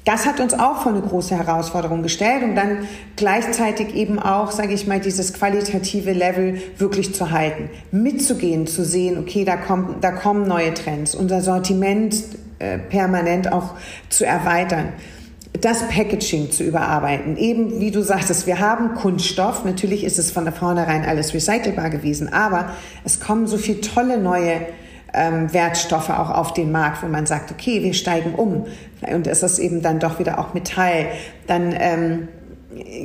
Das 0.06 0.26
hat 0.26 0.39
uns 0.39 0.54
auch 0.54 0.84
vor 0.84 0.93
eine 0.93 1.02
große 1.02 1.36
Herausforderung 1.36 2.02
gestellt 2.02 2.41
und 2.41 2.56
dann 2.56 2.88
gleichzeitig 3.17 3.93
eben 3.93 4.20
auch, 4.20 4.52
sage 4.52 4.74
ich 4.74 4.88
mal, 4.88 5.02
dieses 5.02 5.34
qualitative 5.34 6.13
Level 6.13 6.62
wirklich 6.78 7.13
zu 7.13 7.32
halten, 7.32 7.70
mitzugehen, 7.91 8.67
zu 8.67 8.86
sehen, 8.86 9.17
okay, 9.17 9.43
da, 9.43 9.58
kommt, 9.58 10.02
da 10.02 10.12
kommen 10.12 10.48
neue 10.48 10.74
Trends, 10.74 11.13
unser 11.13 11.41
Sortiment 11.41 12.15
äh, 12.60 12.78
permanent 12.78 13.52
auch 13.52 13.74
zu 14.08 14.26
erweitern 14.26 14.93
das 15.62 15.88
Packaging 15.88 16.52
zu 16.52 16.63
überarbeiten. 16.63 17.38
Eben, 17.38 17.80
wie 17.80 17.91
du 17.91 18.02
sagtest, 18.02 18.48
wir 18.48 18.60
haben 18.60 18.96
Kunststoff. 18.96 19.63
Natürlich 19.65 20.04
ist 20.04 20.20
es 20.20 20.32
von 20.32 20.43
der 20.43 20.54
vornherein 20.54 21.06
alles 21.06 21.34
recycelbar 21.34 21.89
gewesen, 21.89 22.32
aber 22.32 22.72
es 23.04 23.20
kommen 23.20 23.48
so 23.48 23.58
viele 23.58 23.82
tolle 23.82 24.17
neue 24.17 24.62
ähm, 25.13 25.52
Wertstoffe 25.54 26.10
auch 26.10 26.30
auf 26.30 26.54
den 26.54 26.72
Markt, 26.72 27.02
wo 27.04 27.08
man 27.08 27.26
sagt, 27.26 27.52
okay, 27.52 27.82
wir 27.84 27.93
steigen 27.93 28.36
um. 28.36 28.65
Und 29.02 29.28
es 29.28 29.43
ist 29.43 29.60
eben 29.60 29.82
dann 29.82 30.00
doch 30.00 30.20
wieder 30.20 30.39
auch 30.39 30.54
Metall. 30.54 31.08
Dann, 31.48 31.74
ähm, 31.78 32.28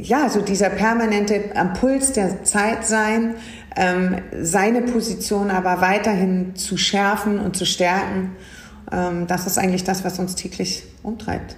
ja, 0.03 0.29
so 0.29 0.41
dieser 0.41 0.69
permanente 0.71 1.35
Impuls 1.35 2.13
der 2.13 2.45
Zeit 2.45 2.87
sein, 2.87 3.37
ähm, 3.77 4.17
seine 4.41 4.83
Position 4.83 5.51
aber 5.51 5.81
weiterhin 5.81 6.55
zu 6.57 6.77
schärfen 6.77 7.39
und 7.39 7.57
zu 7.57 7.65
stärken. 7.65 8.33
Ähm, 8.91 9.27
das 9.27 9.47
ist 9.47 9.59
eigentlich 9.59 9.85
das, 9.85 10.05
was 10.05 10.19
uns 10.19 10.35
täglich 10.35 10.85
umtreibt. 11.03 11.57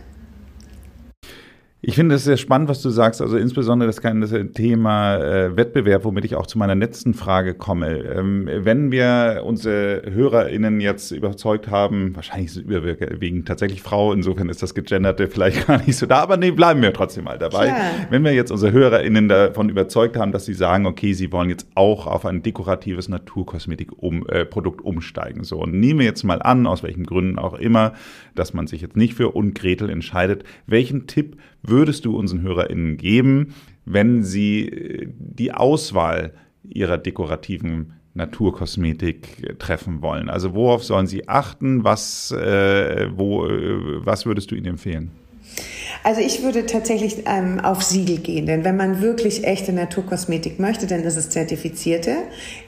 Ich 1.87 1.97
finde 1.97 2.15
es 2.15 2.25
sehr 2.25 2.39
spannend, 2.39 2.71
was 2.71 2.81
du 2.81 2.89
sagst, 2.89 3.21
also 3.21 3.37
insbesondere 3.37 3.87
das 3.87 4.01
ganze 4.01 4.51
Thema 4.53 5.17
äh, 5.17 5.55
Wettbewerb, 5.55 6.05
womit 6.05 6.25
ich 6.25 6.35
auch 6.35 6.47
zu 6.47 6.57
meiner 6.57 6.75
letzten 6.75 7.13
Frage 7.13 7.53
komme. 7.53 7.99
Ähm, 7.99 8.49
wenn 8.51 8.91
wir 8.91 9.43
unsere 9.45 10.01
HörerInnen 10.11 10.81
jetzt 10.81 11.11
überzeugt 11.11 11.69
haben, 11.69 12.17
wahrscheinlich 12.17 12.47
ist 12.47 12.57
es 12.57 12.63
überwiegend 12.63 13.47
tatsächlich 13.47 13.83
Frau, 13.83 14.15
insofern 14.15 14.49
ist 14.49 14.63
das 14.63 14.75
Gegenderte 14.75 15.29
vielleicht 15.29 15.67
gar 15.67 15.77
nicht 15.85 15.97
so 15.99 16.07
da, 16.07 16.21
aber 16.21 16.39
nee, 16.39 16.53
bleiben 16.53 16.81
wir 16.81 16.95
trotzdem 16.95 17.25
mal 17.25 17.39
dabei. 17.39 17.69
Ja. 17.69 17.77
Wenn 18.09 18.25
wir 18.25 18.33
jetzt 18.33 18.51
unsere 18.51 18.73
HörerInnen 18.73 19.29
davon 19.29 19.69
überzeugt 19.69 20.17
haben, 20.17 20.33
dass 20.33 20.47
sie 20.47 20.55
sagen, 20.55 20.87
okay, 20.87 21.13
sie 21.13 21.33
wollen 21.33 21.51
jetzt 21.51 21.67
auch 21.75 22.07
auf 22.07 22.25
ein 22.25 22.43
dekoratives 22.43 23.11
Naturkosmetikprodukt 23.11 24.81
um, 24.81 24.87
äh, 24.87 24.89
umsteigen. 24.89 25.45
So, 25.45 25.59
und 25.59 25.75
nehmen 25.75 26.01
wir 26.01 26.07
jetzt 26.07 26.25
mal 26.25 26.41
an, 26.41 26.67
aus 26.67 26.83
welchen 26.83 27.05
Gründen 27.05 27.39
auch 27.39 27.59
immer, 27.59 27.93
dass 28.35 28.55
man 28.55 28.67
sich 28.67 28.81
jetzt 28.81 28.97
nicht 28.97 29.13
für 29.13 29.33
Ungretel 29.33 29.91
entscheidet. 29.91 30.45
Welchen 30.67 31.07
Tipp 31.07 31.37
würdest 31.67 32.05
du 32.05 32.17
unseren 32.17 32.43
HörerInnen 32.43 32.97
geben, 32.97 33.55
wenn 33.85 34.23
sie 34.23 34.69
äh, 34.69 35.09
die 35.19 35.53
Auswahl 35.53 36.33
ihrer 36.63 36.99
dekorativen 36.99 37.95
Naturkosmetik 38.15 39.59
treffen 39.59 40.03
wollen? 40.03 40.31
Also 40.31 40.55
worauf 40.55 40.85
sollen 40.85 41.07
sie 41.07 41.29
achten? 41.29 41.85
Was, 41.85 42.31
äh, 42.31 43.09
wo, 43.15 43.47
äh, 43.47 44.05
was 44.05 44.27
würdest 44.27 44.51
du 44.51 44.55
ihnen 44.55 44.67
empfehlen? 44.67 45.11
Also 46.03 46.21
ich 46.21 46.43
würde 46.43 46.67
tatsächlich 46.67 47.25
ähm, 47.27 47.61
auf 47.61 47.83
Siegel 47.83 48.19
gehen, 48.19 48.47
denn 48.47 48.65
wenn 48.65 48.77
man 48.77 49.01
wirklich 49.01 49.45
echte 49.45 49.73
Naturkosmetik 49.73 50.59
möchte, 50.59 50.87
dann 50.87 51.01
ist 51.01 51.17
es 51.17 51.31
zertifizierte. 51.31 52.17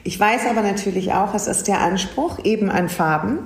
Ich 0.03 0.19
weiß 0.19 0.47
aber 0.49 0.61
natürlich 0.61 1.13
auch, 1.13 1.33
es 1.33 1.47
ist 1.47 1.67
der 1.67 1.81
Anspruch 1.81 2.43
eben 2.43 2.69
an 2.69 2.89
Farben 2.89 3.39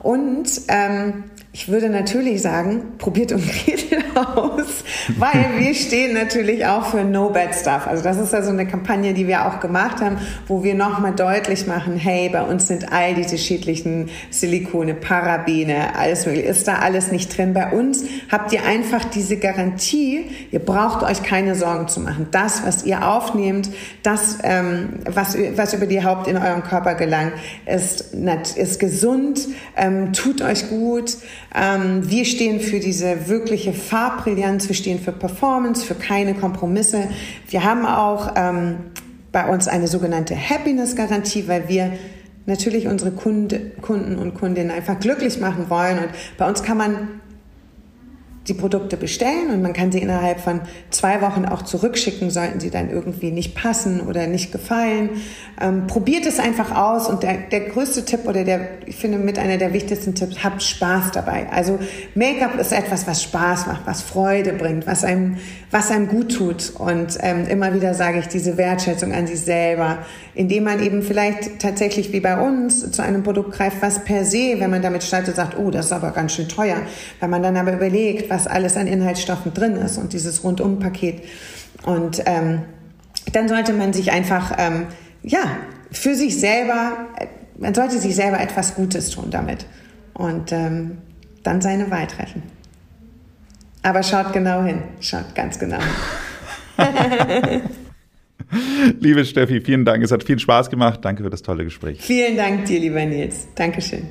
und 0.00 0.48
ähm, 0.68 1.24
ich 1.52 1.68
würde 1.68 1.90
natürlich 1.90 2.42
sagen, 2.42 2.92
probiert 2.98 3.32
Umgedel 3.32 3.98
aus, 4.14 4.84
weil 5.18 5.58
wir 5.58 5.74
stehen 5.74 6.14
natürlich 6.14 6.64
auch 6.64 6.86
für 6.86 7.02
No 7.02 7.30
Bad 7.30 7.56
Stuff. 7.56 7.88
Also 7.88 8.04
das 8.04 8.18
ist 8.18 8.32
ja 8.32 8.40
so 8.42 8.50
eine 8.50 8.68
Kampagne, 8.68 9.14
die 9.14 9.26
wir 9.26 9.48
auch 9.48 9.58
gemacht 9.58 10.00
haben, 10.00 10.18
wo 10.46 10.62
wir 10.62 10.76
nochmal 10.76 11.12
deutlich 11.12 11.66
machen, 11.66 11.96
hey, 11.96 12.28
bei 12.28 12.42
uns 12.42 12.68
sind 12.68 12.92
all 12.92 13.14
diese 13.14 13.36
schädlichen 13.36 14.10
Silikone, 14.30 14.94
Parabene, 14.94 15.96
alles 15.96 16.24
mögliche, 16.24 16.46
ist 16.46 16.68
da 16.68 16.76
alles 16.76 17.10
nicht 17.10 17.36
drin. 17.36 17.52
Bei 17.52 17.72
uns 17.72 18.04
habt 18.30 18.52
ihr 18.52 18.64
einfach 18.64 19.04
diese 19.06 19.36
Garantie, 19.36 20.30
ihr 20.52 20.60
braucht 20.60 21.02
euch 21.02 21.24
keine 21.24 21.56
Sorgen 21.56 21.88
zu 21.88 21.98
machen. 21.98 22.28
Das, 22.30 22.64
was 22.64 22.84
ihr 22.84 23.08
aufnehmt, 23.08 23.70
das, 24.04 24.38
ähm, 24.44 25.00
was, 25.04 25.36
was 25.56 25.74
über 25.74 25.86
die 25.86 26.04
Haupt 26.04 26.28
in 26.28 26.36
eurem 26.36 26.62
Körper 26.62 26.94
gelangt, 26.94 27.32
ist, 27.66 28.14
ist 28.54 28.78
gesund, 28.78 29.48
ähm, 29.76 30.12
tut 30.12 30.42
euch 30.42 30.68
gut, 30.68 31.16
wir 31.52 32.24
stehen 32.24 32.60
für 32.60 32.78
diese 32.78 33.28
wirkliche 33.28 33.72
Farbbrillanz, 33.72 34.68
wir 34.68 34.76
stehen 34.76 35.00
für 35.00 35.12
Performance, 35.12 35.84
für 35.84 35.96
keine 35.96 36.34
Kompromisse. 36.34 37.08
Wir 37.48 37.64
haben 37.64 37.86
auch 37.86 38.34
ähm, 38.36 38.76
bei 39.32 39.48
uns 39.48 39.66
eine 39.66 39.88
sogenannte 39.88 40.36
Happiness-Garantie, 40.36 41.48
weil 41.48 41.68
wir 41.68 41.92
natürlich 42.46 42.86
unsere 42.86 43.10
Kunde, 43.10 43.72
Kunden 43.80 44.16
und 44.16 44.34
Kundinnen 44.34 44.70
einfach 44.70 44.98
glücklich 45.00 45.40
machen 45.40 45.70
wollen. 45.70 45.98
Und 45.98 46.08
bei 46.38 46.48
uns 46.48 46.62
kann 46.62 46.76
man 46.76 47.20
die 48.48 48.54
Produkte 48.54 48.96
bestellen 48.96 49.50
und 49.50 49.60
man 49.60 49.74
kann 49.74 49.92
sie 49.92 49.98
innerhalb 49.98 50.40
von 50.40 50.62
zwei 50.88 51.20
Wochen 51.20 51.44
auch 51.44 51.62
zurückschicken, 51.62 52.30
sollten 52.30 52.58
sie 52.58 52.70
dann 52.70 52.88
irgendwie 52.88 53.30
nicht 53.30 53.54
passen 53.54 54.00
oder 54.00 54.26
nicht 54.26 54.50
gefallen. 54.50 55.10
Ähm, 55.60 55.86
probiert 55.86 56.24
es 56.24 56.38
einfach 56.38 56.74
aus 56.74 57.06
und 57.06 57.22
der, 57.22 57.36
der 57.36 57.60
größte 57.60 58.06
Tipp 58.06 58.26
oder 58.26 58.44
der, 58.44 58.68
ich 58.86 58.96
finde 58.96 59.18
mit 59.18 59.38
einer 59.38 59.58
der 59.58 59.74
wichtigsten 59.74 60.14
Tipps, 60.14 60.42
habt 60.42 60.62
Spaß 60.62 61.10
dabei. 61.12 61.48
Also 61.52 61.78
Make-up 62.14 62.58
ist 62.58 62.72
etwas, 62.72 63.06
was 63.06 63.22
Spaß 63.22 63.66
macht, 63.66 63.82
was 63.86 64.00
Freude 64.00 64.54
bringt, 64.54 64.86
was 64.86 65.04
einem, 65.04 65.36
was 65.70 65.90
einem 65.90 66.08
gut 66.08 66.34
tut 66.34 66.72
und 66.78 67.18
ähm, 67.20 67.46
immer 67.46 67.74
wieder 67.74 67.92
sage 67.92 68.20
ich 68.20 68.28
diese 68.28 68.56
Wertschätzung 68.56 69.12
an 69.12 69.26
sich 69.26 69.40
selber, 69.40 69.98
indem 70.34 70.64
man 70.64 70.82
eben 70.82 71.02
vielleicht 71.02 71.60
tatsächlich 71.60 72.12
wie 72.12 72.20
bei 72.20 72.40
uns 72.40 72.90
zu 72.90 73.02
einem 73.02 73.22
Produkt 73.22 73.52
greift, 73.52 73.82
was 73.82 74.02
per 74.02 74.24
se, 74.24 74.56
wenn 74.58 74.70
man 74.70 74.80
damit 74.80 75.02
startet, 75.02 75.36
sagt, 75.36 75.58
oh, 75.58 75.70
das 75.70 75.86
ist 75.86 75.92
aber 75.92 76.12
ganz 76.12 76.32
schön 76.32 76.48
teuer, 76.48 76.76
weil 77.20 77.28
man 77.28 77.42
dann 77.42 77.58
aber 77.58 77.74
überlegt, 77.74 78.29
was 78.30 78.46
alles 78.46 78.76
an 78.76 78.86
Inhaltsstoffen 78.86 79.52
drin 79.52 79.76
ist 79.76 79.98
und 79.98 80.12
dieses 80.12 80.42
Rundum-Paket. 80.44 81.22
Und 81.84 82.22
ähm, 82.26 82.62
dann 83.32 83.48
sollte 83.48 83.72
man 83.72 83.92
sich 83.92 84.12
einfach, 84.12 84.52
ähm, 84.58 84.86
ja, 85.22 85.58
für 85.90 86.14
sich 86.14 86.38
selber, 86.38 87.08
man 87.58 87.74
sollte 87.74 87.98
sich 87.98 88.14
selber 88.14 88.40
etwas 88.40 88.74
Gutes 88.76 89.10
tun 89.10 89.30
damit 89.30 89.66
und 90.14 90.52
ähm, 90.52 90.98
dann 91.42 91.60
seine 91.60 91.90
Wahl 91.90 92.06
treffen. 92.06 92.42
Aber 93.82 94.02
schaut 94.02 94.32
genau 94.32 94.62
hin, 94.62 94.82
schaut 95.00 95.34
ganz 95.34 95.58
genau 95.58 95.78
hin. 96.76 97.62
Liebe 99.00 99.24
Steffi, 99.24 99.60
vielen 99.60 99.84
Dank. 99.84 100.02
Es 100.02 100.12
hat 100.12 100.24
viel 100.24 100.38
Spaß 100.38 100.70
gemacht. 100.70 101.00
Danke 101.02 101.22
für 101.22 101.30
das 101.30 101.42
tolle 101.42 101.64
Gespräch. 101.64 102.00
Vielen 102.00 102.36
Dank 102.36 102.64
dir, 102.66 102.80
lieber 102.80 103.04
Nils. 103.04 103.48
Dankeschön. 103.54 104.08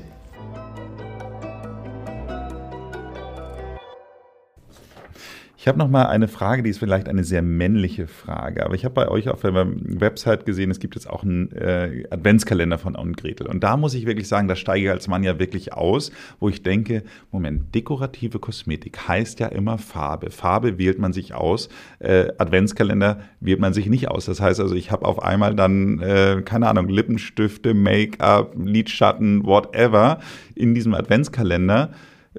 Ich 5.62 5.68
habe 5.68 5.78
noch 5.78 5.90
mal 5.90 6.06
eine 6.06 6.30
Frage, 6.30 6.64
die 6.64 6.70
ist 6.70 6.78
vielleicht 6.78 7.10
eine 7.10 7.26
sehr 7.26 7.42
männliche 7.42 8.08
Frage, 8.08 8.64
aber 8.64 8.76
ich 8.76 8.86
habe 8.86 8.94
bei 8.94 9.10
euch 9.10 9.28
auf 9.28 9.42
der 9.42 9.54
Website 9.54 10.46
gesehen, 10.46 10.72
es 10.72 10.80
gibt 10.80 10.96
jetzt 10.96 11.10
auch 11.10 11.22
einen 11.22 11.52
äh, 11.52 12.06
Adventskalender 12.10 12.78
von 12.78 12.96
Anne 12.96 13.12
Gretel 13.12 13.46
und 13.46 13.62
da 13.62 13.76
muss 13.76 13.94
ich 13.94 14.06
wirklich 14.06 14.30
sagen, 14.30 14.48
da 14.48 14.56
steige 14.56 14.86
ich 14.86 14.90
als 14.90 15.10
Mann 15.10 15.22
ja 15.22 15.38
wirklich 15.38 15.74
aus, 15.74 16.14
wo 16.40 16.48
ich 16.48 16.64
denke, 16.64 17.04
Moment, 17.30 17.76
dekorative 17.76 18.40
Kosmetik 18.40 19.06
heißt 19.10 19.42
ja 19.42 19.48
immer 19.48 19.78
Farbe. 19.78 20.32
Farbe 20.32 20.78
wählt 20.78 20.98
man 20.98 21.12
sich 21.12 21.34
aus, 21.34 21.68
äh, 22.00 22.30
Adventskalender 22.38 23.20
wählt 23.42 23.60
man 23.60 23.74
sich 23.74 23.88
nicht 23.88 24.08
aus. 24.08 24.28
Das 24.28 24.40
heißt 24.40 24.62
also, 24.62 24.76
ich 24.76 24.92
habe 24.92 25.06
auf 25.06 25.22
einmal 25.22 25.56
dann 25.56 26.00
äh, 26.00 26.42
keine 26.46 26.70
Ahnung, 26.70 26.88
Lippenstifte, 26.88 27.74
Make-up, 27.74 28.54
Lidschatten, 28.58 29.46
whatever 29.46 30.20
in 30.56 30.74
diesem 30.74 30.94
Adventskalender 30.94 31.90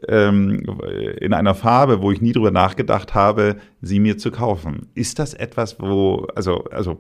ähm, 0.09 0.63
in 1.21 1.33
einer 1.33 1.55
Farbe, 1.55 2.03
wo 2.03 2.11
ich 2.11 2.21
nie 2.21 2.33
drüber 2.33 2.51
nachgedacht 2.51 3.15
habe, 3.15 3.57
sie 3.83 4.01
mir 4.01 4.19
zu 4.19 4.31
kaufen. 4.31 4.89
Ist 4.95 5.19
das 5.19 5.35
etwas, 5.35 5.81
wo, 5.81 6.27
also, 6.35 6.65
also 6.65 6.99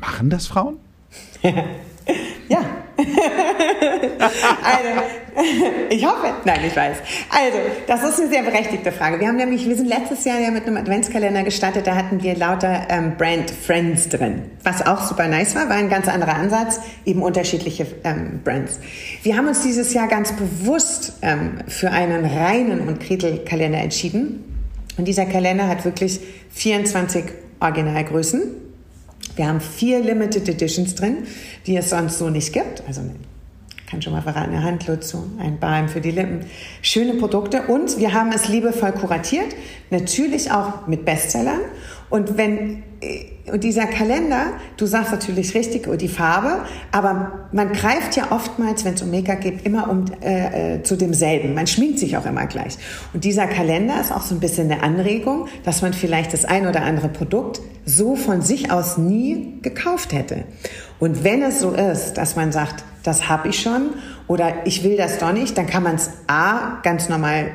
machen 0.00 0.30
das 0.30 0.46
Frauen? 0.46 0.76
ja. 2.48 2.60
Also, 4.68 5.02
ich 5.90 6.04
hoffe, 6.04 6.34
nein, 6.44 6.60
ich 6.66 6.76
weiß. 6.76 6.98
Also, 7.30 7.58
das 7.86 8.02
ist 8.02 8.20
eine 8.20 8.28
sehr 8.28 8.42
berechtigte 8.42 8.92
Frage. 8.92 9.20
Wir 9.20 9.28
haben 9.28 9.36
nämlich, 9.36 9.68
wir 9.68 9.76
sind 9.76 9.88
letztes 9.88 10.24
Jahr 10.24 10.38
ja 10.38 10.50
mit 10.50 10.66
einem 10.66 10.76
Adventskalender 10.76 11.42
gestartet, 11.42 11.86
da 11.86 11.94
hatten 11.94 12.22
wir 12.22 12.36
lauter 12.36 12.86
ähm, 12.88 13.16
Brand 13.16 13.50
Friends 13.50 14.08
drin. 14.08 14.42
Was 14.64 14.86
auch 14.86 15.02
super 15.02 15.28
nice 15.28 15.54
war, 15.54 15.68
war 15.68 15.76
ein 15.76 15.88
ganz 15.88 16.08
anderer 16.08 16.34
Ansatz, 16.34 16.80
eben 17.04 17.22
unterschiedliche 17.22 17.86
ähm, 18.04 18.40
Brands. 18.44 18.80
Wir 19.22 19.36
haben 19.36 19.48
uns 19.48 19.62
dieses 19.62 19.94
Jahr 19.94 20.08
ganz 20.08 20.32
bewusst 20.32 21.14
ähm, 21.22 21.58
für 21.66 21.90
einen 21.90 22.24
reinen 22.24 22.86
und 22.86 23.00
Gretel-Kalender 23.00 23.78
entschieden. 23.78 24.44
Und 24.96 25.06
dieser 25.06 25.26
Kalender 25.26 25.68
hat 25.68 25.84
wirklich 25.84 26.20
24 26.50 27.24
Originalgrößen. 27.60 28.42
Wir 29.36 29.46
haben 29.46 29.60
vier 29.60 30.00
Limited 30.00 30.48
Editions 30.48 30.96
drin, 30.96 31.18
die 31.66 31.76
es 31.76 31.90
sonst 31.90 32.18
so 32.18 32.28
nicht 32.28 32.52
gibt. 32.52 32.82
Also 32.88 33.02
kann 33.88 34.02
schon 34.02 34.12
mal 34.12 34.22
verraten, 34.22 34.52
eine 34.52 34.62
Handlotion, 34.62 35.38
ein 35.40 35.58
Balm 35.58 35.88
für 35.88 36.00
die 36.00 36.10
Lippen. 36.10 36.44
Schöne 36.82 37.14
Produkte 37.14 37.62
und 37.62 37.98
wir 37.98 38.12
haben 38.12 38.32
es 38.32 38.48
liebevoll 38.48 38.92
kuratiert, 38.92 39.54
natürlich 39.90 40.50
auch 40.50 40.86
mit 40.86 41.04
Bestsellern. 41.04 41.60
Und 42.10 42.36
wenn 42.36 42.82
und 43.52 43.64
dieser 43.64 43.86
Kalender, 43.86 44.54
du 44.76 44.86
sagst 44.86 45.12
natürlich 45.12 45.54
richtig, 45.54 45.88
die 45.98 46.08
Farbe, 46.08 46.64
aber 46.90 47.46
man 47.52 47.72
greift 47.72 48.16
ja 48.16 48.30
oftmals, 48.30 48.84
wenn 48.84 48.94
es 48.94 49.02
um 49.02 49.10
Make-up 49.10 49.40
geht, 49.40 49.64
immer 49.64 49.88
um, 49.88 50.04
äh, 50.20 50.74
äh, 50.76 50.82
zu 50.82 50.96
demselben. 50.96 51.54
Man 51.54 51.66
schminkt 51.66 51.98
sich 51.98 52.16
auch 52.16 52.26
immer 52.26 52.46
gleich. 52.46 52.76
Und 53.12 53.24
dieser 53.24 53.46
Kalender 53.46 54.00
ist 54.00 54.12
auch 54.12 54.22
so 54.22 54.34
ein 54.34 54.40
bisschen 54.40 54.70
eine 54.70 54.82
Anregung, 54.82 55.46
dass 55.64 55.82
man 55.82 55.92
vielleicht 55.92 56.32
das 56.32 56.44
ein 56.44 56.66
oder 56.66 56.82
andere 56.82 57.08
Produkt 57.08 57.60
so 57.86 58.16
von 58.16 58.42
sich 58.42 58.70
aus 58.70 58.98
nie 58.98 59.54
gekauft 59.62 60.12
hätte. 60.12 60.44
Und 60.98 61.24
wenn 61.24 61.42
es 61.42 61.60
so 61.60 61.70
ist, 61.70 62.14
dass 62.14 62.36
man 62.36 62.52
sagt, 62.52 62.84
das 63.02 63.28
habe 63.28 63.48
ich 63.48 63.60
schon 63.60 63.90
oder 64.26 64.66
ich 64.66 64.84
will 64.84 64.96
das 64.96 65.18
doch 65.18 65.32
nicht, 65.32 65.56
dann 65.56 65.66
kann 65.66 65.82
man 65.82 65.94
es 65.94 66.10
A 66.26 66.80
ganz 66.82 67.08
normal 67.08 67.50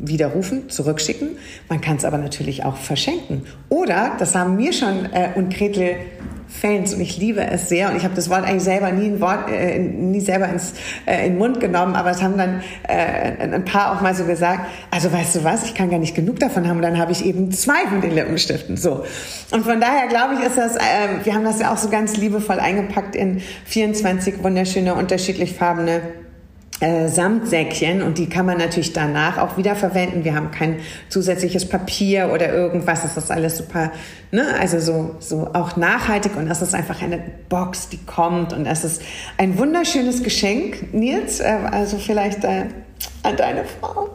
widerrufen, 0.00 0.68
zurückschicken. 0.68 1.30
Man 1.68 1.80
kann 1.80 1.96
es 1.96 2.04
aber 2.04 2.18
natürlich 2.18 2.64
auch 2.64 2.76
verschenken. 2.76 3.46
Oder, 3.68 4.12
das 4.18 4.34
haben 4.34 4.56
mir 4.56 4.72
schon 4.72 4.87
äh, 5.12 5.30
und 5.34 5.54
Gretel 5.54 5.96
Fans 6.48 6.94
und 6.94 7.00
ich 7.00 7.18
liebe 7.18 7.42
es 7.42 7.68
sehr 7.68 7.90
und 7.90 7.96
ich 7.96 8.04
habe 8.04 8.14
das 8.14 8.30
Wort 8.30 8.44
eigentlich 8.44 8.62
selber 8.62 8.90
nie, 8.90 9.08
ein 9.08 9.20
Wort, 9.20 9.50
äh, 9.50 9.78
nie 9.78 10.20
selber 10.20 10.48
ins, 10.48 10.72
äh, 11.06 11.26
in 11.26 11.34
den 11.34 11.38
Mund 11.38 11.60
genommen, 11.60 11.94
aber 11.94 12.10
es 12.10 12.22
haben 12.22 12.38
dann 12.38 12.62
äh, 12.88 13.52
ein 13.52 13.64
paar 13.64 13.92
auch 13.92 14.00
mal 14.00 14.14
so 14.14 14.24
gesagt, 14.24 14.60
also 14.90 15.12
weißt 15.12 15.36
du 15.36 15.44
was, 15.44 15.64
ich 15.64 15.74
kann 15.74 15.90
gar 15.90 15.98
nicht 15.98 16.14
genug 16.14 16.40
davon 16.40 16.66
haben 16.66 16.76
und 16.76 16.82
dann 16.82 16.98
habe 16.98 17.12
ich 17.12 17.24
eben 17.24 17.52
zwei 17.52 17.86
von 17.88 18.00
den 18.00 18.14
Lippenstiften. 18.14 18.76
So. 18.76 19.04
Und 19.50 19.64
von 19.64 19.80
daher 19.80 20.08
glaube 20.08 20.34
ich, 20.34 20.46
ist 20.46 20.56
das, 20.56 20.76
äh, 20.76 20.80
wir 21.24 21.34
haben 21.34 21.44
das 21.44 21.60
ja 21.60 21.72
auch 21.72 21.76
so 21.76 21.90
ganz 21.90 22.16
liebevoll 22.16 22.58
eingepackt 22.58 23.14
in 23.14 23.42
24 23.66 24.42
wunderschöne, 24.42 24.94
unterschiedlich 24.94 25.52
farbene 25.52 26.00
äh, 26.80 27.08
Samtsäckchen 27.08 28.02
und 28.02 28.18
die 28.18 28.28
kann 28.28 28.46
man 28.46 28.58
natürlich 28.58 28.92
danach 28.92 29.38
auch 29.38 29.56
wieder 29.56 29.74
verwenden. 29.74 30.24
Wir 30.24 30.36
haben 30.36 30.52
kein 30.52 30.76
zusätzliches 31.08 31.68
Papier 31.68 32.30
oder 32.32 32.52
irgendwas. 32.52 33.02
Das 33.02 33.16
ist 33.16 33.32
alles 33.32 33.58
super, 33.58 33.90
ne? 34.30 34.46
also 34.60 34.78
so, 34.78 35.16
so 35.18 35.50
auch 35.54 35.76
nachhaltig 35.76 36.36
und 36.36 36.48
das 36.48 36.62
ist 36.62 36.74
einfach 36.74 37.02
eine 37.02 37.20
Box, 37.48 37.88
die 37.88 37.98
kommt 37.98 38.52
und 38.52 38.64
das 38.64 38.84
ist 38.84 39.02
ein 39.38 39.58
wunderschönes 39.58 40.22
Geschenk, 40.22 40.94
Nils, 40.94 41.40
äh, 41.40 41.58
also 41.70 41.98
vielleicht 41.98 42.44
äh, 42.44 42.66
an 43.24 43.36
deine 43.36 43.64
Frau, 43.64 44.08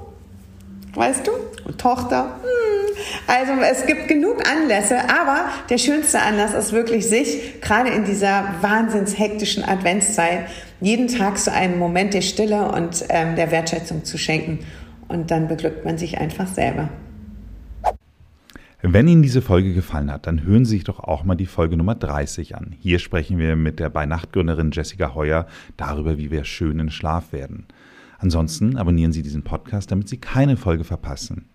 weißt 0.94 1.28
du, 1.28 1.32
und 1.66 1.80
Tochter. 1.80 2.38
Hm. 2.44 2.84
Also 3.28 3.54
es 3.62 3.86
gibt 3.86 4.08
genug 4.08 4.44
Anlässe, 4.50 4.98
aber 5.10 5.46
der 5.70 5.78
schönste 5.78 6.22
Anlass 6.22 6.54
ist 6.54 6.72
wirklich 6.72 7.08
sich, 7.08 7.62
gerade 7.62 7.90
in 7.90 8.06
dieser 8.06 8.56
wahnsinns 8.62 9.18
hektischen 9.18 9.64
Adventszeit, 9.64 10.46
jeden 10.84 11.08
Tag 11.08 11.38
so 11.38 11.52
einen 11.52 11.80
Moment 11.80 12.14
der 12.14 12.22
Stille 12.22 12.72
und 12.72 13.06
ähm, 13.10 13.36
der 13.36 13.52
Wertschätzung 13.52 14.04
zu 14.04 14.18
schenken. 14.18 14.60
Und 15.08 15.32
dann 15.32 15.48
beglückt 15.48 15.86
man 15.86 15.98
sich 15.98 16.18
einfach 16.18 16.48
selber. 16.48 16.90
Wenn 18.82 19.08
Ihnen 19.08 19.24
diese 19.24 19.42
Folge 19.42 19.74
gefallen 19.74 20.12
hat, 20.12 20.28
dann 20.28 20.44
hören 20.44 20.66
Sie 20.66 20.76
sich 20.76 20.84
doch 20.84 21.00
auch 21.00 21.24
mal 21.24 21.36
die 21.36 21.46
Folge 21.46 21.78
Nummer 21.78 21.96
30 21.96 22.58
an. 22.58 22.76
Hier 22.80 23.00
sprechen 23.00 23.38
wir 23.38 23.56
mit 23.56 23.80
der 23.80 23.90
Bei-Nacht-Gründerin 23.90 24.72
Jessica 24.72 25.16
Heuer 25.16 25.48
darüber, 25.78 26.18
wie 26.18 26.32
wir 26.32 26.44
schön 26.44 26.80
in 26.80 26.92
Schlaf 26.92 27.32
werden. 27.32 27.66
Ansonsten 28.20 28.76
abonnieren 28.76 29.14
Sie 29.14 29.22
diesen 29.22 29.44
Podcast, 29.44 29.90
damit 29.90 30.10
Sie 30.10 30.18
keine 30.18 30.58
Folge 30.58 30.84
verpassen. 30.84 31.48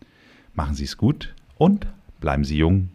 Machen 0.55 0.75
Sie 0.75 0.85
es 0.85 0.97
gut 0.97 1.35
und 1.59 1.87
bleiben 2.21 2.45
Sie 2.45 2.57
jung 2.57 2.89